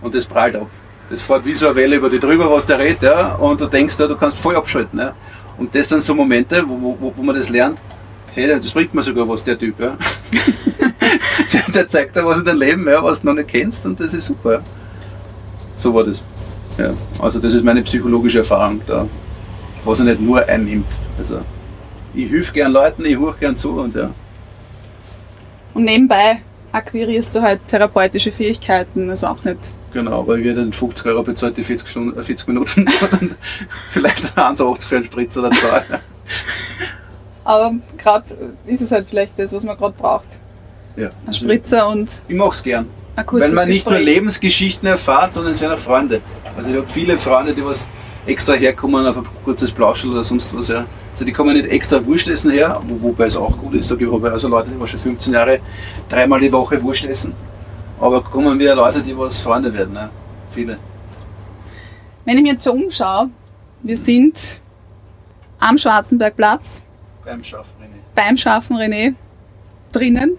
Und 0.00 0.14
das 0.14 0.24
prallt 0.26 0.56
ab. 0.56 0.68
Das 1.10 1.22
fährt 1.22 1.44
wie 1.44 1.54
so 1.54 1.66
eine 1.66 1.76
Welle 1.76 1.96
über 1.96 2.08
dich 2.08 2.20
drüber, 2.20 2.50
was 2.50 2.66
der 2.66 2.78
redet, 2.78 3.02
ja. 3.02 3.34
Und 3.34 3.60
du 3.60 3.66
denkst, 3.66 3.96
ja, 3.98 4.06
du 4.06 4.16
kannst 4.16 4.38
voll 4.38 4.56
abschalten, 4.56 4.98
ja. 4.98 5.14
Und 5.58 5.74
das 5.74 5.88
sind 5.88 6.00
so 6.02 6.14
Momente, 6.14 6.64
wo, 6.66 6.96
wo, 7.00 7.12
wo 7.16 7.22
man 7.22 7.34
das 7.34 7.48
lernt, 7.48 7.82
hey, 8.32 8.48
das 8.48 8.70
bringt 8.70 8.94
mir 8.94 9.02
sogar 9.02 9.28
was, 9.28 9.42
der 9.44 9.58
Typ, 9.58 9.78
ja. 9.80 9.96
der, 11.52 11.62
der 11.74 11.88
zeigt 11.88 12.16
dir 12.16 12.24
was 12.24 12.38
in 12.38 12.44
deinem 12.44 12.60
Leben, 12.60 12.88
ja, 12.88 13.02
was 13.02 13.20
du 13.20 13.26
noch 13.26 13.34
nicht 13.34 13.48
kennst 13.48 13.86
und 13.86 13.98
das 14.00 14.14
ist 14.14 14.26
super. 14.26 14.62
So 15.76 15.94
war 15.94 16.04
das. 16.04 16.22
Ja, 16.78 16.92
also 17.20 17.38
das 17.38 17.54
ist 17.54 17.64
meine 17.64 17.82
psychologische 17.82 18.38
Erfahrung 18.38 18.80
da, 18.86 19.06
was 19.84 20.00
er 20.00 20.06
nicht 20.06 20.20
nur 20.20 20.46
einnimmt. 20.46 20.86
Also 21.18 21.40
ich 22.14 22.28
hilf 22.28 22.52
gern 22.52 22.72
Leuten, 22.72 23.04
ich 23.04 23.18
höre 23.18 23.34
gern 23.34 23.56
zu 23.56 23.70
und 23.80 23.94
ja. 23.94 24.10
Und 25.74 25.84
nebenbei 25.84 26.40
akquirierst 26.72 27.34
du 27.34 27.42
halt 27.42 27.60
therapeutische 27.66 28.32
Fähigkeiten, 28.32 29.08
also 29.10 29.28
auch 29.28 29.42
nicht. 29.44 29.58
Genau, 29.92 30.20
aber 30.20 30.36
wir 30.38 30.56
werden 30.56 30.72
50 30.72 31.06
Euro 31.06 31.22
bezahlt, 31.22 31.56
die 31.56 31.62
40, 31.62 31.88
Stunden, 31.88 32.18
äh, 32.18 32.22
40 32.22 32.48
Minuten 32.48 32.80
und 33.20 33.36
vielleicht 33.90 34.36
1,80 34.36 34.86
für 34.86 34.96
einen 34.96 35.04
Spritz 35.04 35.36
oder 35.36 35.52
zwei. 35.52 35.82
Aber 37.44 37.74
gerade 37.96 38.54
ist 38.66 38.80
es 38.80 38.90
halt 38.90 39.06
vielleicht 39.08 39.38
das, 39.38 39.52
was 39.52 39.64
man 39.64 39.76
gerade 39.76 39.94
braucht. 39.96 40.26
Ja, 40.96 41.10
Ein 41.26 41.32
Spritzer 41.32 41.88
und 41.88 42.22
Ich 42.28 42.36
mach's 42.36 42.62
gern. 42.62 42.88
Weil 43.16 43.50
man 43.52 43.68
nicht 43.68 43.84
nur 43.86 43.94
Gespräch. 43.94 44.14
Lebensgeschichten 44.14 44.88
erfahrt, 44.88 45.34
sondern 45.34 45.52
es 45.52 45.60
werden 45.60 45.74
auch 45.74 45.78
Freunde. 45.78 46.20
Also 46.56 46.70
ich 46.70 46.76
habe 46.76 46.86
viele 46.86 47.16
Freunde, 47.16 47.54
die 47.54 47.64
was 47.64 47.86
extra 48.26 48.54
herkommen 48.54 49.06
auf 49.06 49.16
ein 49.18 49.24
kurzes 49.44 49.70
Plauschel 49.70 50.10
oder 50.10 50.24
sonst 50.24 50.56
was. 50.56 50.68
Ja. 50.68 50.84
Also 51.12 51.24
die 51.24 51.32
kommen 51.32 51.54
nicht 51.54 51.68
extra 51.68 52.04
Wurst 52.04 52.26
essen 52.28 52.50
her, 52.50 52.80
wo, 52.88 53.08
wobei 53.08 53.26
es 53.26 53.36
auch 53.36 53.56
gut 53.56 53.74
ist. 53.74 53.90
Da 53.90 53.94
gibt 53.94 54.12
es 54.12 54.32
also 54.32 54.48
Leute, 54.48 54.70
die 54.70 54.80
was 54.80 54.90
schon 54.90 55.00
15 55.00 55.32
Jahre 55.32 55.60
dreimal 56.08 56.40
die 56.40 56.50
Woche 56.50 56.82
Wurst 56.82 57.04
essen. 57.06 57.32
Aber 58.00 58.22
kommen 58.22 58.58
wieder 58.58 58.74
Leute, 58.74 59.02
die 59.02 59.16
was 59.16 59.40
Freunde 59.40 59.72
werden. 59.72 59.94
Ne? 59.94 60.10
Viele. 60.50 60.78
Wenn 62.24 62.36
ich 62.36 62.42
mich 62.42 62.52
jetzt 62.52 62.64
so 62.64 62.72
umschaue, 62.72 63.30
wir 63.82 63.96
sind 63.96 64.60
am 65.60 65.78
Schwarzenbergplatz 65.78 66.82
Beim 67.24 67.44
Schaffen, 67.44 67.72
René. 67.80 68.00
beim 68.14 68.36
scharfen 68.36 68.76
René 68.76 69.14
drinnen. 69.94 70.36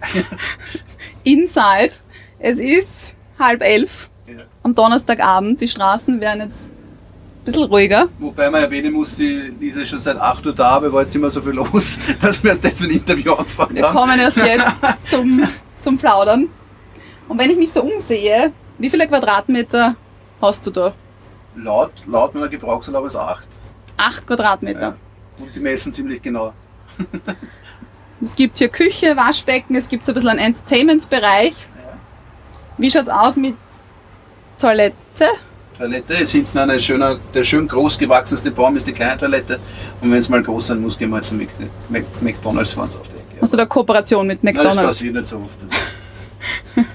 Inside. 1.24 1.92
Es 2.40 2.60
ist 2.60 3.16
halb 3.40 3.62
elf 3.64 4.10
Ja. 4.28 4.44
am 4.64 4.76
Donnerstagabend. 4.76 5.62
Die 5.62 5.68
Straßen 5.68 6.20
werden 6.22 6.50
jetzt 6.50 6.72
ein 6.72 7.44
bisschen 7.46 7.64
ruhiger. 7.64 8.08
Wobei 8.20 8.50
man 8.50 8.62
erwähnen 8.64 8.94
muss, 8.94 9.16
die 9.16 9.54
Lisa 9.60 9.82
ist 9.82 9.90
schon 9.90 10.00
seit 10.00 10.18
8 10.18 10.46
Uhr 10.46 10.54
da, 10.56 10.70
aber 10.72 10.92
war 10.92 11.02
jetzt 11.04 11.16
immer 11.16 11.30
so 11.30 11.42
viel 11.42 11.54
los, 11.54 12.00
dass 12.22 12.44
wir 12.44 12.52
erst 12.52 12.64
jetzt 12.64 12.82
mit 12.82 12.92
dem 12.92 12.98
Interview 12.98 13.34
angefangen 13.34 13.76
Wir 13.76 13.86
haben. 13.88 13.96
kommen 13.96 14.20
erst 14.20 14.38
jetzt 14.38 14.72
zum, 15.06 15.48
zum 15.78 15.98
Plaudern. 15.98 16.50
Und 17.28 17.40
wenn 17.40 17.50
ich 17.50 17.58
mich 17.58 17.72
so 17.72 17.82
umsehe, 17.84 18.52
wie 18.78 18.90
viele 18.90 19.08
Quadratmeter 19.08 19.96
hast 20.42 20.66
du 20.68 20.72
da? 20.72 20.94
Laut, 21.56 21.92
laut 22.08 22.36
meiner 22.36 22.50
Gebrauchserlaubnis 22.50 23.14
ist 23.14 23.20
8. 23.20 23.48
Acht 23.98 24.28
Quadratmeter. 24.28 24.80
Ja. 24.82 24.96
Und 25.44 25.56
die 25.56 25.60
messen 25.60 25.94
ziemlich 25.94 26.22
genau. 26.22 26.54
Es 28.22 28.36
gibt 28.36 28.58
hier 28.58 28.70
Küche, 28.70 29.16
Waschbecken, 29.16 29.76
es 29.76 29.88
gibt 29.88 30.06
so 30.06 30.12
ein 30.12 30.16
bisschen 30.16 30.30
einen 30.30 30.40
Entertainment-Bereich. 30.40 31.54
Wie 32.78 32.90
schaut 32.92 33.10
aus 33.10 33.36
mit 33.36 33.56
Toilette? 34.58 34.96
Toilette 35.78 36.14
ist 36.14 36.32
hinten 36.32 36.58
eine 36.58 36.80
schöner, 36.80 37.18
der 37.34 37.44
schön 37.44 37.68
groß 37.68 37.98
gewachsenste 37.98 38.52
Baum 38.52 38.78
ist 38.78 38.88
die 38.88 38.94
kleine 38.94 39.18
Toilette. 39.20 39.60
Und 40.02 40.12
wenn 40.12 40.20
es 40.20 40.30
mal 40.30 40.42
groß 40.42 40.68
sein 40.68 40.80
muss, 40.82 40.98
gehen 40.98 41.10
wir 41.10 41.16
halt 41.16 41.26
zum 41.26 41.40
Mc- 41.40 41.50
Mc- 41.92 42.06
McDonalds 42.22 42.72
fahren 42.72 42.88
auf 42.90 43.02
die 43.10 43.16
Ecke. 43.18 43.42
Also 43.42 43.58
der 43.58 43.66
Kooperation 43.66 44.26
mit 44.26 44.42
Nein, 44.44 44.56
das 44.56 44.64
McDonalds. 44.64 44.88
passiert 44.98 45.14
nicht 45.16 45.28
so 45.28 45.38
oft. 45.38 45.60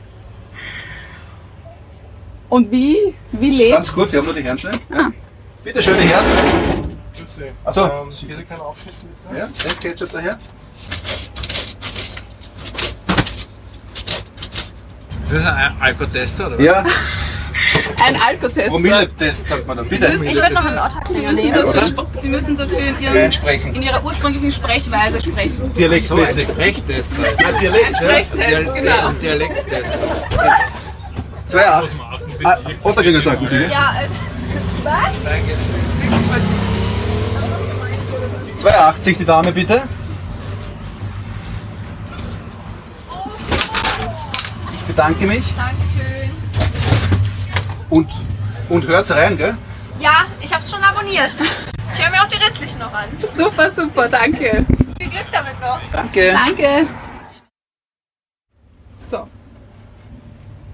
Und 2.48 2.72
wie, 2.72 3.14
wie 3.32 3.50
lebt 3.50 3.74
Ganz 3.74 3.92
kurz, 3.92 4.12
ich 4.12 4.16
habe 4.16 4.26
nur 4.26 4.34
die 4.34 4.42
Herren 4.42 4.58
schnell. 4.58 4.74
Ja. 4.90 5.10
Bitte 5.62 5.82
schön, 5.82 5.96
die 5.98 6.08
Herren. 6.08 6.24
Achso. 7.64 7.84
Ähm, 7.86 8.08
bitte 8.26 8.44
keinen 8.44 8.60
Aufschnitt 8.60 8.94
mit. 9.30 9.38
Ja, 9.38 9.48
Ketchup 9.80 10.10
daher. 10.12 10.38
Ist 15.22 15.34
das 15.34 15.44
ein 15.46 15.76
Alkotester 15.80 16.46
oder 16.48 16.58
was? 16.58 16.64
Ja, 16.64 16.84
ein 18.04 18.16
Alkotest? 18.26 18.68
Promille-Test 18.68 19.48
sagt 19.48 19.66
man 19.66 19.76
dann. 19.76 19.86
Sie 19.86 19.96
Bitte. 19.96 20.10
müssen, 20.10 20.26
Ich 20.26 20.34
würde 20.34 20.54
noch 20.54 20.64
einen 20.64 20.78
Ort 20.78 20.92
Sie 21.08 21.20
müssen, 21.22 21.52
dafür, 21.52 22.06
Sie 22.14 22.28
müssen 22.28 22.56
dafür 22.56 22.78
in, 22.78 22.98
ihrem, 23.00 23.16
Einsprechen. 23.16 23.74
in 23.74 23.82
Ihrer 23.82 24.04
ursprünglichen 24.04 24.52
Sprechweise 24.52 25.20
sprechen. 25.20 25.72
Dialektmäßig. 25.74 26.44
Sprechtester. 26.48 27.22
Ja, 27.38 27.52
Dialekt, 27.60 27.84
Ein 27.86 27.92
ja. 27.92 27.98
Sprechtest, 28.10 28.74
genau. 28.74 29.06
Ein 29.08 29.20
Dialekttester. 29.20 29.98
2,8. 31.46 31.88
Ah, 32.44 32.56
Ottergringer 32.82 33.20
sagten 33.20 33.46
Sie, 33.46 33.58
gell? 33.58 33.70
Ja, 33.70 33.94
äh, 34.02 34.08
2,80 38.56 39.18
die 39.18 39.24
Dame 39.24 39.52
bitte. 39.52 39.82
Bedanke 44.90 45.24
mich 45.24 45.44
Dankeschön. 45.56 46.30
und, 47.90 48.10
und 48.68 48.86
hört's 48.88 49.12
rein, 49.12 49.36
gell? 49.36 49.56
Ja, 50.00 50.26
ich 50.40 50.52
hab's 50.52 50.68
schon 50.70 50.82
abonniert. 50.82 51.30
Ich 51.92 52.02
höre 52.04 52.10
mir 52.10 52.22
auch 52.22 52.28
die 52.28 52.36
restlichen 52.36 52.80
noch 52.80 52.92
an. 52.92 53.08
Super, 53.32 53.70
super, 53.70 54.08
danke. 54.08 54.66
Viel 54.98 55.10
Glück 55.10 55.26
damit 55.30 55.60
noch. 55.60 55.80
Danke. 55.92 56.32
Danke. 56.32 56.86
So. 59.08 59.28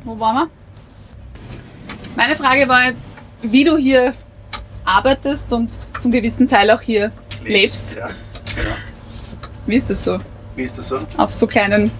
Wo 0.04 0.18
waren 0.18 0.36
wir? 0.36 0.50
Meine 2.16 2.36
Frage 2.36 2.66
war 2.68 2.84
jetzt, 2.86 3.18
wie 3.42 3.64
du 3.64 3.76
hier 3.76 4.14
arbeitest 4.84 5.52
und 5.52 5.70
zum 6.00 6.10
gewissen 6.10 6.46
Teil 6.46 6.70
auch 6.70 6.80
hier 6.80 7.12
lebst. 7.44 7.96
Ja. 7.96 8.08
Wie 9.66 9.76
ist 9.76 9.90
das 9.90 10.04
so? 10.04 10.18
Wie 10.54 10.62
ist 10.62 10.78
das 10.78 10.88
so? 10.88 10.98
Auf 11.18 11.32
so 11.32 11.46
kleinen 11.46 11.90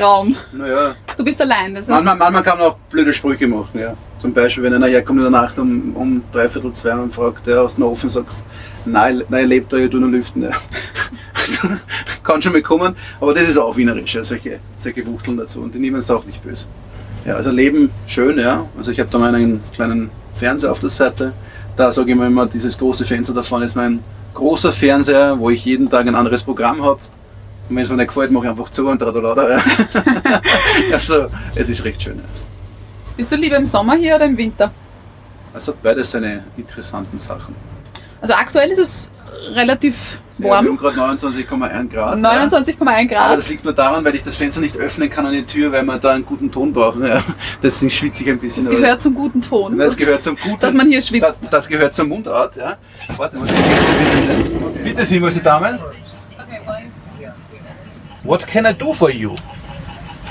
Raum. 0.00 0.34
Naja, 0.52 0.94
Du 1.16 1.24
bist 1.24 1.40
allein. 1.40 1.74
Das 1.74 1.88
heißt, 1.88 1.90
manchmal, 1.90 2.16
manchmal 2.16 2.42
kann 2.42 2.58
man 2.58 2.68
auch 2.68 2.76
blöde 2.90 3.12
Sprüche 3.12 3.46
machen, 3.46 3.78
ja. 3.78 3.94
Zum 4.20 4.32
Beispiel, 4.32 4.64
wenn 4.64 4.74
einer 4.74 4.86
herkommt 4.86 5.18
in 5.18 5.30
der 5.30 5.30
Nacht 5.30 5.58
um, 5.58 5.94
um 5.94 6.22
dreiviertel 6.32 6.72
zwei 6.72 6.94
und 6.94 7.14
fragt, 7.14 7.46
der 7.46 7.62
aus 7.62 7.74
dem 7.74 7.84
Ofen 7.84 8.10
sagt, 8.10 8.32
nein, 8.84 9.22
nein, 9.28 9.48
lebt 9.48 9.72
da, 9.72 9.76
ich 9.76 9.90
tu 9.90 9.98
nur 9.98 10.10
lüften. 10.10 10.42
Ja. 10.42 10.50
Also, 11.32 11.68
kann 12.22 12.42
schon 12.42 12.52
mal 12.52 12.60
kommen, 12.60 12.94
aber 13.18 13.32
das 13.32 13.44
ist 13.44 13.56
auch 13.56 13.74
wienerisch, 13.74 14.14
ja, 14.14 14.22
solche, 14.22 14.60
solche 14.76 15.06
Wuchteln 15.06 15.38
dazu 15.38 15.62
und 15.62 15.74
die 15.74 15.78
nehmen 15.78 15.96
es 15.96 16.10
auch 16.10 16.22
nicht 16.26 16.42
böse. 16.42 16.66
Ja, 17.24 17.36
also 17.36 17.50
Leben 17.50 17.90
schön, 18.06 18.38
ja. 18.38 18.66
Also 18.76 18.90
ich 18.90 19.00
habe 19.00 19.10
da 19.10 19.18
meinen 19.18 19.60
kleinen 19.74 20.10
Fernseher 20.34 20.70
auf 20.70 20.80
der 20.80 20.90
Seite. 20.90 21.32
Da 21.76 21.92
sage 21.92 22.10
ich 22.10 22.16
mir 22.16 22.26
immer, 22.26 22.46
dieses 22.46 22.76
große 22.76 23.04
Fenster 23.04 23.34
da 23.34 23.42
vorne 23.42 23.64
ist 23.64 23.74
mein 23.74 24.00
großer 24.34 24.72
Fernseher, 24.72 25.38
wo 25.38 25.50
ich 25.50 25.64
jeden 25.64 25.88
Tag 25.90 26.06
ein 26.06 26.14
anderes 26.14 26.42
Programm 26.42 26.82
habe. 26.82 27.00
Und 27.70 27.76
wenn 27.76 27.84
es 27.84 27.90
mir 27.90 27.96
nicht 27.96 28.08
gefällt, 28.08 28.32
mache 28.32 28.44
ich 28.46 28.50
einfach 28.50 28.68
zu 28.70 28.88
und 28.88 29.00
oder. 29.00 29.62
Also 30.92 31.26
es 31.54 31.68
ist 31.68 31.84
recht 31.84 32.02
schön. 32.02 32.18
Ja. 32.18 32.24
bist 33.16 33.30
du 33.30 33.36
lieber 33.36 33.56
im 33.56 33.66
Sommer 33.66 33.94
hier 33.94 34.16
oder 34.16 34.24
im 34.26 34.36
Winter? 34.36 34.72
Hat 35.54 35.82
beides 35.82 36.10
seine 36.10 36.44
interessanten 36.56 37.16
Sachen. 37.16 37.54
Also 38.20 38.34
aktuell 38.34 38.70
ist 38.70 38.78
es 38.78 39.10
relativ 39.54 40.20
Ja, 40.38 40.44
wir 40.46 40.56
haben 40.56 40.66
warm. 40.68 40.76
gerade 40.78 41.00
29,1 41.00 41.88
Grad. 41.90 42.18
29,1 42.18 42.86
Ja. 42.88 43.04
Grad. 43.04 43.26
Aber 43.26 43.36
das 43.36 43.48
liegt 43.48 43.62
nur 43.64 43.72
daran, 43.72 44.04
weil 44.04 44.14
ich 44.16 44.22
das 44.24 44.36
Fenster 44.36 44.60
nicht 44.60 44.76
öffnen 44.76 45.08
kann 45.08 45.26
an 45.26 45.32
die 45.32 45.44
Tür, 45.44 45.70
weil 45.72 45.84
wir 45.84 45.98
da 45.98 46.10
einen 46.12 46.26
guten 46.26 46.50
Ton 46.50 46.72
brauchen. 46.72 47.06
Ja. 47.06 47.22
Deswegen 47.62 47.90
schwitze 47.90 48.24
ich 48.24 48.30
ein 48.30 48.38
bisschen. 48.38 48.64
Das 48.64 48.74
gehört 48.74 49.00
zum 49.00 49.14
guten 49.14 49.40
Ton. 49.40 49.78
Das 49.78 49.96
gehört 49.96 50.22
zum 50.22 50.36
guten. 50.36 50.60
dass 50.60 50.74
man 50.74 50.88
hier 50.88 51.00
schwitzt. 51.00 51.24
Das, 51.24 51.50
das 51.50 51.68
gehört 51.68 51.94
zur 51.94 52.06
Mundart, 52.06 52.56
ja. 52.56 52.76
Warte, 53.16 53.36
muss 53.36 53.50
ich 53.50 53.56
bitte, 53.56 54.82
bitte 54.82 55.06
vielmals 55.06 55.34
die 55.36 55.42
Damen. 55.42 55.78
What 58.22 58.46
can 58.46 58.66
I 58.66 58.72
do 58.72 58.92
for 58.92 59.10
you? 59.10 59.30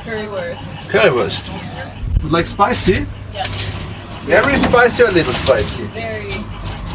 Currywurst. 0.06 0.92
Currywurst. 0.92 2.24
You 2.24 2.30
like 2.30 2.46
spicy? 2.46 3.06
Yes. 3.34 3.50
Very 4.26 4.58
spicy 4.58 5.04
or 5.04 5.08
a 5.08 5.12
little 5.12 5.34
spicy? 5.34 5.86
Very. 5.88 6.32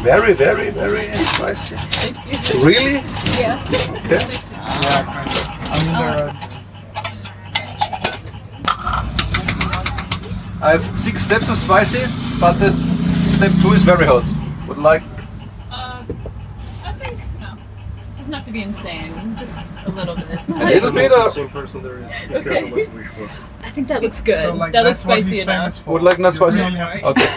Very, 0.01 0.33
very, 0.33 0.69
very 0.69 1.11
spicy. 1.13 1.75
Really? 2.63 3.01
Yeah. 3.39 3.61
Okay. 4.05 4.23
I 10.61 10.71
have 10.71 10.97
six 10.97 11.23
steps 11.23 11.49
of 11.49 11.57
spicy, 11.57 12.05
but 12.39 12.53
the 12.53 12.71
step 13.27 13.51
two 13.61 13.73
is 13.73 13.83
very 13.83 14.05
hot. 14.05 14.23
Would 14.67 14.77
like 14.77 15.03
have 18.35 18.45
to 18.45 18.51
be 18.51 18.61
insane. 18.61 19.35
Just 19.37 19.59
a 19.85 19.89
little 19.89 20.15
bit. 20.15 20.39
a 20.49 20.65
little 20.65 20.91
bit 20.91 21.11
or 21.11 22.05
Okay. 22.31 22.87
I 23.63 23.71
think 23.71 23.87
that 23.87 24.01
looks 24.01 24.21
good. 24.21 24.39
So, 24.39 24.53
like, 24.53 24.73
that 24.73 24.83
looks 24.83 25.05
what 25.05 25.23
spicy 25.23 25.41
enough. 25.41 25.79
for. 25.79 25.93
would 25.93 26.03
like 26.03 26.19
not 26.19 26.35
spicy? 26.35 26.61
really 26.61 27.03
Okay. 27.03 27.29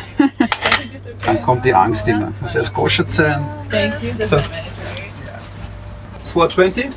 Dann 1.24 1.42
kommt 1.42 1.64
die 1.64 1.74
Angst 1.74 2.08
immer. 2.08 2.32
Muss 2.40 2.54
erst 2.54 2.74
koscher 2.74 3.04
sein. 3.06 3.46
Thank 3.70 4.02
you. 4.02 4.24
So. 4.24 4.38
420? 6.32 6.90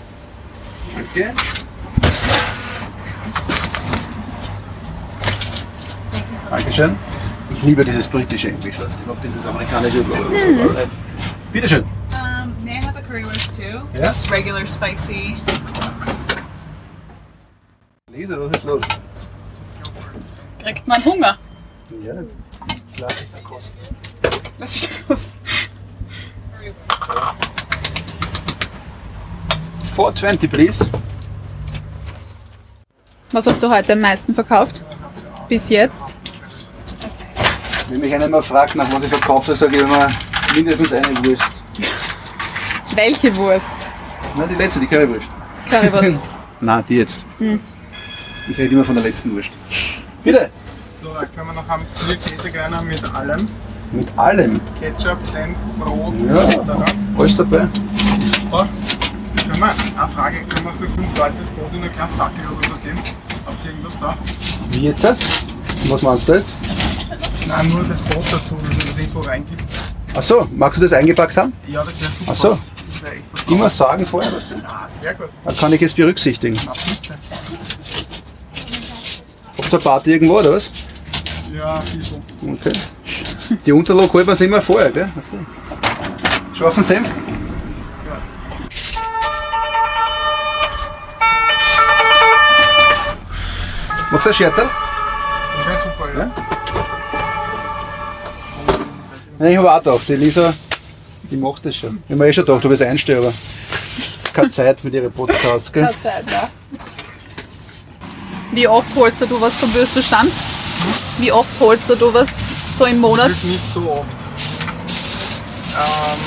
Okay. 1.12 1.34
Dankeschön. 6.50 6.98
Ich 7.54 7.64
liebe 7.64 7.86
dieses 7.86 8.08
britische 8.08 8.50
Englisch, 8.50 8.76
ich 8.76 9.06
mag 9.06 9.22
dieses 9.22 9.46
amerikanische. 9.46 10.04
Bitteschön. 11.52 11.86
May 12.72 12.78
I 12.78 12.82
have 12.86 12.96
the 12.96 13.02
currywurst 13.02 13.54
too? 13.58 13.86
Ja? 13.94 14.14
Regular 14.32 14.66
spicy. 14.66 15.36
Lisa, 18.10 18.40
was 18.40 18.52
ist 18.56 18.64
los? 18.64 18.84
Kriegt 20.64 20.88
man 20.88 21.04
Hunger. 21.04 21.38
Ja, 22.02 22.14
lass 22.98 23.24
ich 23.24 23.30
da 23.30 23.40
kosten. 23.44 23.78
Lass 24.58 24.76
ich 24.76 24.88
da 24.88 25.04
kosten. 25.06 25.32
420, 29.94 30.50
please. 30.50 30.90
Was 33.34 33.48
hast 33.48 33.62
du 33.62 33.70
heute 33.70 33.92
am 33.92 34.00
meisten 34.00 34.34
verkauft? 34.34 34.82
Bis 35.50 35.68
jetzt? 35.68 36.16
Wenn 37.90 38.00
mich 38.00 38.14
einer 38.14 38.30
mal 38.30 38.42
fragt, 38.42 38.76
nach 38.76 38.90
was 38.94 39.04
ich 39.04 39.10
verkaufe, 39.10 39.58
sage 39.58 39.76
ich 39.76 39.82
immer 39.82 40.08
mindestens 40.56 40.94
eine 40.94 41.26
Wurst. 41.26 41.61
Welche 42.96 43.36
Wurst? 43.38 43.76
Nein, 44.36 44.50
die 44.50 44.56
letzte, 44.56 44.80
die 44.80 44.88
Currywurst. 44.88 45.28
Currywurst. 45.70 46.20
Nein, 46.62 46.84
die 46.88 46.96
jetzt. 46.98 47.26
Hm. 47.40 47.60
Ich 48.50 48.58
rede 48.58 48.74
immer 48.74 48.84
von 48.84 48.96
der 48.96 49.04
letzten 49.04 49.36
Wurst. 49.36 49.50
Bitte. 50.24 50.50
So, 51.02 51.10
da 51.14 51.26
können 51.26 51.48
wir 51.48 51.54
noch 51.54 51.68
haben 51.68 51.84
vier 52.06 52.16
Käsekreiner 52.18 52.82
mit 52.82 53.02
allem. 53.16 53.48
Mit 53.92 54.08
allem. 54.18 54.60
Ketchup, 54.80 55.18
Senf, 55.26 55.58
Brot, 55.80 56.14
Ja. 56.28 56.44
etc. 56.44 56.60
Alles 57.18 57.36
dabei. 57.38 57.68
Super. 58.42 58.68
Können 59.44 59.60
wir, 59.60 60.02
eine 60.02 60.12
Frage, 60.14 60.38
können 60.44 60.66
wir 60.66 60.74
für 60.74 60.94
fünf 60.94 61.18
Leute 61.18 61.34
das 61.40 61.50
Brot 61.50 61.74
in 61.74 61.82
einen 61.84 61.94
kleinen 61.94 62.12
Sackel 62.12 62.46
oder 62.58 62.68
so 62.68 62.76
geben? 62.76 63.00
Habt 63.46 63.66
ihr 63.66 63.72
irgendwas 63.72 64.00
da? 64.00 64.16
Wie 64.72 64.86
jetzt? 64.86 65.04
Was 65.90 66.02
meinst 66.02 66.28
du 66.30 66.34
jetzt? 66.34 66.58
Nein, 67.48 67.68
nur 67.70 67.84
das 67.84 68.02
Brot 68.02 68.26
dazu, 68.32 68.56
dass 68.56 68.64
man 68.64 68.88
das 68.88 68.98
irgendwo 68.98 69.20
reingibt. 69.22 69.64
Ach 70.16 70.22
so, 70.24 70.48
magst 70.56 70.78
du 70.80 70.84
das 70.84 70.94
eingepackt 70.94 71.36
haben? 71.38 71.54
Ja, 71.68 71.84
das 71.84 72.00
wäre 72.00 72.12
super. 72.12 72.32
Ach 72.32 72.36
so. 72.36 72.60
Das 73.02 73.10
wäre 73.10 73.22
echt 73.22 73.52
Immer 73.52 73.70
sagen 73.70 74.06
vorher, 74.06 74.32
was 74.34 74.50
du. 74.50 74.56
Ah, 74.68 74.88
sehr 74.88 75.14
gut. 75.16 75.30
Dann 75.44 75.56
kann 75.56 75.74
ich 75.74 75.82
es 75.82 75.94
berücksichtigen. 75.94 76.58
Na, 76.66 76.74
bitte. 76.74 77.16
Habt 79.58 79.68
ihr 79.68 79.74
eine 79.74 79.84
Party 79.84 80.12
irgendwo 80.12 80.40
oder 80.40 80.54
was? 80.54 80.70
Ja, 81.54 81.80
ein 81.80 81.98
bisschen. 81.98 82.22
Okay. 82.42 82.72
Die 83.66 83.72
Unterlage 83.72 84.14
holt 84.14 84.28
man 84.28 84.36
sich 84.36 84.48
immer 84.48 84.62
vorher, 84.62 84.92
gell? 84.92 85.12
Weißt 85.16 85.34
du? 85.34 86.56
Scharfen 86.56 86.84
Senf? 86.84 87.10
Machst 94.12 94.26
du 94.26 94.30
ein 94.30 94.34
Scherzel? 94.34 94.70
Das 95.56 95.66
wäre 95.66 95.78
super, 95.78 96.20
ja. 96.20 96.32
Nein, 99.40 99.52
ich 99.52 99.58
habe 99.58 99.72
auch 99.72 99.78
gedacht, 99.84 100.08
die 100.08 100.16
Lisa, 100.16 100.54
die 101.32 101.38
macht 101.38 101.66
das 101.66 101.76
schon. 101.76 102.04
Ich 102.08 102.16
mir 102.16 102.28
eh 102.28 102.34
schon 102.34 102.46
gedacht, 102.46 102.64
du 102.64 102.70
willst 102.70 102.84
einstehen, 102.84 103.18
aber 103.20 103.34
keine 104.34 104.50
Zeit 104.50 104.84
mit 104.84 104.94
ihren 104.94 105.12
Podcasts, 105.12 105.72
gell? 105.72 105.84
Keine 105.86 106.02
Zeit, 106.02 106.26
ja. 106.32 106.50
Wie 108.54 108.68
oft 108.68 108.94
holst 108.96 109.22
du 109.22 109.42
was 109.42 109.54
vom 109.56 109.74
Würstelstand? 109.74 110.30
Wie 111.20 111.32
oft 111.32 111.60
holst 111.60 111.90
du 111.90 112.14
was 112.14 112.28
so 112.78 112.86
im 112.86 113.00
Monat? 113.00 113.30
Nicht 113.44 113.74
so 113.74 113.80
oft. 113.90 114.10
Ähm, 115.80 116.20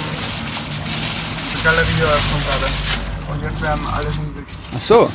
die 1.53 1.63
Galerie 1.63 2.01
eröffnet 2.01 2.47
gerade. 2.49 2.67
Und 3.33 3.43
jetzt 3.43 3.63
werden 3.63 3.87
alle 3.95 4.07
hungrig. 4.17 4.47
Ach 4.77 4.81
so, 4.81 5.11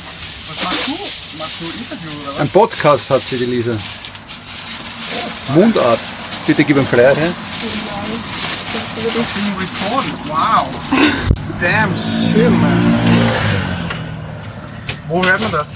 Was 0.48 0.64
machst 0.64 0.88
du? 0.88 1.38
Machst 1.38 1.60
du 1.60 1.64
Interview 1.64 2.10
oder 2.22 2.32
was? 2.32 2.40
ein 2.40 2.48
Podcast 2.48 3.10
hat 3.10 3.22
sie, 3.22 3.38
die 3.38 3.44
Lisa. 3.46 3.72
Mundart. 5.54 5.98
Bitte 6.46 6.64
gib 6.64 6.76
einen 6.76 6.86
Flyer 6.86 7.14
her. 7.14 7.30
Being 9.00 9.56
recorded. 9.56 10.12
Wow. 10.28 10.68
Damn 11.58 11.96
shit, 11.96 12.50
man. 12.50 13.00
Wo 15.08 15.24
hört 15.24 15.40
man 15.40 15.52
das? 15.52 15.72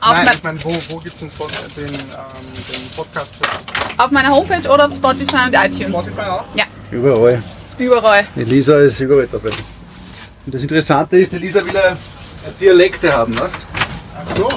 Auf 0.00 0.14
Nein, 0.14 0.28
ich 0.34 0.42
meine, 0.42 0.64
wo, 0.64 0.74
wo 0.88 0.96
gibt 0.96 1.12
es 1.14 1.20
den, 1.20 1.28
Spot, 1.28 1.46
den, 1.76 1.84
ähm, 1.84 1.92
den 1.94 2.90
Podcast 2.96 3.34
zu 3.34 3.40
hören? 3.42 3.60
Auf 3.98 4.10
meiner 4.10 4.30
Homepage 4.30 4.66
oder 4.70 4.86
auf 4.86 4.94
Spotify 4.94 5.48
und 5.48 5.54
iTunes? 5.54 6.00
Spotify 6.00 6.20
auch? 6.22 6.44
Ja, 6.56 6.64
Überall. 6.90 7.42
überall. 7.76 8.26
Die 8.36 8.44
Lisa 8.44 8.78
ist 8.78 8.98
überall 9.00 9.28
dabei. 9.30 9.50
Und 10.46 10.54
das 10.54 10.62
Interessante 10.62 11.18
ist, 11.18 11.32
die 11.32 11.38
Lisa 11.38 11.62
will 11.62 11.74
ja 11.74 11.94
Dialekte 12.58 13.12
haben, 13.12 13.38
weißt 13.38 13.66
Ach 14.18 14.24
so. 14.24 14.48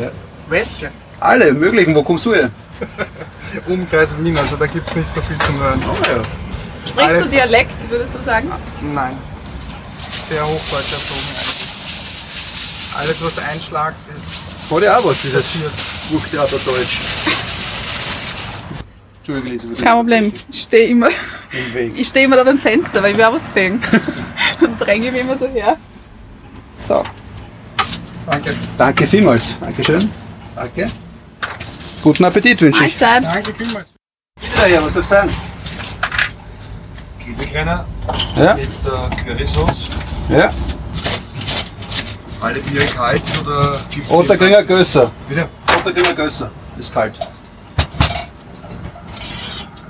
Ja. 0.00 0.10
Welche? 0.48 0.90
Alle 1.20 1.52
möglichen, 1.52 1.94
wo 1.94 2.02
kommst 2.02 2.24
du 2.24 2.34
her? 2.34 2.50
Umkreis 3.68 4.16
Wien, 4.18 4.38
also 4.38 4.56
da 4.56 4.66
gibt 4.66 4.88
es 4.88 4.96
nicht 4.96 5.12
so 5.12 5.20
viel 5.20 5.36
zum 5.44 5.60
Hören. 5.60 5.82
Oh 5.86 5.96
ja. 6.08 6.22
Sprichst 6.88 7.10
Alles- 7.14 7.24
du 7.30 7.36
Dialekt, 7.36 7.90
würdest 7.90 8.14
du 8.14 8.22
sagen? 8.22 8.50
Nein. 8.80 9.16
Sehr 10.28 10.44
hochdeutsch 10.46 10.92
erzogen 10.92 11.20
eigentlich. 11.38 11.68
Alles 12.98 13.22
was 13.22 13.38
einschlagt 13.50 13.96
ist. 14.14 14.72
Hat 14.72 14.82
ja 14.82 14.96
auch 14.98 15.04
was, 15.04 15.22
dieses 15.22 15.42
passiert. 15.44 15.72
Buchtheater 16.10 16.58
Deutsch. 16.64 16.98
Entschuldigung, 19.18 19.70
Lisa. 19.70 19.82
Kein 19.82 19.92
Problem. 19.94 20.32
Ich 20.50 20.62
stehe 20.62 20.88
immer, 20.88 21.08
Im 21.08 21.74
Weg. 21.74 21.92
ich 21.96 22.08
stehe 22.08 22.24
immer 22.26 22.36
da 22.36 22.44
beim 22.44 22.58
Fenster, 22.58 23.02
weil 23.02 23.12
ich 23.12 23.16
will 23.16 23.24
auch 23.24 23.34
was 23.34 23.52
sehen. 23.52 23.82
Dann 24.60 24.78
dränge 24.78 25.06
ich 25.06 25.12
mich 25.12 25.20
immer 25.22 25.36
so 25.36 25.48
her. 25.48 25.76
So. 26.86 27.02
Danke. 28.30 28.54
Danke 28.78 29.06
vielmals. 29.06 29.54
Dankeschön. 29.60 30.10
Danke. 30.54 30.90
Guten 32.02 32.24
Appetit 32.24 32.60
wünsche 32.60 32.84
ich. 32.84 33.00
Mahlzeit. 33.00 33.24
Danke 33.24 33.54
vielmals. 33.54 33.86
Bitte 34.40 34.66
her, 34.66 34.84
was 34.84 34.94
darf 34.94 35.06
sein? 35.06 35.28
Käsekleiner 37.38 37.84
Ja? 38.36 38.54
mit 38.54 38.68
der 38.84 39.10
Currysauce. 39.24 39.88
Ja. 40.28 40.50
Alle 42.40 42.60
Biere 42.60 42.84
kalt 42.86 43.22
oder 43.40 43.76
gibt's 43.90 44.10
wir 44.40 44.62
Gösser. 44.64 45.10
Bitte? 45.28 45.48
Wir 46.06 46.14
Gösser. 46.14 46.50
Ist 46.78 46.92
kalt. 46.92 47.18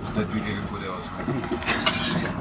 Ist 0.02 0.16
nicht 0.16 0.34
wirklich 0.34 0.42
eine 0.44 0.62
gute 0.70 0.84
Auswahl. 0.90 1.24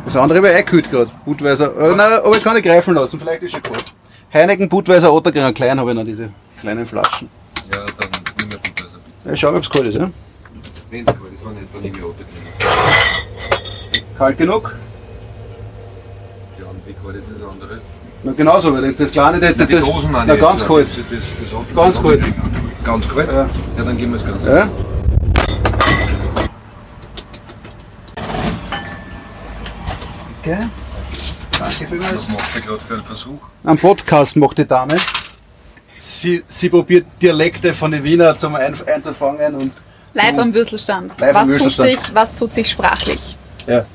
Das 0.06 0.16
andere 0.16 0.44
wäre 0.44 0.60
eh 0.60 0.64
kühlt 0.64 0.90
gerade. 0.92 1.12
Budweiser. 1.26 1.76
Äh, 1.76 1.96
nein, 1.96 2.12
aber 2.24 2.38
ich 2.38 2.44
kann 2.44 2.54
nicht 2.56 2.66
greifen 2.66 2.94
lassen. 2.94 3.20
Vielleicht 3.20 3.44
ist 3.44 3.52
schon 3.54 3.64
kalt. 3.64 3.86
Heineken, 4.34 4.70
Budweiser, 4.70 5.12
Ottergringer 5.14 5.54
klein 5.54 5.80
habe 5.80 5.92
ich 5.92 5.96
noch 5.98 6.04
diese 6.06 6.30
kleinen 6.62 6.86
Flaschen. 6.86 7.30
Ja, 7.72 7.80
dann 7.80 8.10
nimm 8.40 8.48
mir 8.50 8.58
bitte. 8.58 8.84
Also, 8.84 8.98
Ja, 9.30 9.36
schau, 9.36 9.50
ob 9.56 9.64
es 9.64 9.70
kalt 9.70 9.88
ist, 9.88 9.96
ja? 9.96 10.10
wenn 10.92 11.00
es 11.02 11.06
kalt 11.06 11.34
ist, 11.34 11.44
dann 11.44 11.54
nehme 11.82 11.98
ich 11.98 12.04
Otterkringer. 12.04 12.52
Kalt 14.18 14.38
genug? 14.38 14.76
Kalt 17.06 17.18
ist 17.18 17.30
das 17.30 17.48
andere? 17.48 17.82
Na 18.24 18.32
genauso, 18.32 18.74
weil 18.74 18.92
das 18.92 19.12
kleine, 19.12 19.40
das, 19.40 19.56
das, 19.56 19.68
Die 19.68 19.76
Dosen 19.76 20.12
meine 20.12 20.34
na, 20.34 20.36
ganz 20.36 20.62
jetzt, 20.62 20.68
kalt. 20.68 20.88
Das, 20.88 20.96
das, 20.96 21.08
das, 21.40 21.52
das 21.52 21.76
Ganz 21.76 22.02
kalt. 22.02 22.24
Ganz 22.84 23.08
kalt? 23.08 23.32
Ja. 23.32 23.50
Ja, 23.78 23.84
dann 23.84 23.96
geben 23.96 24.14
wir 24.14 24.18
es 24.18 24.26
ganz 24.26 24.48
Ja? 24.48 24.70
Okay. 30.42 30.60
Danke 31.60 31.88
vielmals. 31.88 32.16
Was 32.16 32.30
macht 32.30 32.56
ihr 32.56 32.62
gerade 32.62 32.80
für 32.80 32.94
einen 32.96 33.04
Versuch? 33.04 33.40
Ein 33.64 33.78
Podcast 33.78 34.36
macht 34.38 34.58
die 34.58 34.66
Dame. 34.66 34.96
Sie, 36.00 36.44
sie 36.48 36.70
probiert 36.70 37.06
Dialekte 37.22 37.72
von 37.76 37.92
den 37.92 38.04
Wiener 38.04 38.36
zum 38.36 38.56
ein, 38.56 38.76
einzufangen 38.88 39.54
und 39.54 39.74
Live 40.16 40.40
am 40.40 40.52
Würstelstand. 40.52 41.14
Live 41.20 41.36
was, 41.36 41.44
am 41.44 41.50
tut 41.50 41.62
Würstelstand. 41.62 42.00
sich, 42.00 42.16
was 42.16 42.34
tut 42.34 42.52
sich 42.52 42.68
sprachlich? 42.68 43.38
ja. 43.68 43.86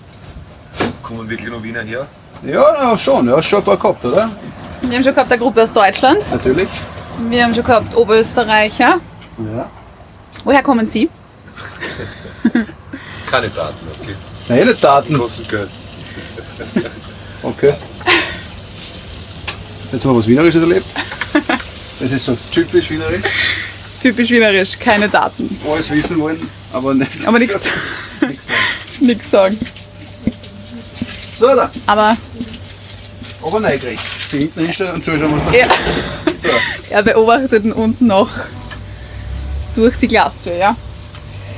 Kommen 1.03 1.29
wirklich 1.29 1.51
noch 1.51 1.61
Wiener 1.61 1.83
her? 1.83 2.07
Ja, 2.43 2.65
na, 2.79 2.99
schon, 2.99 3.29
ja, 3.29 3.37
hast 3.37 3.47
schon 3.49 3.59
ein 3.59 3.65
paar 3.65 3.77
gehabt, 3.77 4.05
oder? 4.05 4.31
Wir 4.83 4.97
haben 4.97 5.05
schon 5.05 5.15
gehabt 5.15 5.31
eine 5.31 5.41
Gruppe 5.41 5.63
aus 5.63 5.73
Deutschland. 5.73 6.25
Natürlich. 6.31 6.69
Wir 7.29 7.45
haben 7.45 7.55
schon 7.55 7.65
gehabt 7.65 7.95
Oberösterreicher. 7.95 8.99
Ja. 9.39 9.71
Woher 10.45 10.63
kommen 10.63 10.89
Sie? 10.89 11.11
Keine 13.31 13.49
Daten, 13.51 13.87
okay. 14.01 14.15
Nein, 14.49 14.67
nicht 14.67 14.83
Daten. 14.83 15.19
Kosten 15.19 15.49
Geld. 15.49 15.71
Okay. 17.43 17.73
Jetzt 19.93 20.05
haben 20.05 20.13
wir 20.13 20.19
was 20.19 20.27
Wienerisches 20.27 20.63
erlebt. 20.63 20.85
Das 21.99 22.13
ist 22.13 22.27
so 22.27 22.37
typisch 22.53 22.91
wienerisch. 22.91 23.23
Typisch 24.03 24.31
wienerisch, 24.31 24.79
keine 24.79 25.09
Daten. 25.09 25.59
Alles 25.67 25.91
wissen 25.91 26.21
wollen, 26.21 26.51
aber 26.71 26.93
nicht. 26.93 27.27
Aber 27.27 27.39
nichts 27.39 27.55
nichts 27.55 28.47
sagen. 28.47 28.67
nichts 29.01 29.31
sagen. 29.31 29.57
So, 31.39 31.47
da. 31.47 31.71
Aber 31.87 32.15
Aber 33.43 33.61
nein, 33.61 33.79
kriegt. 33.81 34.01
Sie 34.31 34.39
hinten 34.39 34.61
hinstellen 34.61 34.95
und 34.95 35.05
zuschauen, 35.05 35.33
was 35.35 35.43
passiert. 35.45 35.71
er, 36.27 36.33
So. 36.39 36.49
er 36.91 37.03
beobachtet 37.03 37.65
uns 37.75 38.01
noch 38.01 38.29
durch 39.75 39.97
die 39.97 40.09
Glastür, 40.09 40.55
ja? 40.57 40.77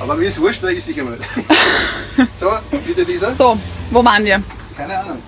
Aber 0.01 0.15
mir 0.17 0.29
ist 0.29 0.41
wurscht, 0.41 0.63
weil 0.63 0.75
ich 0.77 0.85
sicher 0.85 1.05
mal. 1.05 1.17
So, 2.39 2.47
bitte 2.87 3.05
dieser. 3.07 3.35
So, 3.35 3.59
wo 3.91 4.05
waren 4.05 4.23
wir? 4.25 4.43
Keine 4.77 4.99
Ahnung. 4.99 5.19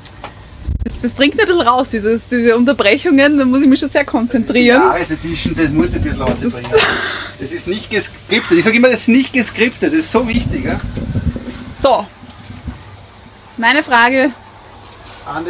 Das, 0.84 1.00
das 1.00 1.14
bringt 1.14 1.34
mir 1.34 1.42
ein 1.42 1.48
bisschen 1.48 1.62
raus, 1.62 1.88
dieses, 1.88 2.28
diese 2.28 2.54
Unterbrechungen, 2.56 3.38
da 3.38 3.44
muss 3.46 3.62
ich 3.62 3.68
mich 3.68 3.80
schon 3.80 3.88
sehr 3.88 4.04
konzentrieren. 4.04 4.82
Jahresedition, 4.82 5.54
das 5.56 5.70
musst 5.70 5.94
du 5.94 5.98
ein 5.98 6.02
bisschen 6.02 6.18
Das 6.18 6.28
rausbringen. 6.28 6.58
ist- 6.66 6.86
Das 7.40 7.52
ist 7.52 7.68
nicht 7.68 7.90
geskriptet. 7.90 8.58
Ich 8.58 8.64
sage 8.64 8.76
immer, 8.76 8.88
das 8.88 9.00
ist 9.00 9.08
nicht 9.08 9.32
geskriptet. 9.32 9.92
Das 9.94 9.98
ist 10.00 10.12
so 10.12 10.28
wichtig. 10.28 10.64
Ja? 10.66 10.76
So. 11.82 12.06
Meine 13.56 13.82
Frage, 13.82 14.30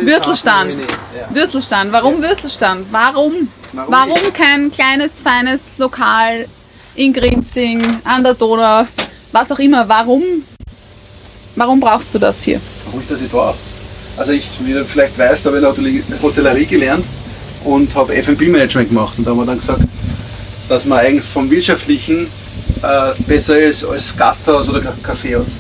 Würstelstand. 0.01 0.71
Tag, 0.79 0.87
nee, 1.13 1.19
ja. 1.21 1.35
Würstelstand. 1.35 1.93
Warum 1.93 2.23
Würstelstand? 2.23 2.87
Warum? 2.91 3.49
Warum 3.73 3.93
Warum 3.93 4.33
kein 4.33 4.71
kleines, 4.71 5.21
feines 5.23 5.79
Lokal 5.79 6.47
in 6.95 7.13
Grinzing, 7.13 7.83
an 8.05 8.23
der 8.23 8.35
Donau, 8.35 8.87
was 9.33 9.51
auch 9.51 9.59
immer? 9.59 9.89
Warum? 9.89 10.23
Warum 11.57 11.81
brauchst 11.81 12.15
du 12.15 12.19
das 12.19 12.43
hier? 12.43 12.61
Warum 12.87 13.01
ich 13.01 13.09
das 13.09 13.21
ich 13.21 13.31
darf. 13.31 13.57
Also 14.17 14.33
ich, 14.33 14.47
wie 14.61 14.73
du 14.73 14.85
vielleicht 14.85 15.19
weißt, 15.19 15.45
habe 15.47 15.59
ich 15.59 15.65
Hotellerie, 15.65 16.05
Hotellerie 16.23 16.67
gelernt 16.67 17.05
und 17.65 17.93
habe 17.97 18.15
F&B-Management 18.15 18.89
gemacht. 18.91 19.15
Und 19.19 19.25
da 19.27 19.31
haben 19.33 19.39
wir 19.39 19.47
dann 19.47 19.59
gesagt, 19.59 19.81
dass 20.69 20.85
man 20.85 21.01
eigentlich 21.01 21.25
vom 21.25 21.51
Wirtschaftlichen 21.51 22.29
äh, 22.83 23.21
besser 23.27 23.59
ist 23.59 23.85
als 23.85 24.17
Gasthaus 24.17 24.69
oder 24.69 24.81
Ka- 24.81 24.95
Kaffeehaus. 25.03 25.57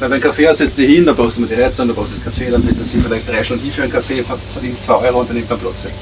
Weil 0.00 0.08
beim 0.08 0.20
Kaffeehaus 0.20 0.58
setzt 0.58 0.78
du 0.78 0.82
hin, 0.82 1.04
da 1.04 1.12
brauchst 1.12 1.36
du 1.36 1.42
mal 1.42 1.46
die 1.48 1.62
Heizung, 1.62 1.86
da 1.88 1.94
brauchst 1.94 2.12
du 2.12 2.16
das 2.16 2.24
Kaffee, 2.24 2.50
dann 2.50 2.62
setzt 2.62 2.80
du 2.80 2.84
dich 2.84 3.06
vielleicht 3.06 3.28
drei 3.28 3.44
Stunden 3.44 3.62
hin 3.64 3.72
für 3.72 3.82
einen 3.82 3.92
Kaffee, 3.92 4.22
ver- 4.22 4.38
verdienst 4.52 4.84
2 4.84 4.94
Euro 4.94 5.20
und 5.20 5.28
dann 5.28 5.36
nimmt 5.36 5.50
man 5.50 5.58
Platz 5.58 5.84
weg. 5.84 5.92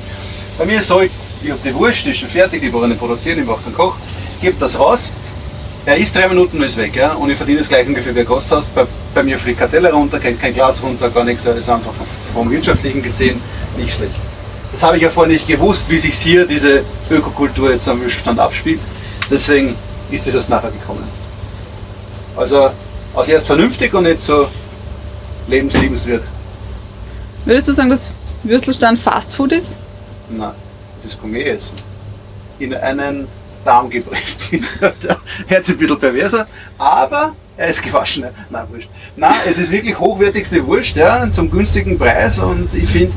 Bei 0.56 0.64
mir 0.64 0.78
ist 0.78 0.86
so, 0.86 1.00
ich, 1.00 1.10
ich 1.42 1.50
habe 1.50 1.60
die 1.64 1.74
Wurst, 1.74 2.06
die 2.06 2.10
ist 2.10 2.18
schon 2.20 2.28
fertig, 2.28 2.60
die 2.62 2.72
wollen 2.72 2.90
nicht 2.90 2.98
produzieren, 3.00 3.40
ich 3.40 3.44
mache 3.46 3.62
den 3.66 3.74
Koch, 3.74 3.96
gebe 4.40 4.54
das 4.60 4.78
raus, 4.78 5.10
er 5.84 5.96
ist 5.96 6.14
drei 6.14 6.28
Minuten 6.28 6.58
und 6.58 6.62
ist 6.64 6.76
weg, 6.76 6.94
ja, 6.94 7.12
und 7.14 7.30
ich 7.30 7.36
verdiene 7.36 7.58
das 7.58 7.68
gleiche 7.68 7.88
ungefähr 7.88 8.14
wie 8.14 8.20
ein 8.20 8.26
Gasthaus. 8.26 8.66
Bei, 8.66 8.84
bei 9.14 9.22
mir 9.22 9.38
fliegt 9.38 9.58
kein 9.58 9.70
Teller 9.70 9.92
runter, 9.92 10.20
kein, 10.20 10.38
kein 10.38 10.54
Glas 10.54 10.82
runter, 10.82 11.08
gar 11.10 11.24
nichts, 11.24 11.44
ist 11.44 11.68
einfach 11.68 11.92
vom, 12.34 12.50
Wirtschaftlichen 12.50 13.02
gesehen 13.02 13.40
nicht 13.76 13.94
schlecht. 13.96 14.12
Das 14.70 14.82
habe 14.82 14.96
ich 14.98 15.02
ja 15.02 15.10
vorher 15.10 15.32
nicht 15.32 15.46
gewusst, 15.48 15.86
wie 15.88 15.98
sich 15.98 16.14
hier 16.14 16.46
diese 16.46 16.82
Ökokultur 17.10 17.72
jetzt 17.72 17.88
am 17.88 17.98
Müllstand 18.00 18.38
abspielt. 18.38 18.80
Deswegen 19.30 19.74
ist 20.10 20.26
das 20.26 20.34
erst 20.34 20.50
nachher 20.50 20.70
gekommen. 20.70 21.04
Also, 22.36 22.70
als 23.18 23.28
erst 23.28 23.46
vernünftig 23.46 23.92
und 23.94 24.04
nicht 24.04 24.20
so 24.20 24.48
lebensliebenswert. 25.48 26.22
Würdest 27.44 27.68
du 27.68 27.72
sagen, 27.72 27.90
dass 27.90 28.12
Würstelstand 28.44 28.98
Fastfood 28.98 29.52
ist? 29.52 29.78
Nein, 30.30 30.52
das 31.02 31.20
kann 31.20 31.34
ich 31.34 31.46
essen. 31.46 31.76
In 32.58 32.74
einen 32.74 33.26
Darm 33.64 33.90
gepresst. 33.90 34.42
Der 34.80 35.16
hört 35.48 35.64
sich 35.64 35.74
ein 35.74 35.78
bisschen 35.78 35.98
perverser, 35.98 36.46
aber 36.78 37.34
er 37.56 37.68
ist 37.68 37.82
gewaschen. 37.82 38.22
ne? 38.22 38.30
Nein, 38.50 38.64
wurscht. 38.70 38.88
Nein, 39.16 39.34
es 39.48 39.58
ist 39.58 39.70
wirklich 39.72 39.98
hochwertigste 39.98 40.64
Wurst, 40.64 40.94
ja, 40.94 41.28
zum 41.30 41.50
günstigen 41.50 41.98
Preis 41.98 42.38
und 42.38 42.72
ich 42.72 42.88
finde, 42.88 43.12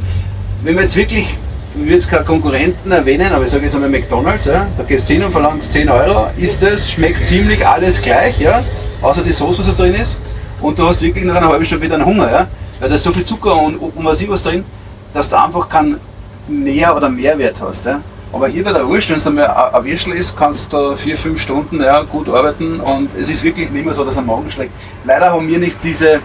wenn 0.64 0.76
wir 0.76 0.82
jetzt 0.82 0.96
wirklich, 0.96 1.28
ich 1.76 1.86
will 1.86 1.94
jetzt 1.94 2.10
keine 2.10 2.26
Konkurrenten 2.26 2.92
erwähnen, 2.92 3.32
aber 3.32 3.46
ich 3.46 3.52
sage 3.52 3.66
jetzt 3.66 3.76
einmal 3.76 3.90
McDonalds, 3.90 4.46
ja, 4.46 4.68
da 4.78 4.84
gehst 4.84 5.08
du 5.10 5.14
hin 5.14 5.24
und 5.24 5.32
verlangst 5.32 5.72
10 5.72 5.90
Euro, 5.90 6.32
isst 6.38 6.64
das, 6.64 6.92
schmeckt 6.92 7.24
ziemlich 7.24 7.66
alles 7.68 8.02
gleich, 8.02 8.40
ja, 8.40 8.64
außer 9.02 9.22
die 9.22 9.32
Soße, 9.32 9.60
was 9.60 9.68
da 9.68 9.74
drin 9.74 9.96
ist 9.96 10.18
und 10.62 10.78
du 10.78 10.88
hast 10.88 11.02
wirklich 11.02 11.24
nach 11.26 11.36
einer 11.36 11.50
halben 11.50 11.66
Stunde 11.66 11.84
wieder 11.84 11.96
einen 11.96 12.06
Hunger, 12.06 12.32
ja, 12.32 12.48
weil 12.80 12.90
da 12.90 12.96
ist 12.96 13.04
so 13.04 13.12
viel 13.12 13.26
Zucker 13.26 13.62
und, 13.62 13.78
und 13.78 13.94
was 14.06 14.28
was 14.28 14.44
drin, 14.44 14.64
dass 15.14 15.30
du 15.30 15.42
einfach 15.42 15.68
keinen 15.68 16.00
Nähr- 16.48 16.96
oder 16.96 17.10
Mehrwert 17.10 17.56
hast. 17.62 17.86
Ja. 17.86 18.02
Aber 18.34 18.48
hier 18.48 18.64
bei 18.64 18.72
der 18.72 18.88
Wurst, 18.88 19.10
wenn 19.10 19.18
es 19.18 19.28
einmal 19.28 19.48
ein 19.48 19.86
Würstel 19.86 20.14
ist, 20.14 20.38
kannst 20.38 20.72
du 20.72 20.78
da 20.78 20.96
vier, 20.96 21.18
fünf 21.18 21.42
Stunden 21.42 21.82
ja, 21.82 22.02
gut 22.04 22.30
arbeiten 22.30 22.80
und 22.80 23.10
es 23.20 23.28
ist 23.30 23.44
wirklich 23.44 23.70
nicht 23.72 23.86
mehr 23.86 23.94
so, 23.94 24.06
dass 24.06 24.16
er 24.16 24.22
Magen 24.22 24.50
schlägt. 24.50 24.72
Leider 25.04 25.32
haben 25.32 25.48
wir 25.48 25.60
nicht 25.60 25.78
diese 25.84 26.22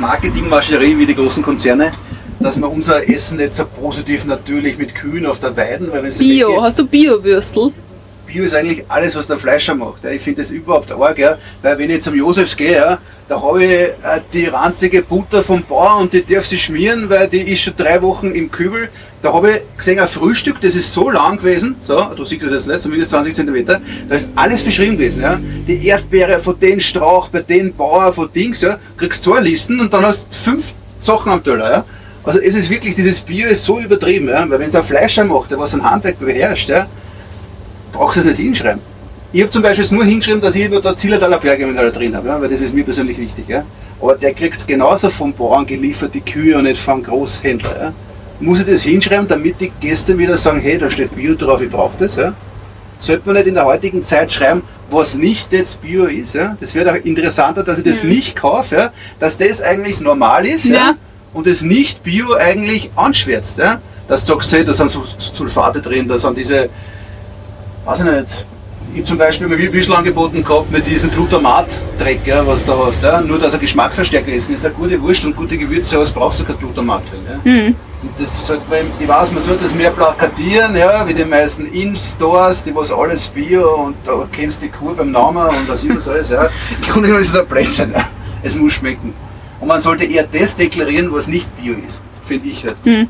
Marketingmaschinerie 0.00 0.98
wie 0.98 1.06
die 1.06 1.14
großen 1.14 1.42
Konzerne, 1.42 1.92
dass 2.40 2.58
wir 2.58 2.68
unser 2.70 3.08
Essen 3.08 3.38
jetzt 3.38 3.58
so 3.58 3.64
positiv 3.64 4.24
natürlich 4.24 4.76
mit 4.76 4.94
Kühen 4.94 5.26
auf 5.26 5.38
der 5.38 5.56
Weiden, 5.56 5.92
weil 5.92 6.02
wenn 6.02 6.18
Bio, 6.18 6.62
hast 6.62 6.78
du 6.78 6.86
Bio-Würstel? 6.86 7.72
Bio 8.30 8.44
ist 8.44 8.54
eigentlich 8.54 8.84
alles, 8.88 9.16
was 9.16 9.26
der 9.26 9.36
Fleischer 9.36 9.74
macht. 9.74 10.04
Ich 10.04 10.22
finde 10.22 10.42
das 10.42 10.50
überhaupt 10.50 10.92
arg, 10.92 11.38
weil 11.62 11.78
wenn 11.78 11.90
ich 11.90 12.02
zum 12.02 12.14
Josefs 12.14 12.56
gehe, 12.56 12.98
da 13.28 13.40
habe 13.40 13.64
ich 13.64 13.70
äh, 13.70 13.94
die 14.32 14.46
ranzige 14.46 15.02
Butter 15.02 15.42
vom 15.42 15.62
Bauer 15.62 15.98
und 16.00 16.12
die 16.12 16.24
darf 16.24 16.46
sie 16.46 16.56
schmieren, 16.56 17.08
weil 17.08 17.28
die 17.28 17.40
ist 17.40 17.62
schon 17.62 17.74
drei 17.76 18.02
Wochen 18.02 18.32
im 18.32 18.50
Kübel. 18.50 18.88
Da 19.22 19.32
habe 19.32 19.50
ich 19.50 19.76
gesehen, 19.76 20.00
ein 20.00 20.08
Frühstück, 20.08 20.60
das 20.60 20.74
ist 20.74 20.92
so 20.92 21.10
lang 21.10 21.38
gewesen, 21.38 21.76
so, 21.80 22.02
du 22.16 22.24
siehst 22.24 22.42
es 22.42 22.52
jetzt 22.52 22.66
nicht, 22.66 22.80
zumindest 22.80 23.10
20 23.10 23.34
cm, 23.34 23.66
da 23.66 23.80
ist 24.14 24.30
alles 24.34 24.62
beschrieben 24.62 24.96
gewesen. 24.96 25.22
Ja. 25.22 25.38
Die 25.66 25.86
Erdbeere 25.86 26.38
von 26.38 26.58
den 26.58 26.80
Strauch, 26.80 27.28
bei 27.28 27.40
den 27.42 27.74
Bauer, 27.74 28.12
von 28.12 28.32
Dings, 28.32 28.62
ja, 28.62 28.78
kriegst 28.96 29.22
zwei 29.22 29.40
Listen 29.40 29.78
und 29.78 29.92
dann 29.92 30.04
hast 30.06 30.28
du 30.30 30.36
fünf 30.36 30.74
Sachen 31.00 31.30
am 31.30 31.44
Teller. 31.44 31.70
Ja. 31.70 31.84
Also 32.24 32.40
es 32.40 32.54
ist 32.54 32.68
wirklich, 32.68 32.94
dieses 32.94 33.20
Bio 33.20 33.48
ist 33.48 33.64
so 33.64 33.78
übertrieben, 33.78 34.28
ja, 34.28 34.48
weil 34.48 34.58
wenn 34.58 34.68
es 34.68 34.74
ein 34.74 34.82
Fleischer 34.82 35.24
macht, 35.24 35.50
der 35.50 35.58
was 35.58 35.74
ein 35.74 35.88
Handwerk 35.88 36.18
beherrscht, 36.18 36.68
ja, 36.68 36.86
brauchst 37.92 38.16
du 38.16 38.20
es 38.20 38.26
nicht 38.26 38.38
hinschreiben. 38.38 38.80
Ich 39.32 39.42
habe 39.42 39.50
zum 39.50 39.62
Beispiel 39.62 39.86
nur 39.96 40.04
hingeschrieben, 40.04 40.40
dass 40.40 40.56
ich 40.56 40.68
nur 40.68 40.82
da 40.82 40.96
Zillertaler 40.96 41.38
Bergemineral 41.38 41.92
drin 41.92 42.16
habe, 42.16 42.28
ja, 42.28 42.40
weil 42.40 42.48
das 42.48 42.60
ist 42.60 42.74
mir 42.74 42.82
persönlich 42.84 43.16
wichtig. 43.18 43.44
Ja. 43.48 43.62
Aber 44.00 44.14
der 44.16 44.34
kriegt 44.34 44.56
es 44.56 44.66
genauso 44.66 45.08
vom 45.08 45.32
Bauern 45.32 45.64
geliefert, 45.66 46.12
die 46.14 46.20
Kühe 46.20 46.56
und 46.58 46.64
nicht 46.64 46.80
vom 46.80 47.02
Großhändler. 47.02 47.76
Ja. 47.80 47.92
Muss 48.40 48.60
ich 48.60 48.66
das 48.66 48.82
hinschreiben, 48.82 49.28
damit 49.28 49.60
die 49.60 49.70
Gäste 49.80 50.16
wieder 50.18 50.36
sagen, 50.36 50.60
hey, 50.60 50.78
da 50.78 50.90
steht 50.90 51.14
Bio 51.14 51.34
drauf, 51.34 51.60
ich 51.62 51.70
brauche 51.70 51.92
das. 51.98 52.16
Ja. 52.16 52.32
Sollte 52.98 53.22
man 53.26 53.36
nicht 53.36 53.46
in 53.46 53.54
der 53.54 53.66
heutigen 53.66 54.02
Zeit 54.02 54.32
schreiben, 54.32 54.62
was 54.90 55.14
nicht 55.14 55.52
jetzt 55.52 55.80
Bio 55.80 56.06
ist. 56.06 56.34
Ja. 56.34 56.56
Das 56.58 56.74
wäre 56.74 56.90
auch 56.90 57.04
interessanter, 57.04 57.62
dass 57.62 57.78
ich 57.78 57.84
das 57.84 58.02
Mhm. 58.02 58.08
nicht 58.10 58.34
kaufe, 58.34 58.74
ja. 58.74 58.92
dass 59.20 59.38
das 59.38 59.62
eigentlich 59.62 60.00
normal 60.00 60.44
ist 60.46 60.64
ja. 60.64 60.74
Ja. 60.74 60.94
und 61.32 61.46
das 61.46 61.62
nicht 61.62 62.02
Bio 62.02 62.34
eigentlich 62.34 62.90
anschwärzt. 62.96 63.58
Ja. 63.58 63.80
Dass 64.08 64.24
du 64.24 64.32
sagst, 64.32 64.50
hey, 64.52 64.64
da 64.64 64.74
sind 64.74 64.90
Sulfate 64.90 65.80
drin, 65.80 66.08
da 66.08 66.18
sind 66.18 66.36
diese 66.36 66.68
weiß 67.84 68.00
ich 68.00 68.06
nicht, 68.06 68.46
ich 68.92 68.96
habe 68.96 69.04
zum 69.04 69.18
Beispiel 69.18 69.46
mal 69.46 69.58
Wischl 69.72 69.92
angeboten 69.92 70.42
gehabt 70.42 70.70
mit 70.72 70.84
diesem 70.84 71.12
Glutamat-Dreck, 71.12 72.26
ja, 72.26 72.44
was 72.44 72.64
du 72.64 72.72
hast. 72.72 73.02
Ja, 73.04 73.20
nur, 73.20 73.38
dass 73.38 73.52
er 73.52 73.60
Geschmacksverstärker 73.60 74.32
ist. 74.32 74.48
Wenn 74.48 74.56
du 74.56 74.62
eine 74.62 74.74
gute 74.74 75.00
Wurst 75.00 75.24
und 75.24 75.36
gute 75.36 75.56
Gewürze 75.56 76.00
hast, 76.00 76.12
brauchst 76.12 76.40
du 76.40 76.44
kein 76.44 76.58
Glutamat 76.58 77.02
drin. 77.08 77.20
Ja. 77.44 77.52
Mhm. 77.52 77.76
Und 78.02 78.10
das 78.18 78.46
sollte 78.46 78.62
man, 78.68 78.80
ich 78.98 79.06
weiß, 79.06 79.30
man 79.30 79.42
sollte 79.42 79.62
das 79.62 79.74
mehr 79.74 79.90
plakatieren, 79.90 80.74
ja, 80.74 81.06
wie 81.06 81.14
die 81.14 81.24
meisten 81.24 81.66
In-Stores, 81.66 82.64
die 82.64 82.74
was 82.74 82.90
alles 82.90 83.28
Bio 83.28 83.84
und 83.84 83.96
da 84.04 84.26
kennst 84.32 84.60
du 84.62 84.66
die 84.66 84.72
Kuh 84.72 84.94
beim 84.94 85.12
Namen 85.12 85.48
und 85.48 85.68
was 85.68 85.84
immer 85.84 86.00
so 86.00 86.12
ist. 86.12 86.30
Ja. 86.30 86.44
Im 86.44 86.82
Grunde 86.90 87.08
genommen 87.08 87.22
ist 87.22 87.32
es 87.32 87.38
ein 87.38 87.46
Blödsinn. 87.46 87.92
Ja. 87.92 88.08
Es 88.42 88.56
muss 88.56 88.72
schmecken. 88.72 89.14
Und 89.60 89.68
man 89.68 89.80
sollte 89.80 90.04
eher 90.04 90.24
das 90.24 90.56
deklarieren, 90.56 91.12
was 91.12 91.28
nicht 91.28 91.48
Bio 91.56 91.74
ist, 91.86 92.02
finde 92.26 92.48
ich 92.48 92.64
halt. 92.64 92.84
Mhm. 92.84 93.08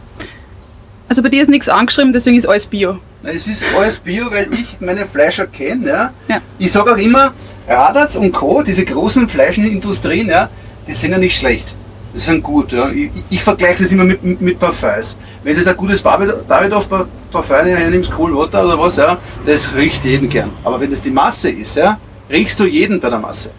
Also 1.10 1.22
bei 1.24 1.28
dir 1.28 1.42
ist 1.42 1.48
nichts 1.50 1.68
angeschrieben, 1.68 2.12
deswegen 2.12 2.36
ist 2.36 2.46
alles 2.46 2.68
Bio. 2.68 2.98
Es 3.24 3.48
ist 3.48 3.64
alles 3.76 3.98
Bio, 3.98 4.30
weil 4.30 4.46
ich 4.54 4.80
meine 4.80 5.04
Fleischer 5.06 5.48
kenne. 5.48 5.86
Ja. 5.88 6.12
Ja. 6.28 6.40
Ich 6.60 6.70
sage 6.70 6.92
auch 6.92 6.96
immer, 6.96 7.34
Radatz 7.68 8.14
und 8.14 8.30
Co., 8.30 8.62
diese 8.62 8.84
großen 8.84 9.28
Fleischindustrien, 9.28 10.28
ja, 10.28 10.48
die 10.86 10.92
sind 10.92 11.10
ja 11.10 11.18
nicht 11.18 11.36
schlecht. 11.36 11.74
Die 12.14 12.18
sind 12.20 12.44
gut. 12.44 12.70
Ja. 12.70 12.90
Ich, 12.90 13.10
ich 13.28 13.42
vergleiche 13.42 13.82
das 13.82 13.90
immer 13.90 14.04
mit, 14.04 14.22
mit, 14.22 14.40
mit 14.40 14.60
Parfums. 14.60 15.16
Wenn 15.42 15.54
du 15.54 15.58
jetzt 15.58 15.68
ein 15.68 15.76
gutes 15.76 16.00
David- 16.00 16.32
Davidoff 16.48 16.88
Pa- 16.88 17.08
Parfum 17.32 17.66
hernimmst, 17.66 18.12
Cool 18.16 18.32
Water 18.36 18.64
oder 18.64 18.78
was, 18.78 18.94
ja, 18.96 19.18
das 19.44 19.74
riecht 19.74 20.04
jeden 20.04 20.28
gern. 20.28 20.50
Aber 20.62 20.78
wenn 20.80 20.90
das 20.92 21.02
die 21.02 21.10
Masse 21.10 21.50
ist, 21.50 21.74
ja, 21.74 21.98
riechst 22.30 22.60
du 22.60 22.66
jeden 22.66 23.00
bei 23.00 23.10
der 23.10 23.18
Masse. 23.18 23.50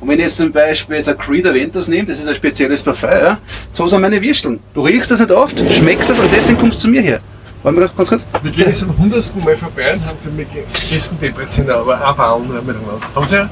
Und 0.00 0.08
wenn 0.08 0.18
ich 0.18 0.24
jetzt 0.26 0.36
zum 0.36 0.52
Beispiel 0.52 0.96
jetzt 0.96 1.08
ein 1.08 1.18
Creed 1.18 1.46
Aventus 1.46 1.88
nehme, 1.88 2.08
das 2.08 2.20
ist 2.20 2.28
ein 2.28 2.34
spezielles 2.34 2.82
Parfum, 2.82 3.10
ja, 3.10 3.38
so 3.72 3.88
sind 3.88 4.00
meine 4.00 4.20
Würsteln. 4.22 4.60
Du 4.72 4.82
riechst 4.82 5.10
das 5.10 5.20
nicht 5.20 5.32
oft, 5.32 5.58
schmeckst 5.72 6.10
es 6.10 6.18
und 6.18 6.30
deswegen 6.32 6.58
kommst 6.58 6.78
du 6.78 6.82
zu 6.82 6.88
mir 6.88 7.02
her. 7.02 7.20
Warte 7.62 7.80
mal 7.80 7.88
ganz 7.88 8.08
kurz. 8.08 8.22
Wir 8.42 8.52
gehen 8.52 8.66
jetzt 8.66 8.84
am 8.84 8.96
hundertsten 8.96 9.42
Mal 9.44 9.56
vorbei 9.56 9.94
und 9.94 10.06
haben 10.06 10.18
für 10.22 10.30
mich 10.30 10.46
gegessen 10.52 11.18
Depreziner, 11.20 11.76
aber 11.76 12.00
andere 12.00 12.62
miteinander. 12.62 13.00
Haben 13.14 13.26
Sie 13.26 13.36
ja? 13.36 13.50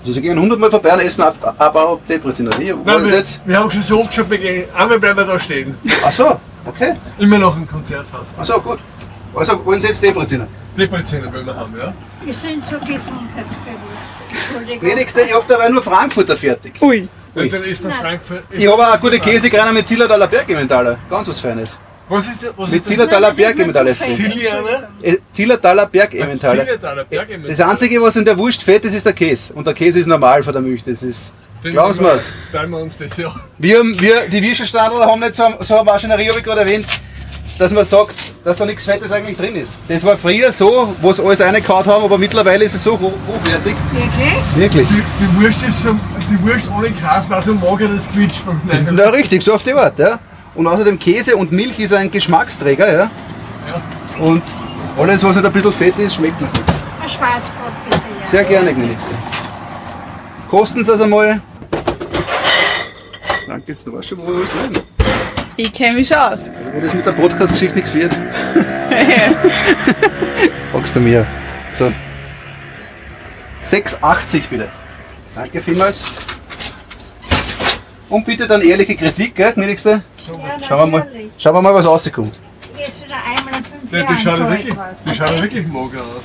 Also 0.00 0.12
sie 0.12 0.22
gehen 0.22 0.36
100 0.36 0.58
Mal 0.60 0.70
vorbei 0.70 0.94
und 0.94 1.00
essen 1.00 1.22
ab, 1.22 1.36
ab, 1.58 1.76
ab 1.76 2.00
Depreziner. 2.08 2.50
Wie 2.58 2.72
Nein, 2.84 3.04
wir, 3.04 3.16
jetzt? 3.16 3.40
wir 3.44 3.58
haben 3.58 3.68
schon 3.70 3.82
so 3.82 4.00
oft 4.00 4.10
gesagt, 4.10 4.30
wir 4.30 4.38
gehen, 4.38 4.64
einmal 4.74 5.00
bleiben 5.00 5.18
wir 5.18 5.24
da 5.24 5.38
stehen. 5.40 5.74
Ach 6.04 6.12
so, 6.12 6.38
okay. 6.64 6.94
Immer 7.18 7.38
noch 7.38 7.56
im 7.56 7.66
Konzerthaus. 7.66 8.28
Ach 8.38 8.44
so, 8.44 8.60
gut. 8.60 8.78
Also 9.34 9.64
wollen 9.66 9.80
Sie 9.80 9.88
jetzt 9.88 10.02
Depreziner? 10.02 10.46
Depreziner 10.78 11.32
wollen 11.32 11.46
wir 11.46 11.56
haben, 11.56 11.74
ja? 11.76 11.92
Wir 12.24 12.32
sind 12.34 12.64
so 12.64 12.76
gesundheitsbewusst. 12.78 14.12
Entschuldigung. 14.30 14.82
Wenigste, 14.88 15.22
ich 15.22 15.34
hab 15.34 15.46
dabei 15.48 15.68
nur 15.68 15.82
Frankfurter 15.82 16.36
fertig. 16.36 16.74
Ui. 16.80 17.08
Und 17.34 17.52
dann 17.52 17.64
ist 17.64 17.82
man 17.82 17.92
Frankfurt. 17.92 18.44
Ich 18.50 18.66
habe 18.66 18.82
auch 18.82 18.92
eine 18.92 19.00
gute 19.00 19.18
Käsekreiner 19.20 19.72
mit 19.72 19.86
Zillertaler 19.88 20.26
Bergementaler. 20.26 20.98
Ganz 21.10 21.28
was 21.28 21.40
Feines. 21.40 21.78
Was 22.08 22.26
ist 22.26 22.42
der? 22.42 22.50
Was 22.56 22.70
Mit 22.70 22.80
ist 22.80 22.88
der- 22.88 22.96
Zillertaler 22.96 23.32
Bergementaler. 23.32 23.92
Zillianer? 23.92 24.88
Äh, 25.02 25.16
Zillertaler 25.32 25.86
Bergementaler. 25.86 26.60
Zillertaler 26.64 27.04
Bergementaler. 27.04 27.54
Das 27.56 27.68
einzige, 27.68 28.00
was 28.00 28.16
in 28.16 28.24
der 28.24 28.36
Wurst 28.38 28.62
fett 28.62 28.84
ist, 28.84 28.94
ist 28.94 29.04
der 29.04 29.12
Käse. 29.12 29.52
Und 29.52 29.66
der 29.66 29.74
Käse 29.74 29.98
ist 29.98 30.06
normal 30.06 30.42
von 30.42 30.52
der 30.52 30.62
Milch. 30.62 30.82
Das 30.82 31.02
ist. 31.02 31.34
Glauben 31.62 31.92
Sie 31.92 32.00
mir's. 32.00 32.30
Teilen 32.52 32.70
wir 32.70 32.78
uns 32.78 32.96
das 32.96 33.16
ja. 33.16 33.34
Wir, 33.58 33.82
wir, 33.84 34.28
die 34.28 34.42
Würstelstadler 34.42 35.04
haben 35.06 35.20
nicht 35.20 35.34
so, 35.34 35.42
so 35.60 35.74
eine 35.74 35.84
Maschinerie, 35.84 36.28
habe 36.28 36.38
ich 36.38 36.44
gerade 36.44 36.60
erwähnt, 36.60 36.86
dass 37.58 37.72
man 37.72 37.84
sagt, 37.84 38.14
dass 38.44 38.56
da 38.56 38.64
nichts 38.64 38.84
Fettes 38.84 39.10
eigentlich 39.10 39.36
drin 39.36 39.56
ist. 39.56 39.76
Das 39.88 40.04
war 40.04 40.16
früher 40.16 40.52
so, 40.52 40.94
wo 41.00 41.12
sie 41.12 41.24
alles 41.24 41.40
reingehauen 41.40 41.86
haben, 41.86 42.04
aber 42.04 42.16
mittlerweile 42.16 42.64
ist 42.64 42.74
es 42.74 42.82
so 42.84 42.92
hoch, 42.92 43.12
hochwertig. 43.26 43.74
Wirklich? 43.92 44.54
Wirklich. 44.54 44.88
Die, 44.88 45.02
die 45.24 45.42
Wurst 45.42 45.62
ist 45.64 45.82
so, 45.82 45.94
die 46.30 46.40
Wurst 46.42 46.66
ohne 46.76 46.90
Gras 46.92 47.28
war 47.28 47.42
so 47.42 47.54
mager, 47.54 47.88
das 47.88 48.08
quietscht 48.10 48.46
beim 48.46 48.60
Schneiden. 48.64 48.94
Na 48.96 49.10
richtig, 49.10 49.42
so 49.42 49.54
auf 49.54 49.62
die 49.62 49.74
Art, 49.74 49.98
ja. 49.98 50.18
Und 50.54 50.66
außerdem 50.66 50.98
Käse 50.98 51.36
und 51.36 51.52
Milch 51.52 51.78
ist 51.78 51.92
ein 51.92 52.10
Geschmacksträger, 52.10 52.92
ja. 52.92 53.10
Und 54.18 54.42
alles, 54.96 55.22
was 55.22 55.36
nicht 55.36 55.44
ein 55.44 55.52
bisschen 55.52 55.72
fett 55.72 55.98
ist, 55.98 56.14
schmeckt 56.14 56.40
noch 56.40 56.52
nichts. 56.52 56.72
Ein 57.02 57.08
Schwarzbrot 57.08 57.72
bitte, 57.84 58.02
ja. 58.20 58.28
Sehr 58.30 58.44
gerne, 58.44 58.72
gnädigste. 58.72 59.14
Kosten 60.48 60.84
Sie 60.84 60.92
es 60.92 61.00
einmal. 61.00 61.40
Danke, 63.46 63.76
du 63.84 63.92
weißt 63.92 64.08
schon, 64.08 64.18
wo 64.18 64.26
wir 64.26 64.44
sind. 64.44 64.97
Ich 65.60 65.72
kenne 65.72 65.94
mich 65.94 66.06
schon 66.06 66.18
aus. 66.18 66.50
Wo 66.72 66.80
das 66.80 66.94
mit 66.94 67.04
der 67.04 67.10
Podcast-Geschichte 67.10 67.74
nichts 67.74 67.92
wird. 67.92 68.12
Frag's 70.70 70.90
bei 70.90 71.00
mir. 71.00 71.26
So. 71.72 71.92
6,80 73.60 74.42
bitte. 74.48 74.68
Danke 75.34 75.60
vielmals. 75.60 76.04
Und 78.08 78.24
bitte 78.24 78.46
dann 78.46 78.62
ehrliche 78.62 78.94
Kritik, 78.94 79.34
gell, 79.34 79.52
gnädigste? 79.52 80.00
Schauen 80.68 80.92
wir 80.92 80.98
mal, 80.98 81.08
schauen 81.38 81.54
wir 81.56 81.62
mal 81.62 81.74
was 81.74 81.88
rauskommt. 81.88 82.36
Jetzt 82.76 83.04
wieder 83.04 83.16
einmal 83.16 83.54
in 83.58 83.64
fünf 83.64 83.92
Ja, 83.92 83.98
Jahren 83.98 84.16
die 84.16 84.22
schauen 84.22 84.36
so 84.36 84.42
ja 84.42 84.50
wirklich, 84.50 84.74
die 85.06 85.14
schauen 85.16 85.34
ja 85.34 85.42
wirklich 85.42 85.66
mager 85.66 86.00
aus. 86.02 86.24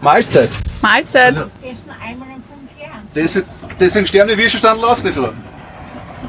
Mahlzeit. 0.00 0.48
Mahlzeit. 0.80 1.34
Essen 1.34 1.90
einmal 2.02 2.28
in 2.28 2.42
fünf 2.42 2.70
Jahren. 2.80 3.44
Deswegen, 3.78 4.06
sterben 4.06 4.30
die 4.30 4.38
Würstelstandel 4.38 4.82
ausgeliefert. 4.86 5.34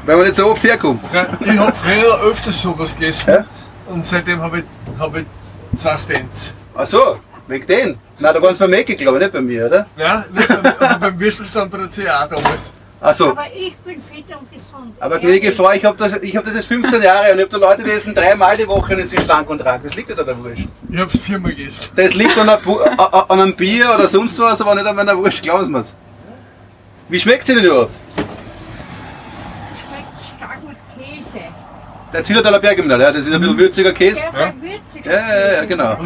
Weil 0.08 0.16
man 0.16 0.24
nicht 0.24 0.36
so 0.36 0.46
oft 0.50 0.62
herkommt. 0.64 1.02
Ja, 1.12 1.26
Ich 1.44 1.58
habe 1.58 1.70
früher 1.76 2.18
öfters 2.22 2.62
sowas 2.62 2.94
gegessen 2.94 3.44
und 3.90 4.06
seitdem 4.06 4.40
habe 4.40 4.60
ich, 4.60 4.64
hab 4.98 5.14
ich 5.14 5.26
zwei 5.76 5.98
Stents. 5.98 6.54
Ach 6.74 6.86
so, 6.86 7.18
wegen 7.46 7.66
den? 7.66 7.98
Nein, 8.18 8.32
da 8.34 8.40
waren 8.40 8.52
es 8.52 8.56
beim 8.58 8.70
Mäcki, 8.70 8.96
glaube 8.96 9.18
ich, 9.18 9.24
nicht 9.24 9.32
bei 9.34 9.42
mir, 9.42 9.66
oder? 9.66 9.86
Ja, 9.98 10.24
nicht 10.32 10.48
beim, 10.48 10.64
aber 10.64 10.98
beim 10.98 11.20
Würstelstand 11.20 11.70
bei 11.70 11.76
der 11.76 11.88
CA 11.88 12.26
damals. 12.26 12.72
So. 13.12 13.32
Aber 13.32 13.44
ich 13.54 13.76
bin 13.84 14.00
fit 14.00 14.24
und 14.34 14.50
gesund. 14.50 14.94
Aber 14.98 15.18
gnädige 15.18 15.52
Frau, 15.52 15.72
ich 15.72 15.84
habe 15.84 15.98
das, 15.98 16.14
ich 16.22 16.34
hab 16.34 16.42
das 16.42 16.54
jetzt 16.54 16.68
15 16.68 17.02
Jahre 17.02 17.32
und 17.32 17.38
ich 17.40 17.44
habe 17.44 17.60
da 17.60 17.68
Leute, 17.68 17.84
die 17.84 17.90
essen 17.90 18.14
dreimal 18.14 18.56
die 18.56 18.66
Woche 18.66 18.96
und 18.96 19.06
sind 19.06 19.22
schlank 19.22 19.50
und 19.50 19.62
rank. 19.62 19.82
Was 19.84 19.94
liegt 19.94 20.08
denn 20.08 20.16
da 20.16 20.22
der 20.22 20.38
Wurst? 20.42 20.62
Ich 20.90 20.98
habe 20.98 21.10
es 21.12 21.20
viermal 21.20 21.52
gegessen. 21.54 21.90
Das 21.94 22.14
liegt 22.14 22.38
an, 22.38 22.48
einer 22.48 23.30
an 23.30 23.40
einem 23.40 23.54
Bier 23.54 23.90
oder 23.94 24.08
sonst 24.08 24.38
was, 24.38 24.58
aber 24.62 24.74
nicht 24.74 24.86
an 24.86 24.96
meiner 24.96 25.18
Wurst, 25.18 25.42
glauben 25.42 25.66
Sie 25.66 25.70
mir's. 25.70 25.94
Wie 27.10 27.20
schmeckt 27.20 27.44
sie 27.44 27.54
denn 27.54 27.64
überhaupt? 27.64 27.94
Stark 30.36 30.58
mit 30.64 30.76
Käse. 30.96 31.40
Der 32.12 32.24
Zillertaler 32.24 32.58
Bergimnal, 32.58 33.00
ja, 33.00 33.12
das 33.12 33.26
ist 33.26 33.32
ein 33.34 33.40
bisschen 33.40 33.58
würziger 33.58 33.92
Käse. 33.92 34.22
Der 34.22 34.28
ist 34.30 34.36
ein 34.38 34.62
würziger 34.62 35.10
Ja, 35.12 35.18
ja, 35.28 35.52
ja, 35.56 35.64
genau. 35.64 35.96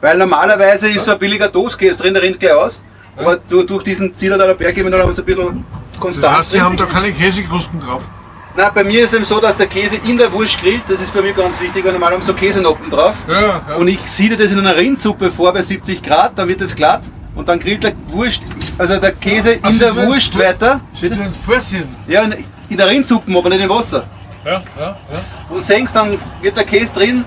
Weil 0.00 0.16
normalerweise 0.18 0.88
ist 0.88 1.04
so 1.04 1.12
ein 1.12 1.18
billiger 1.18 1.48
Dosekäse 1.48 1.98
drin, 1.98 2.14
der 2.14 2.22
rennt 2.22 2.40
gleich 2.40 2.52
aus. 2.52 2.82
Aber 3.16 3.36
du, 3.36 3.62
durch 3.62 3.82
diesen 3.82 4.14
Zillertaler 4.14 4.54
Bergimnal 4.54 5.00
haben 5.00 5.08
wir 5.08 5.12
es 5.12 5.18
ein 5.18 5.24
bisschen 5.24 5.64
Konstanz 5.98 6.20
Das 6.26 6.38
heißt, 6.38 6.50
Sie 6.52 6.56
drin. 6.58 6.64
haben 6.66 6.76
da 6.76 6.84
keine 6.86 7.12
Käsekrusten 7.12 7.80
drauf. 7.80 8.08
Nein, 8.56 8.70
bei 8.74 8.84
mir 8.84 9.00
ist 9.02 9.10
es 9.10 9.14
eben 9.16 9.24
so, 9.26 9.38
dass 9.40 9.56
der 9.58 9.66
Käse 9.66 9.96
in 9.96 10.16
der 10.16 10.32
Wurst 10.32 10.58
grillt. 10.60 10.82
Das 10.88 11.00
ist 11.02 11.12
bei 11.12 11.20
mir 11.20 11.32
ganz 11.34 11.60
wichtig, 11.60 11.84
weil 11.84 11.92
normal 11.92 12.12
haben 12.12 12.22
so 12.22 12.32
Käsenoppen 12.32 12.90
drauf. 12.90 13.16
Ja, 13.28 13.62
ja. 13.68 13.74
Und 13.76 13.88
ich 13.88 14.00
siede 14.00 14.36
das 14.36 14.52
in 14.52 14.58
einer 14.58 14.74
Rindsuppe 14.76 15.30
vor 15.30 15.52
bei 15.52 15.60
70 15.62 16.02
Grad, 16.02 16.32
dann 16.38 16.48
wird 16.48 16.60
es 16.62 16.74
glatt. 16.74 17.02
Und 17.34 17.48
dann 17.48 17.58
grillt 17.60 17.84
der 17.84 17.92
Wurst, 18.08 18.40
also 18.78 18.98
der 18.98 19.12
Käse 19.12 19.52
in 19.52 19.64
Also 19.64 19.78
der 19.78 19.92
du- 19.92 20.06
Wurst 20.06 20.38
weiter. 20.38 20.80
Sie 20.94 21.10
tun. 21.10 21.18
Ja, 22.08 22.22
in, 22.22 22.44
in 22.70 22.76
der 22.78 22.88
Rindsuppe, 22.88 23.30
aber 23.36 23.50
nicht 23.50 23.60
im 23.62 23.68
Wasser. 23.68 24.04
Ja, 24.46 24.62
ja, 24.78 24.86
ja. 24.86 24.96
Und 25.50 25.60
senkst, 25.64 25.96
dann 25.96 26.16
wird 26.40 26.56
der 26.56 26.62
Käse 26.62 26.94
drin 26.94 27.24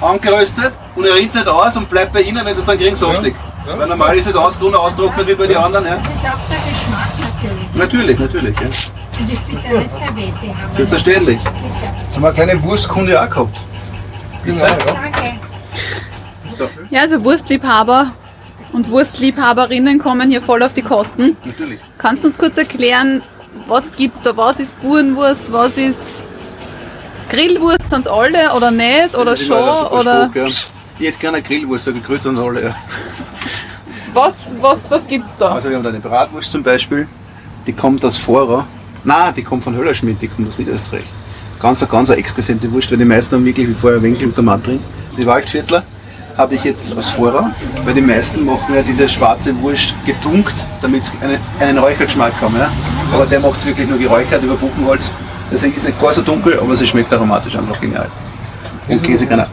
angeröstet 0.00 0.72
und 0.94 1.04
er 1.04 1.14
rinnt 1.14 1.34
nicht 1.34 1.46
aus 1.46 1.76
und 1.76 1.90
bleibt 1.90 2.14
bei 2.14 2.22
Ihnen, 2.22 2.42
wenn 2.42 2.54
Sie 2.54 2.60
es 2.60 2.66
dann 2.66 2.78
kriegen, 2.78 2.96
saftig. 2.96 3.34
Ja, 3.66 3.72
ja. 3.72 3.78
Weil 3.78 3.86
normal 3.86 4.16
ist 4.16 4.28
es 4.28 4.34
ausgerunden, 4.34 4.80
austrocknet 4.80 5.28
wie 5.28 5.34
bei 5.34 5.46
den 5.46 5.58
anderen. 5.58 5.84
Ja. 5.84 5.96
Das 5.96 6.06
ist 6.06 6.24
auch 6.24 6.38
der 6.48 6.58
Geschmack 6.72 7.10
natürlich. 7.20 7.74
Natürlich, 7.74 8.18
natürlich. 8.18 8.56
Ja. 8.58 8.66
Und 8.66 9.32
ich 9.32 9.40
bitte 9.40 9.68
eine 9.68 9.88
Serviette 9.88 10.58
haben. 10.58 10.72
Selbstverständlich. 10.72 11.38
Jetzt 11.42 12.14
haben 12.14 12.22
wir 12.22 12.28
eine 12.28 12.34
kleine 12.34 12.62
Wurstkunde 12.62 13.22
auch 13.22 13.28
gehabt. 13.28 13.58
Genau, 14.42 14.64
ja. 14.64 14.76
Danke. 14.76 15.34
Ja, 16.88 17.00
also 17.02 17.22
Wurstliebhaber 17.22 18.12
und 18.72 18.88
Wurstliebhaberinnen 18.88 19.98
kommen 19.98 20.30
hier 20.30 20.40
voll 20.40 20.62
auf 20.62 20.72
die 20.72 20.82
Kosten. 20.82 21.36
Natürlich. 21.44 21.80
Kannst 21.98 22.22
du 22.22 22.28
uns 22.28 22.38
kurz 22.38 22.56
erklären, 22.56 23.22
was 23.66 23.92
gibt's 23.92 24.22
da? 24.22 24.34
Was 24.36 24.60
ist 24.60 24.80
Burenwurst? 24.80 25.52
Was 25.52 25.76
ist 25.76 26.24
Grillwurst? 27.34 27.90
Sind's 27.90 28.06
alle 28.08 28.52
oder 28.56 28.70
nicht? 28.70 29.16
Oder 29.18 29.36
schon? 29.36 29.56
Oder 29.58 30.30
Spruch, 30.30 30.34
ja. 30.36 30.46
Ich 30.98 31.06
hätte 31.08 31.18
gerne 31.18 31.36
eine 31.38 31.46
Grillwurst, 31.46 31.84
sage 31.86 31.98
ich 31.98 32.04
grüß 32.04 32.26
an 32.28 32.38
alle. 32.38 32.62
Ja. 32.64 32.74
was, 34.12 34.54
was, 34.60 34.90
was 34.90 35.06
gibt's 35.06 35.36
da? 35.36 35.52
Also 35.52 35.68
wir 35.68 35.76
haben 35.76 35.82
da 35.82 35.88
eine 35.90 36.00
Bratwurst 36.00 36.52
zum 36.52 36.62
Beispiel, 36.62 37.08
die 37.66 37.72
kommt 37.72 38.04
aus 38.04 38.16
Vorau. 38.16 38.64
Nein, 39.02 39.34
die 39.36 39.42
kommt 39.42 39.64
von 39.64 39.76
Höllerschmidt, 39.76 40.22
die 40.22 40.28
kommt 40.28 40.48
aus 40.48 40.58
Niederösterreich. 40.58 41.04
Ganz, 41.60 41.82
eine- 41.82 41.90
ganz 41.90 42.10
eine 42.10 42.20
exquisite 42.20 42.70
Wurst, 42.72 42.90
weil 42.90 42.98
die 42.98 43.04
meisten 43.04 43.34
haben 43.34 43.44
wirklich 43.44 43.68
wie 43.68 43.74
vorher 43.74 44.00
Winkel 44.02 44.26
und 44.28 44.34
Tomat 44.36 44.66
drin. 44.66 44.80
Die 45.16 45.26
Waldviertler 45.26 45.82
habe 46.36 46.54
ich 46.56 46.64
jetzt 46.64 46.96
aus 46.96 47.10
Vorau, 47.10 47.46
weil 47.84 47.94
die 47.94 48.00
meisten 48.00 48.44
machen 48.44 48.74
ja 48.74 48.82
diese 48.82 49.08
schwarze 49.08 49.58
Wurst 49.60 49.94
getunkt, 50.06 50.54
damit 50.82 51.04
sie 51.04 51.12
einen, 51.20 51.38
einen 51.60 51.78
Räuchergeschmack 51.78 52.32
haben. 52.40 52.56
Ja? 52.56 52.70
Aber 53.12 53.26
der 53.26 53.40
macht 53.40 53.58
es 53.58 53.66
wirklich 53.66 53.88
nur 53.88 53.98
geräuchert 53.98 54.42
über 54.42 54.54
Buchenholz. 54.54 55.10
Deswegen 55.52 55.74
ist 55.74 55.82
es 55.82 55.88
nicht 55.88 56.00
gar 56.00 56.12
so 56.12 56.22
dunkel, 56.22 56.58
aber 56.58 56.74
sie 56.76 56.86
schmeckt 56.86 57.12
aromatisch 57.12 57.56
einfach 57.56 57.80
genial. 57.80 58.10
Und 58.88 59.02
Käse 59.02 59.26
kann 59.26 59.40
auch. 59.40 59.48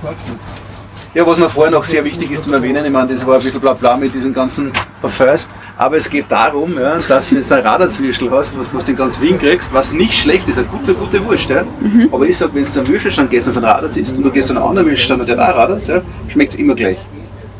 Ja, 1.14 1.28
was 1.28 1.38
mir 1.38 1.50
vorher 1.50 1.72
noch 1.72 1.84
sehr 1.84 2.06
wichtig 2.06 2.32
ist 2.32 2.44
zu 2.44 2.54
erwähnen, 2.54 2.86
ich 2.86 2.92
meine, 2.92 3.14
das 3.14 3.28
war 3.28 3.36
ein 3.36 3.42
bisschen 3.42 3.60
bla 3.60 3.74
bla 3.74 3.98
mit 3.98 4.14
diesen 4.14 4.34
ganzen 4.34 4.72
Parfums, 5.02 5.46
aber 5.78 5.98
es 5.98 6.10
geht 6.10 6.26
darum, 6.30 6.80
ja, 6.80 6.98
dass 7.06 7.30
du 7.30 7.36
jetzt 7.36 7.52
ein 7.52 7.66
Radarzwischel 7.66 8.32
hast, 8.32 8.58
was, 8.58 8.74
was 8.74 8.86
du 8.86 8.92
in 8.92 8.98
ganz 8.98 9.20
Wien 9.20 9.38
kriegst, 9.38 9.74
was 9.74 9.92
nicht 9.92 10.14
schlecht 10.14 10.48
ist, 10.48 10.60
eine 10.60 10.68
gute, 10.68 10.94
gute 10.94 11.26
Wurst, 11.26 11.50
ja. 11.50 11.66
aber 12.10 12.26
ich 12.26 12.38
sag, 12.38 12.54
wenn 12.54 12.64
du 12.64 12.70
einen 12.80 12.88
Würstelstand 12.88 13.30
gehst 13.30 13.46
und 13.48 13.56
von 13.56 13.66
Radarz 13.66 13.98
isst 13.98 14.16
und 14.16 14.24
du 14.24 14.32
gehst 14.32 14.52
an 14.52 14.58
einen 14.58 14.68
anderen 14.68 14.88
Würstelstand 14.88 15.20
und 15.20 15.28
der 15.28 15.38
auch 15.38 15.58
Radarz, 15.58 15.88
ja, 15.88 16.02
schmeckt 16.30 16.54
es 16.54 16.60
immer 16.60 16.76
gleich. 16.76 17.00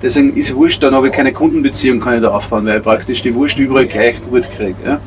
Deswegen 0.02 0.34
ist 0.38 0.56
Wurst, 0.56 0.82
dann 0.82 0.96
habe 0.96 1.08
ich 1.08 1.14
keine 1.14 1.34
Kundenbeziehung, 1.34 2.00
kann 2.00 2.16
ich 2.16 2.22
da 2.22 2.30
aufbauen, 2.30 2.66
weil 2.66 2.78
ich 2.78 2.84
praktisch 2.84 3.22
die 3.22 3.36
Wurst 3.36 3.58
überall 3.60 3.86
gleich 3.86 4.16
gut 4.30 4.50
kriege. 4.50 4.76
Ja. 4.86 5.00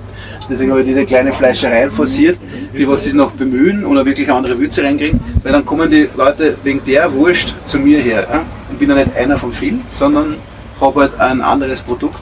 Deswegen 0.48 0.70
habe 0.70 0.82
ich 0.82 0.86
diese 0.86 1.04
kleine 1.04 1.32
Fleischereien 1.32 1.90
forciert, 1.90 2.38
die 2.76 2.86
was 2.86 3.04
sich 3.04 3.14
noch 3.14 3.32
bemühen 3.32 3.84
und 3.84 3.96
auch 3.96 4.04
wirklich 4.04 4.30
andere 4.30 4.58
Würze 4.58 4.82
reinkriegen, 4.82 5.20
weil 5.42 5.52
dann 5.52 5.64
kommen 5.64 5.90
die 5.90 6.08
Leute 6.16 6.56
wegen 6.62 6.82
der 6.84 7.12
Wurst 7.12 7.54
zu 7.66 7.78
mir 7.78 8.00
her. 8.00 8.26
Ja? 8.30 8.42
Ich 8.70 8.78
bin 8.78 8.90
ja 8.90 8.96
nicht 8.96 9.16
einer 9.16 9.38
von 9.38 9.52
vielen, 9.52 9.82
sondern 9.88 10.36
habe 10.80 11.00
halt 11.02 11.20
ein 11.20 11.40
anderes 11.40 11.82
Produkt 11.82 12.20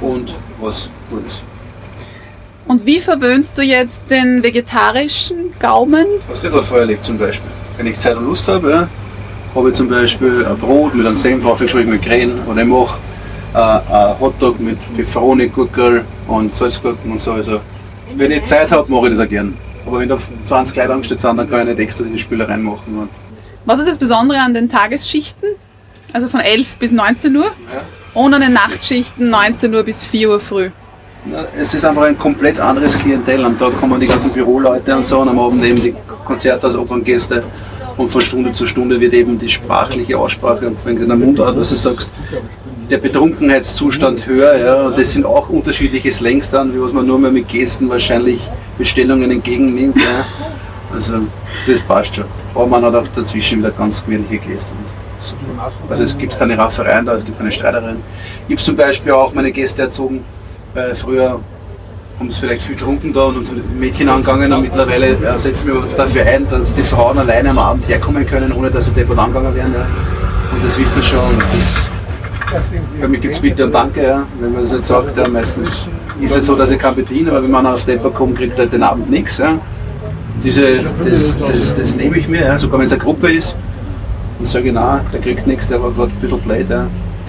und 0.00 0.34
was 0.60 0.88
Gutes. 1.10 1.42
Und 2.68 2.86
wie 2.86 3.00
verwöhnst 3.00 3.58
du 3.58 3.62
jetzt 3.62 4.10
den 4.10 4.42
vegetarischen 4.42 5.50
Gaumen? 5.58 6.06
Was 6.28 6.40
du 6.40 6.48
gerade 6.48 6.62
vorher 6.62 6.82
erlebt 6.82 7.04
zum 7.04 7.18
Beispiel. 7.18 7.50
Wenn 7.76 7.86
ich 7.86 7.98
Zeit 7.98 8.16
und 8.16 8.26
Lust 8.26 8.46
habe, 8.48 8.70
ja, 8.70 8.88
habe 9.54 9.68
ich 9.68 9.74
zum 9.74 9.88
Beispiel 9.88 10.46
ein 10.46 10.56
Brot 10.56 10.94
mit 10.94 11.06
einem 11.06 11.16
Senf 11.16 11.44
aufgeschmeckt 11.44 11.88
mit 11.88 12.02
Krähen 12.02 12.40
oder 12.46 12.62
ich 12.62 12.68
mache 12.68 12.98
äh, 13.54 13.58
ein 13.58 14.20
Hotdog 14.20 14.60
mit 14.60 14.78
Pfefferoni, 14.94 15.48
Gurkel 15.48 16.04
und 16.36 16.54
Salzgurken 16.54 17.10
und 17.12 17.20
so. 17.20 17.32
Also, 17.32 17.60
wenn 18.16 18.30
ich 18.30 18.42
Zeit 18.44 18.70
habe, 18.70 18.90
mache 18.92 19.08
ich 19.08 19.16
das 19.16 19.24
auch 19.24 19.28
gern. 19.28 19.56
Aber 19.86 19.98
wenn 19.98 20.08
da 20.08 20.18
20 20.44 20.76
Leute 20.76 20.92
angestellt 20.92 21.20
sind, 21.20 21.36
dann 21.36 21.50
kann 21.50 21.60
ich 21.62 21.76
nicht 21.76 21.80
extra 21.80 22.04
die 22.04 22.18
Spülereien 22.18 22.62
machen. 22.62 22.98
Und 22.98 23.08
Was 23.64 23.78
ist 23.80 23.88
das 23.88 23.98
Besondere 23.98 24.38
an 24.40 24.54
den 24.54 24.68
Tagesschichten? 24.68 25.50
Also 26.12 26.28
von 26.28 26.40
11 26.40 26.76
bis 26.76 26.92
19 26.92 27.34
Uhr? 27.36 27.50
Und 28.14 28.34
an 28.34 28.42
den 28.42 28.52
Nachtschichten 28.52 29.30
19 29.30 29.74
Uhr 29.74 29.82
bis 29.82 30.04
4 30.04 30.28
Uhr 30.28 30.40
früh. 30.40 30.68
Na, 31.24 31.44
Es 31.58 31.72
ist 31.72 31.84
einfach 31.84 32.02
ein 32.02 32.18
komplett 32.18 32.60
anderes 32.60 32.98
Klientel. 32.98 33.44
Am 33.44 33.58
Tag 33.58 33.78
kommen 33.80 33.98
die 33.98 34.06
ganzen 34.06 34.30
Büroleute 34.32 34.94
und 34.94 35.06
so 35.06 35.20
und 35.20 35.28
am 35.28 35.38
Abend 35.38 35.64
eben 35.64 35.80
die 35.80 35.94
Konzerte 36.24 36.66
als 36.66 36.76
Operngäste. 36.76 37.42
Und 37.96 38.10
von 38.10 38.20
Stunde 38.22 38.52
zu 38.52 38.66
Stunde 38.66 39.00
wird 39.00 39.14
eben 39.14 39.38
die 39.38 39.48
sprachliche 39.48 40.18
Aussprache 40.18 40.66
und 40.66 40.84
wenn 40.84 40.96
du 40.96 41.02
in 41.02 41.08
der 41.08 41.16
Mundart, 41.16 41.56
was 41.58 41.70
du 41.70 41.76
sagst, 41.76 42.10
der 42.90 42.98
Betrunkenheitszustand 42.98 44.26
höher. 44.26 44.56
Ja, 44.56 44.74
und 44.86 44.98
das 44.98 45.12
sind 45.12 45.26
auch 45.26 45.48
unterschiedliche 45.48 46.12
Slangs 46.12 46.50
dann, 46.50 46.74
wie 46.74 46.80
was 46.80 46.92
man 46.92 47.06
nur 47.06 47.18
mal 47.18 47.30
mit 47.30 47.48
Gesten 47.48 47.88
wahrscheinlich 47.88 48.40
Bestellungen 48.78 49.30
entgegennimmt. 49.30 49.96
Ja. 49.96 50.24
Also 50.94 51.14
das 51.66 51.82
passt 51.82 52.16
schon. 52.16 52.26
Aber 52.54 52.66
man 52.66 52.84
hat 52.84 52.94
auch 52.94 53.08
dazwischen 53.16 53.60
wieder 53.60 53.70
ganz 53.70 54.04
gewöhnliche 54.04 54.46
Gäste. 54.46 54.74
So. 55.20 55.34
Also 55.88 56.04
es 56.04 56.18
gibt 56.18 56.38
keine 56.38 56.58
Raffereien 56.58 57.06
da, 57.06 57.14
es 57.14 57.24
gibt 57.24 57.38
keine 57.38 57.50
Streitereien. 57.50 57.96
Ich 58.46 58.54
habe 58.54 58.62
zum 58.62 58.76
Beispiel 58.76 59.12
auch 59.12 59.32
meine 59.32 59.52
Gäste 59.52 59.82
erzogen, 59.82 60.22
weil 60.74 60.94
früher 60.94 61.40
haben 62.18 62.30
sie 62.30 62.40
vielleicht 62.40 62.62
viel 62.62 62.76
getrunken 62.76 63.12
da 63.12 63.24
und 63.24 63.46
sind 63.46 63.80
Mädchen 63.80 64.08
angegangen 64.08 64.52
und 64.52 64.62
mittlerweile 64.62 65.06
äh, 65.06 65.38
setzen 65.38 65.68
wir 65.68 65.82
dafür 65.96 66.26
ein, 66.26 66.46
dass 66.48 66.74
die 66.74 66.82
Frauen 66.82 67.18
alleine 67.18 67.50
am 67.50 67.58
Abend 67.58 67.88
herkommen 67.88 68.26
können, 68.26 68.52
ohne 68.52 68.70
dass 68.70 68.86
sie 68.86 68.92
deppert 68.92 69.18
angegangen 69.18 69.54
werden. 69.54 69.74
Ja. 69.74 69.86
Und 70.54 70.64
das 70.64 70.78
wissen 70.78 71.00
sie 71.00 71.08
schon. 71.08 71.38
Das, 71.52 71.86
bei 73.00 73.08
mir 73.08 73.18
gibt 73.18 73.34
es 73.34 73.40
Bitte 73.40 73.64
und 73.64 73.74
Danke, 73.74 74.02
ja. 74.02 74.26
wenn 74.40 74.52
man 74.52 74.62
das 74.62 74.72
nicht 74.72 74.84
sagt. 74.84 75.16
Ja. 75.16 75.28
Meistens 75.28 75.88
ist 76.20 76.36
es 76.36 76.46
so, 76.46 76.56
dass 76.56 76.70
ich 76.70 76.78
kann 76.78 76.94
bedienen, 76.94 77.28
aber 77.28 77.42
wenn 77.42 77.50
man 77.50 77.66
auf 77.66 77.84
deppert 77.84 78.14
kommt, 78.14 78.36
kriegt 78.36 78.58
er 78.58 78.66
den 78.66 78.82
Abend 78.82 79.10
nichts. 79.10 79.38
Ja. 79.38 79.58
Diese, 80.42 80.80
das, 81.04 81.36
das, 81.36 81.74
das 81.74 81.94
nehme 81.94 82.18
ich 82.18 82.28
mir, 82.28 82.42
ja. 82.42 82.58
sogar 82.58 82.78
wenn 82.78 82.86
es 82.86 82.92
eine 82.92 83.02
Gruppe 83.02 83.32
ist. 83.32 83.56
Und 84.38 84.48
sage 84.48 84.68
ich, 84.68 84.74
nein, 84.74 85.00
der 85.12 85.20
kriegt 85.20 85.46
nichts, 85.46 85.68
der 85.68 85.82
war 85.82 85.92
gerade 85.92 86.10
ein 86.10 86.20
bisschen 86.20 86.40
blöd. 86.40 86.66
Ja. 86.68 86.86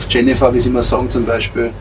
Jennifer, 0.10 0.54
wie 0.54 0.60
sie 0.60 0.70
immer 0.70 0.82
sagen 0.82 1.10
zum 1.10 1.26
Beispiel, 1.26 1.72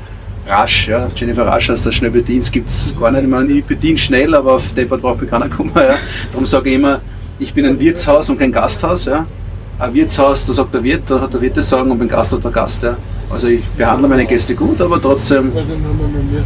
rasch, 0.47 0.89
ja. 0.89 1.09
Jennifer 1.15 1.47
Rasch 1.47 1.71
als 1.71 1.83
der 1.83 1.93
schnell 1.93 2.11
bedienst, 2.11 2.53
gibt 2.53 2.69
es 2.69 2.95
gar 2.99 3.11
nicht. 3.11 3.23
Ich, 3.23 3.29
meine, 3.29 3.53
ich 3.53 3.65
bediene 3.65 3.97
schnell, 3.97 4.35
aber 4.35 4.55
auf 4.55 4.73
Deppert 4.75 5.01
braucht 5.01 5.21
mir 5.21 5.27
keiner 5.27 5.49
kommen. 5.49 5.73
Ja. 5.75 5.95
Darum 6.31 6.47
sage 6.47 6.69
ich 6.71 6.77
immer, 6.77 7.01
ich 7.39 7.53
bin 7.55 7.65
ein 7.67 7.79
Wirtshaus 7.79 8.29
und 8.29 8.39
kein 8.39 8.53
Gasthaus. 8.53 9.07
Ja. 9.07 9.27
Ein 9.79 9.95
Wirtshaus, 9.95 10.47
da 10.47 10.53
sagt 10.53 10.75
der 10.75 10.85
Wirt, 10.85 11.03
da 11.09 11.21
hat 11.21 11.33
der 11.33 11.41
Wirt 11.41 11.57
das 11.57 11.69
Sagen 11.69 11.91
und 11.91 11.99
beim 11.99 12.09
Gast 12.09 12.33
hat 12.33 12.45
der 12.45 12.51
Gast. 12.51 12.83
Ja. 12.83 12.97
Also 13.33 13.49
ich 13.49 13.65
behandle 13.71 14.09
meine 14.09 14.27
Gäste 14.27 14.55
gut, 14.55 14.81
aber 14.81 15.01
trotzdem 15.01 15.51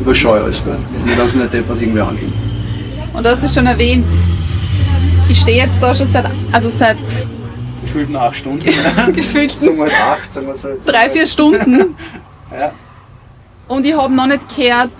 überscheue 0.01 0.43
alles 0.45 0.62
gut. 0.62 0.74
Und 0.74 1.11
ich 1.11 1.18
lasse 1.18 1.34
mich 1.34 1.43
nicht 1.43 1.55
Deppert 1.55 1.82
irgendwie 1.82 2.01
angehen. 2.01 2.32
Und 3.12 3.26
du 3.26 3.30
hast 3.30 3.43
es 3.43 3.53
schon 3.53 3.66
erwähnt. 3.66 4.07
Ich 5.28 5.41
stehe 5.41 5.64
jetzt 5.64 5.74
da 5.80 5.93
schon 5.93 6.07
seit, 6.07 6.26
also 6.53 6.68
seit 6.68 6.97
Gefühlten 7.82 8.16
acht 8.16 8.37
Stunden. 8.37 8.64
gefühlten 9.14 9.59
Sagen 9.59 9.78
wir 9.78 9.87
acht, 9.87 10.32
sagen 10.32 10.47
wir 10.47 10.57
so. 10.57 10.68
jetzt. 10.68 10.87
drei, 10.87 11.11
vier 11.11 11.26
Stunden. 11.26 11.95
Ja. 12.57 12.70
Und 13.66 13.84
ich 13.84 13.93
habe 13.97 14.14
noch 14.14 14.28
nicht 14.28 14.55
gehört, 14.55 14.93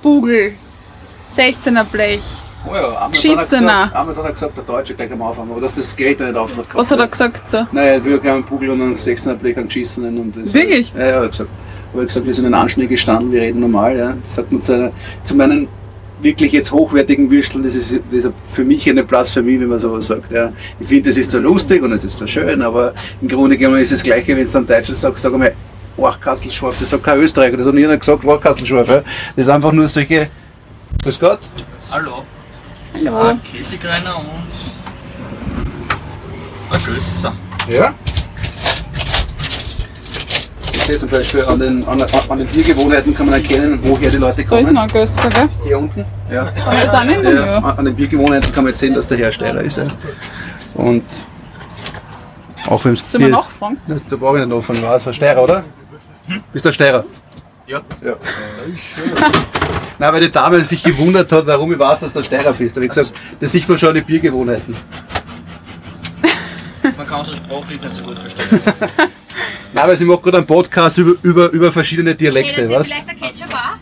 Bugel, 0.00 0.52
16er 1.36 1.82
Blech. 1.82 2.22
Oh 2.68 2.74
ja, 2.74 3.08
Geschissener. 3.10 3.40
hat 3.40 3.52
er 3.52 3.58
gesagt- 3.60 3.96
einmal 3.96 4.16
hat 4.16 4.24
er 4.24 4.32
gesagt, 4.32 4.56
der 4.56 4.64
Deutsche 4.64 4.94
gleich 4.94 5.12
am 5.12 5.22
Anfang, 5.22 5.50
aber 5.50 5.60
dass 5.60 5.74
das 5.74 5.94
Gerät 5.96 6.20
noch 6.20 6.26
nicht 6.26 6.36
auftritt. 6.36 6.66
Was 6.72 6.90
hat 6.90 7.00
er 7.00 7.08
gesagt? 7.08 7.50
So? 7.50 7.66
Naja, 7.72 7.96
ich 7.96 8.04
will 8.04 8.18
gerne 8.18 8.36
einen 8.36 8.44
Pugel 8.44 8.70
und 8.70 8.80
einen 8.82 8.94
16er 8.94 9.34
Blick 9.34 9.56
an 9.58 9.66
Geschissenen. 9.66 10.16
Und 10.18 10.36
das 10.36 10.54
Wirklich? 10.54 10.92
Ja, 10.96 11.06
ja, 11.06 11.16
hat 11.16 11.22
er 11.22 11.28
gesagt. 11.28 11.50
Aber 11.92 11.98
er 11.98 12.02
hat 12.02 12.08
gesagt, 12.08 12.26
wir 12.26 12.34
sind 12.34 12.46
in 12.46 12.54
Anschnee 12.54 12.86
gestanden, 12.86 13.32
wir 13.32 13.40
reden 13.42 13.60
normal. 13.60 13.96
Ja. 13.96 14.14
Das 14.22 14.36
sagt 14.36 14.52
man 14.52 14.62
zu, 14.62 14.72
einer, 14.74 14.92
zu 15.24 15.34
meinen 15.34 15.68
wirklich 16.20 16.52
jetzt 16.52 16.70
hochwertigen 16.70 17.28
Würsteln, 17.32 17.64
das 17.64 17.74
ist, 17.74 17.92
das 18.12 18.24
ist 18.26 18.30
für 18.46 18.62
mich 18.64 18.88
eine 18.88 19.02
Blasphemie, 19.02 19.58
wenn 19.58 19.66
man 19.68 19.80
sowas 19.80 20.06
sagt. 20.06 20.30
Ja. 20.30 20.52
Ich 20.78 20.86
finde, 20.86 21.08
das 21.10 21.18
ist 21.18 21.32
so 21.32 21.40
lustig 21.40 21.82
und 21.82 21.90
es 21.92 22.04
ist 22.04 22.16
so 22.16 22.26
schön, 22.28 22.62
aber 22.62 22.94
im 23.20 23.26
Grunde 23.26 23.58
genommen 23.58 23.78
ist 23.80 23.90
es 23.90 23.98
das 23.98 24.04
Gleiche, 24.04 24.36
wenn 24.36 24.44
du 24.44 24.50
dann 24.50 24.66
Deutscher 24.66 24.94
sagst, 24.94 25.20
sag 25.24 25.32
einmal, 25.34 25.52
Orchkastelschwarf, 25.96 26.78
das 26.78 26.90
sagt 26.90 27.02
kein 27.02 27.18
Österreicher, 27.18 27.56
das 27.56 27.66
hat 27.66 27.74
nie 27.74 27.84
einer 27.84 27.96
gesagt, 27.98 28.24
Orchkastelschwarf. 28.24 28.88
Ja. 28.88 29.02
Das 29.34 29.46
ist 29.46 29.48
einfach 29.48 29.72
nur 29.72 29.88
solche, 29.88 30.28
grüß 31.02 31.18
Gott, 31.18 31.40
Hallo. 31.90 32.22
Hallo. 33.04 33.30
Ein 33.30 33.42
Käsekreiner 33.42 34.16
und 34.18 34.26
ein 36.70 36.84
Gösser. 36.84 37.32
Ja. 37.68 37.92
Ich 40.74 40.82
sehe 40.84 40.96
zum 40.96 41.08
Beispiel 41.08 41.44
an 41.44 41.58
den, 41.58 41.84
an, 41.88 42.00
an 42.28 42.38
den 42.38 42.46
Biergewohnheiten 42.46 43.14
kann 43.14 43.26
man 43.26 43.34
erkennen, 43.42 43.78
woher 43.82 44.10
die 44.10 44.16
Leute 44.18 44.42
Da 44.42 44.48
kommen. 44.48 44.62
ist 44.66 44.72
noch 44.72 44.82
ein 44.82 44.88
Gösser, 44.88 45.28
gell? 45.30 45.48
Hier 45.64 45.78
unten. 45.78 46.04
Ja. 46.30 46.44
Kann 46.50 46.64
man 46.76 46.86
das 46.86 46.94
auch 46.94 47.04
nehmen? 47.04 47.24
Ja, 47.24 47.46
Ja. 47.46 47.58
an- 47.58 47.84
den 47.84 47.94
Biergewohnheiten 47.96 48.52
kann 48.52 48.64
man 48.64 48.70
jetzt 48.72 48.80
sehen, 48.80 48.94
dass 48.94 49.06
der 49.08 49.18
Herr 49.18 49.32
Steirer 49.32 49.60
ist. 49.62 49.76
Ja. 49.78 49.84
Und 50.74 51.04
auch 52.68 52.84
wenn 52.84 52.94
es 52.94 53.10
Sollen 53.10 53.24
wir 53.24 53.30
nachfragen? 53.30 53.78
Da 54.10 54.16
brauche 54.16 54.38
ich 54.40 54.46
nicht 54.46 54.56
nachfragen. 54.56 54.82
War 54.82 54.96
es 54.96 55.06
ein 55.08 55.14
Steirer, 55.14 55.42
oder? 55.42 55.64
Bist 56.52 56.64
du 56.64 56.68
ein 56.70 56.72
Steirer? 56.72 57.04
Ja. 57.66 57.80
ja. 58.04 58.14
Nein, 59.98 60.12
weil 60.12 60.20
die 60.20 60.30
Dame 60.30 60.64
sich 60.64 60.82
gewundert 60.82 61.30
hat, 61.30 61.46
warum 61.46 61.72
ich 61.72 61.78
weiß, 61.78 62.00
dass 62.00 62.12
der 62.12 62.22
Steirer 62.22 62.52
bist. 62.52 62.76
Da 62.76 62.80
habe 62.80 62.86
ich 62.86 62.92
gesagt, 62.92 63.12
das 63.38 63.52
sieht 63.52 63.68
man 63.68 63.78
schon 63.78 63.90
an 63.90 63.94
den 63.96 64.04
Biergewohnheiten. 64.04 64.76
Man 66.96 67.06
kann 67.06 67.20
es 67.20 67.36
sprachlich 67.36 67.80
nicht 67.80 67.94
so 67.94 68.02
gut 68.02 68.18
verstehen. 68.18 68.60
Nein, 69.72 69.88
weil 69.88 69.96
sie 69.96 70.04
macht 70.04 70.22
gerade 70.22 70.38
einen 70.38 70.46
Podcast 70.46 70.98
über, 70.98 71.12
über, 71.22 71.48
über 71.50 71.72
verschiedene 71.72 72.14
Dialekte, 72.14 72.68
weißt 72.68 72.86
vielleicht 72.86 73.08
der 73.08 73.14
Ketchup 73.14 73.54
auch? 73.54 73.76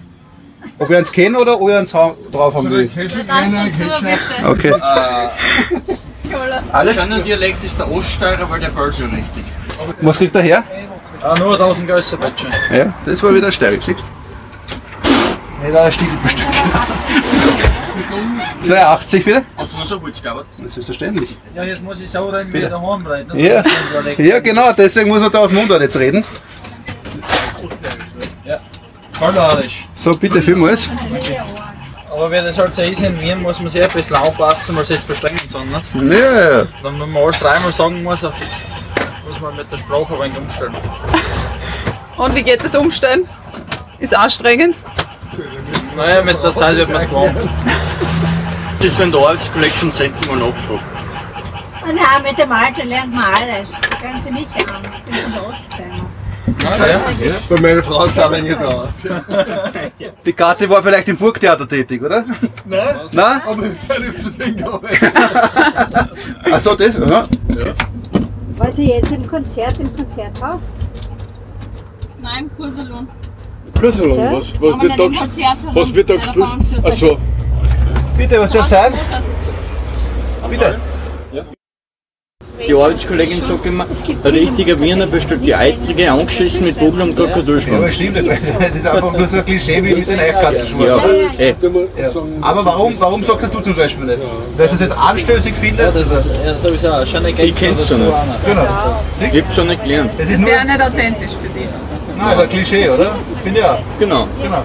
Ob 0.79 0.91
ihr 0.91 0.99
uns 0.99 1.11
kennen 1.11 1.37
oder 1.37 1.61
ob 1.61 1.69
ihr 1.71 1.79
uns 1.79 1.91
drauf 1.91 2.55
haben 2.55 2.71
will. 2.71 2.91
Okay. 4.45 4.75
Alles? 6.73 6.95
Schöner 6.97 7.19
Dialekt 7.21 7.65
ist 7.65 7.79
der 7.79 7.91
Oststeirer, 7.91 8.49
weil 8.49 8.61
der 8.61 8.69
bellt 8.69 8.95
so 8.95 9.05
richtig. 9.07 9.45
Was 10.01 10.19
kriegt 10.19 10.35
er 10.37 10.43
her? 10.43 10.65
Ah, 11.23 11.35
nur 11.39 11.53
1000 11.53 11.87
Gösser, 11.87 12.17
bitte. 12.17 12.47
Ja, 12.73 12.93
das 13.05 13.23
war 13.23 13.35
wieder 13.35 13.53
Steirer, 13.53 13.81
siehst 13.81 13.89
du? 13.89 15.67
Nicht 15.67 15.77
ein 15.77 15.93
Stiegelbestück. 15.93 16.47
82 18.61 19.27
wieder? 19.27 19.43
Hast 19.57 19.73
du 19.73 19.77
noch 19.77 19.87
so 19.87 20.01
Holz 20.01 20.23
gehabt? 20.23 20.47
Selbstverständlich. 20.67 21.37
Ja, 21.55 21.65
jetzt 21.65 21.83
muss 21.83 22.01
ich 22.01 22.11
so 22.11 22.25
reden, 22.29 22.49
wie 22.49 22.53
Bitte. 22.53 22.71
daheim 22.71 23.07
reden. 23.07 23.39
Ja, 23.39 23.63
ja 24.17 24.41
genau, 24.41 24.73
deswegen 24.73 25.09
muss 25.09 25.21
man 25.21 25.31
da 25.31 25.41
auf 25.41 25.53
Mundart 25.53 25.83
jetzt 25.83 25.97
reden. 25.99 26.25
Ballerisch. 29.21 29.87
So, 29.95 30.17
bitte 30.17 30.41
vielmals. 30.41 30.89
Aber 32.11 32.31
wie 32.33 32.37
das 32.37 32.59
halt 32.59 32.73
so 32.73 32.83
ist 32.83 33.01
in 33.03 33.21
Wien, 33.21 33.43
muss 33.43 33.61
man 33.61 33.69
sich 33.69 33.83
ein 33.83 33.91
bisschen 33.91 34.17
aufpassen, 34.17 34.75
weil 34.77 34.85
sie 34.85 34.95
jetzt 34.95 35.05
verstehen 35.05 35.39
sind. 35.39 35.71
Ne? 35.95 36.17
Ja, 36.17 36.33
ja, 36.33 36.59
ja. 36.61 36.67
Wenn 36.83 36.99
man 36.99 37.17
alles 37.17 37.39
dreimal 37.39 37.73
sagen 37.73 38.03
muss, 38.03 38.25
auf, 38.25 38.35
muss 39.31 39.41
man 39.41 39.57
mit 39.57 39.71
der 39.71 39.77
Sprache 39.77 40.15
ein 40.15 40.21
wenig 40.23 40.39
umstellen. 40.39 40.75
Und 42.17 42.35
wie 42.35 42.43
geht 42.43 42.65
das 42.65 42.75
Umstellen? 42.75 43.29
Ist 44.01 44.17
anstrengend? 44.17 44.75
Naja, 45.97 46.21
mit 46.23 46.43
der 46.43 46.53
Zeit 46.53 46.77
wird 46.77 46.89
man 46.89 46.97
es 46.97 47.09
gewohnt. 47.09 47.37
Das 48.79 48.87
ist, 48.87 48.99
wenn 48.99 49.13
der 49.13 49.21
Arbeitskollege 49.21 49.77
zum 49.79 49.95
zehnten 49.95 50.27
Mal 50.27 50.37
nachfragt. 50.49 50.83
Und 51.89 51.97
ja, 51.97 52.19
mit 52.23 52.37
dem 52.39 52.51
Alter 52.51 52.85
lernt 52.85 53.15
man 53.15 53.25
alles. 53.25 53.71
Hören 54.01 54.21
Sie 54.21 54.31
mich 54.33 54.49
an. 54.57 54.83
Ich 54.85 55.03
bin 55.05 55.33
der 55.33 55.47
Oststeiner. 55.47 56.11
Bei 57.49 57.61
meiner 57.61 57.83
Frau 57.83 58.07
sind 58.07 58.31
wir 58.33 58.43
nicht 58.43 58.61
da. 58.61 58.89
Die 60.27 60.33
Karte 60.33 60.69
war 60.69 60.83
vielleicht 60.83 61.09
im 61.09 61.17
Burgtheater 61.17 61.69
tätig, 61.69 62.03
oder? 62.03 62.25
Nein. 62.65 63.01
Nein? 63.13 63.43
Aber 63.47 63.63
ich 63.63 63.99
nicht 64.01 64.21
zu 64.21 64.31
sehen, 64.31 64.57
glaube 64.57 64.89
Achso, 66.51 66.75
das? 66.75 66.95
Ja. 66.95 67.27
Wollen 68.61 68.75
Sie 68.75 68.89
jetzt 68.91 69.11
im 69.11 69.27
Konzert 69.27 69.81
im 69.81 69.97
Konzerthaus? 69.97 70.71
Nein, 72.21 72.51
Kursalon. 72.59 73.09
Kursalon, 73.81 74.19
was, 74.19 74.61
was 74.61 74.75
Aber 74.75 74.83
wird 74.83 74.99
da 74.99 75.05
im 75.05 75.13
gespielt? 75.13 75.47
Was 75.73 75.95
wird 75.95 76.11
da 76.11 76.17
gespielt? 76.17 76.85
Achso. 76.85 77.19
Bitte, 78.19 78.39
was 78.39 78.51
darf 78.51 78.67
sein? 78.67 78.93
Bitte. 80.51 80.79
Die 82.67 82.75
Arbeitskollegin 82.75 83.43
sagt 83.43 83.67
immer, 83.67 83.85
ein 83.85 84.31
richtiger 84.31 84.81
Wiener 84.81 85.07
bestellt 85.07 85.45
die 85.45 85.55
Eitrige 85.55 86.11
angeschissen 86.11 86.65
mit 86.65 86.79
Bubel 86.79 87.03
und 87.03 87.17
Krokodilschwanz. 87.17 87.69
Ja, 87.69 87.79
aber 87.79 87.89
stimmt 87.89 88.23
nicht. 88.23 88.29
Das 88.61 88.75
ist 88.75 88.87
einfach 88.87 89.13
nur 89.13 89.29
so 89.29 89.37
ein 89.39 89.45
Klischee 89.45 89.83
wie 89.83 89.95
mit 89.95 90.09
den 90.09 90.19
Eichkassenschwarz. 90.19 91.03
Ja, 91.39 91.45
eh. 91.45 91.55
Aber 92.41 92.65
warum, 92.65 92.95
warum 92.99 93.23
sagst 93.25 93.53
du 93.53 93.61
zum 93.61 93.75
Beispiel 93.75 94.07
nicht? 94.07 94.19
Weil 94.57 94.69
du 94.69 94.75
es 94.75 94.81
jetzt 94.81 94.97
anstößig 94.97 95.55
findest? 95.61 95.99
Ja, 95.99 96.05
das, 96.05 96.25
ja, 96.47 96.59
sowieso. 96.59 97.07
Schon 97.07 97.27
eine 97.27 97.43
ich 97.43 97.55
kenn's 97.55 97.89
schon 97.89 98.01
nicht. 98.01 98.15
Genau. 98.47 99.33
Ich 99.33 99.43
hab's 99.43 99.57
schon 99.57 99.67
nicht 99.67 99.83
gelernt. 99.83 100.13
Das 100.17 100.31
Das 100.31 100.41
wäre 100.41 100.65
nicht 100.65 100.83
authentisch 100.83 101.33
für 101.43 101.49
dich. 101.59 101.69
Nein, 102.17 102.27
aber 102.27 102.43
ein 102.43 102.49
Klischee, 102.49 102.89
oder? 102.89 103.17
Finde 103.43 103.61
ich 103.61 103.67
auch. 103.67 103.79
Genau. 103.99 104.27
genau. 104.43 104.63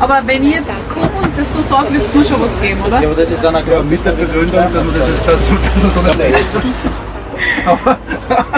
Aber 0.00 0.22
wenn 0.26 0.42
ich 0.42 0.54
jetzt 0.54 0.88
komme 0.88 1.10
und 1.22 1.36
das 1.36 1.52
so 1.52 1.60
sage, 1.60 1.92
wird 1.92 2.02
es 2.06 2.14
nur 2.14 2.24
schon 2.24 2.40
was 2.40 2.58
geben, 2.60 2.80
oder? 2.86 3.00
Ja, 3.00 3.08
aber 3.08 3.20
das 3.20 3.30
ist 3.32 3.42
dann 3.42 3.56
auch 3.56 3.66
Ja, 3.66 3.82
mit 3.82 4.04
der 4.04 4.12
Begründung, 4.12 4.72
dass 4.72 4.84
man 4.84 4.94
das, 4.94 5.08
ist, 5.08 5.26
dass, 5.26 5.40
dass 5.40 5.82
man 5.82 5.92
so 5.94 6.00
nicht 6.02 6.18
leistet. 6.18 6.62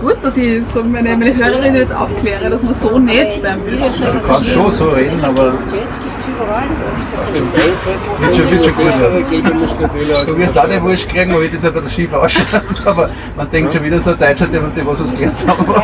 Gut, 0.00 0.16
dass 0.22 0.36
ich 0.36 0.62
so 0.68 0.82
meine, 0.84 1.16
meine 1.16 1.34
Hörerinnen 1.34 1.76
jetzt 1.76 1.96
aufkläre, 1.96 2.50
dass 2.50 2.62
man 2.62 2.74
so 2.74 2.98
nicht 2.98 3.42
beim 3.42 3.60
Bösen 3.60 3.88
Du 3.90 4.20
kannst 4.26 4.46
schon 4.46 4.70
so 4.70 4.90
reden, 4.90 5.24
aber 5.24 5.54
Jetzt 5.72 5.98
gibt 6.02 6.18
es 6.18 6.26
überall 6.28 6.64
was. 6.90 7.32
wird 7.32 8.36
schon, 8.36 8.50
wird 8.50 8.64
schon 8.64 9.78
gut. 9.78 10.28
Du 10.28 10.36
wirst 10.38 10.58
auch 10.58 10.68
nicht 10.68 10.82
Wurst 10.82 11.08
kriegen, 11.08 11.32
man 11.32 11.40
wird 11.40 11.54
jetzt 11.54 11.64
aber 11.64 11.88
schief 11.88 12.12
ausschauen. 12.12 12.46
Aber 12.84 13.10
man 13.36 13.50
denkt 13.50 13.72
schon 13.72 13.84
wieder 13.84 14.00
so 14.00 14.10
ein 14.10 14.18
Deutscher, 14.18 14.46
der 14.46 14.60
der 14.62 14.86
was 14.86 15.00
was 15.00 15.12
gelernt 15.12 15.46
hat. 15.46 15.58
Aber 15.58 15.82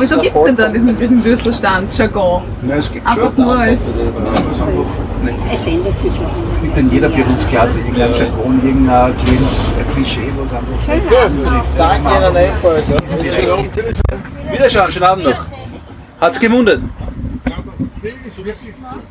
wieso 0.00 0.18
gibt 0.18 0.36
es 0.36 0.42
denn 0.44 0.56
dann 0.56 0.72
diesen, 0.72 0.96
diesen 0.96 1.24
Würstelstand, 1.24 1.96
Jargon? 1.96 2.42
Nein, 2.62 2.78
es 2.78 2.90
gibt 2.92 3.06
Einfach 3.06 3.36
nur 3.36 3.54
als. 3.56 4.12
Es 5.52 5.66
ändert 5.66 5.98
sich 6.00 6.10
auch. 6.10 6.49
Es 6.70 6.76
gibt 6.76 6.86
in 6.86 6.92
jeder 6.92 7.08
Berufsklasse 7.08 7.80
irgendein 7.80 8.14
Jargon, 8.14 8.60
irgendein 8.64 9.12
Klischee, 9.92 10.30
was 10.36 10.52
einfach. 10.52 10.78
Danke 11.76 12.08
Ihnen 12.08 12.36
ebenfalls. 12.36 12.92
Wiederschauen, 14.52 14.92
schönen 14.92 15.04
Abend 15.04 15.24
noch. 15.24 15.44
Hat's 16.20 16.38
gemundet? 16.38 16.80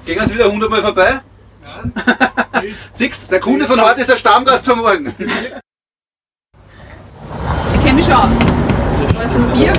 Gehen 0.05 0.19
uns 0.19 0.33
wieder 0.33 0.49
hundertmal 0.49 0.81
vorbei? 0.81 1.19
Siehst 2.93 3.23
du, 3.23 3.27
der 3.27 3.41
Kunde 3.41 3.65
von 3.65 3.81
heute 3.81 3.99
ist 4.01 4.09
der 4.09 4.15
Stammgast 4.15 4.65
von 4.65 4.79
morgen. 4.79 5.13
Ich 5.17 5.27
kenne 7.83 7.93
mich 7.93 8.05
schon 8.05 8.13
aus. 8.13 8.37
Da 8.37 8.43
ist 9.23 9.35
das 9.35 9.45
Bier, 9.47 9.73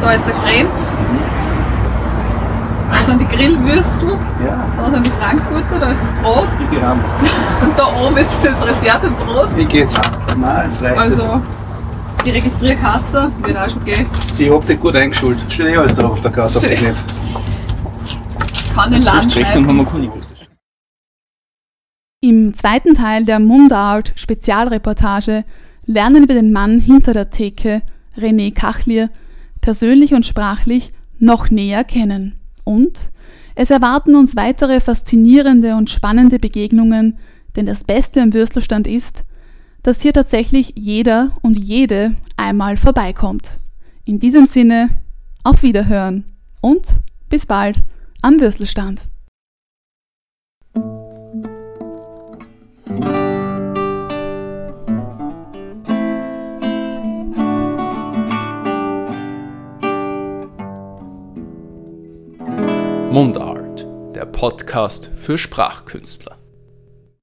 da 0.00 0.12
ist 0.12 0.24
der 0.28 0.34
Creme, 0.34 0.68
da 2.90 2.96
sind 3.04 3.20
die 3.20 3.26
Grillwürstel, 3.36 4.16
da 4.76 4.90
sind 4.90 5.06
die 5.06 5.10
Frankfurter, 5.10 5.78
da 5.80 5.90
ist 5.90 6.02
das 6.02 6.12
Brot 6.22 6.48
Ich 6.62 6.70
geh 6.70 6.82
heim. 6.84 7.00
und 7.62 7.78
da 7.78 7.86
oben 8.06 8.16
ist 8.16 8.30
das 8.42 8.68
Reservebrot. 8.68 9.58
Ich 9.58 9.68
geh 9.68 9.78
jetzt. 9.80 9.98
Nein, 10.36 10.68
es 10.68 10.80
reicht. 10.82 10.98
Also 10.98 11.42
die 12.24 12.30
Registrierkasse 12.30 13.30
wird 13.42 13.56
auch 13.56 13.68
schon 13.68 13.84
gehen. 13.84 14.06
Ich 14.38 14.50
hab 14.50 14.66
dich 14.66 14.80
gut 14.80 14.96
eingeschult. 14.96 15.36
Steht 15.48 15.66
eh 15.68 15.76
alles 15.76 15.94
drauf 15.94 16.12
auf 16.12 16.20
der 16.20 16.30
Kasse 16.30 16.58
auf 16.58 16.64
Steht- 16.64 16.78
Knopf. 16.78 17.02
Kann 18.74 18.90
den 18.90 19.02
Laden 19.02 19.30
schmeißen. 19.30 19.66
haben 19.68 19.76
wir 19.76 19.84
keine 19.84 20.08
gewusst. 20.08 20.32
Im 22.20 22.54
zweiten 22.54 22.94
Teil 22.94 23.24
der 23.24 23.38
Mundart 23.38 24.12
Spezialreportage 24.16 25.44
lernen 25.86 26.26
wir 26.28 26.34
den 26.34 26.52
Mann 26.52 26.80
hinter 26.80 27.12
der 27.12 27.30
Theke, 27.30 27.82
René 28.16 28.52
Kachlier, 28.54 29.10
persönlich 29.60 30.14
und 30.14 30.24
sprachlich 30.24 30.90
noch 31.18 31.50
näher 31.50 31.84
kennen. 31.84 32.40
Und 32.64 33.10
es 33.54 33.70
erwarten 33.70 34.16
uns 34.16 34.36
weitere 34.36 34.80
faszinierende 34.80 35.76
und 35.76 35.90
spannende 35.90 36.38
Begegnungen, 36.38 37.18
denn 37.56 37.66
das 37.66 37.84
Beste 37.84 38.20
am 38.20 38.32
Würstelstand 38.32 38.88
ist, 38.88 39.24
dass 39.82 40.00
hier 40.00 40.12
tatsächlich 40.12 40.72
jeder 40.76 41.36
und 41.42 41.58
jede 41.58 42.16
einmal 42.36 42.76
vorbeikommt. 42.76 43.58
In 44.04 44.18
diesem 44.18 44.46
Sinne, 44.46 44.90
auf 45.44 45.62
Wiederhören 45.62 46.24
und 46.60 46.86
bis 47.28 47.46
bald 47.46 47.82
am 48.22 48.40
Würstelstand. 48.40 49.00
Mundart, 63.14 63.86
der 64.16 64.26
Podcast 64.26 65.08
für 65.14 65.38
Sprachkünstler. 65.38 66.43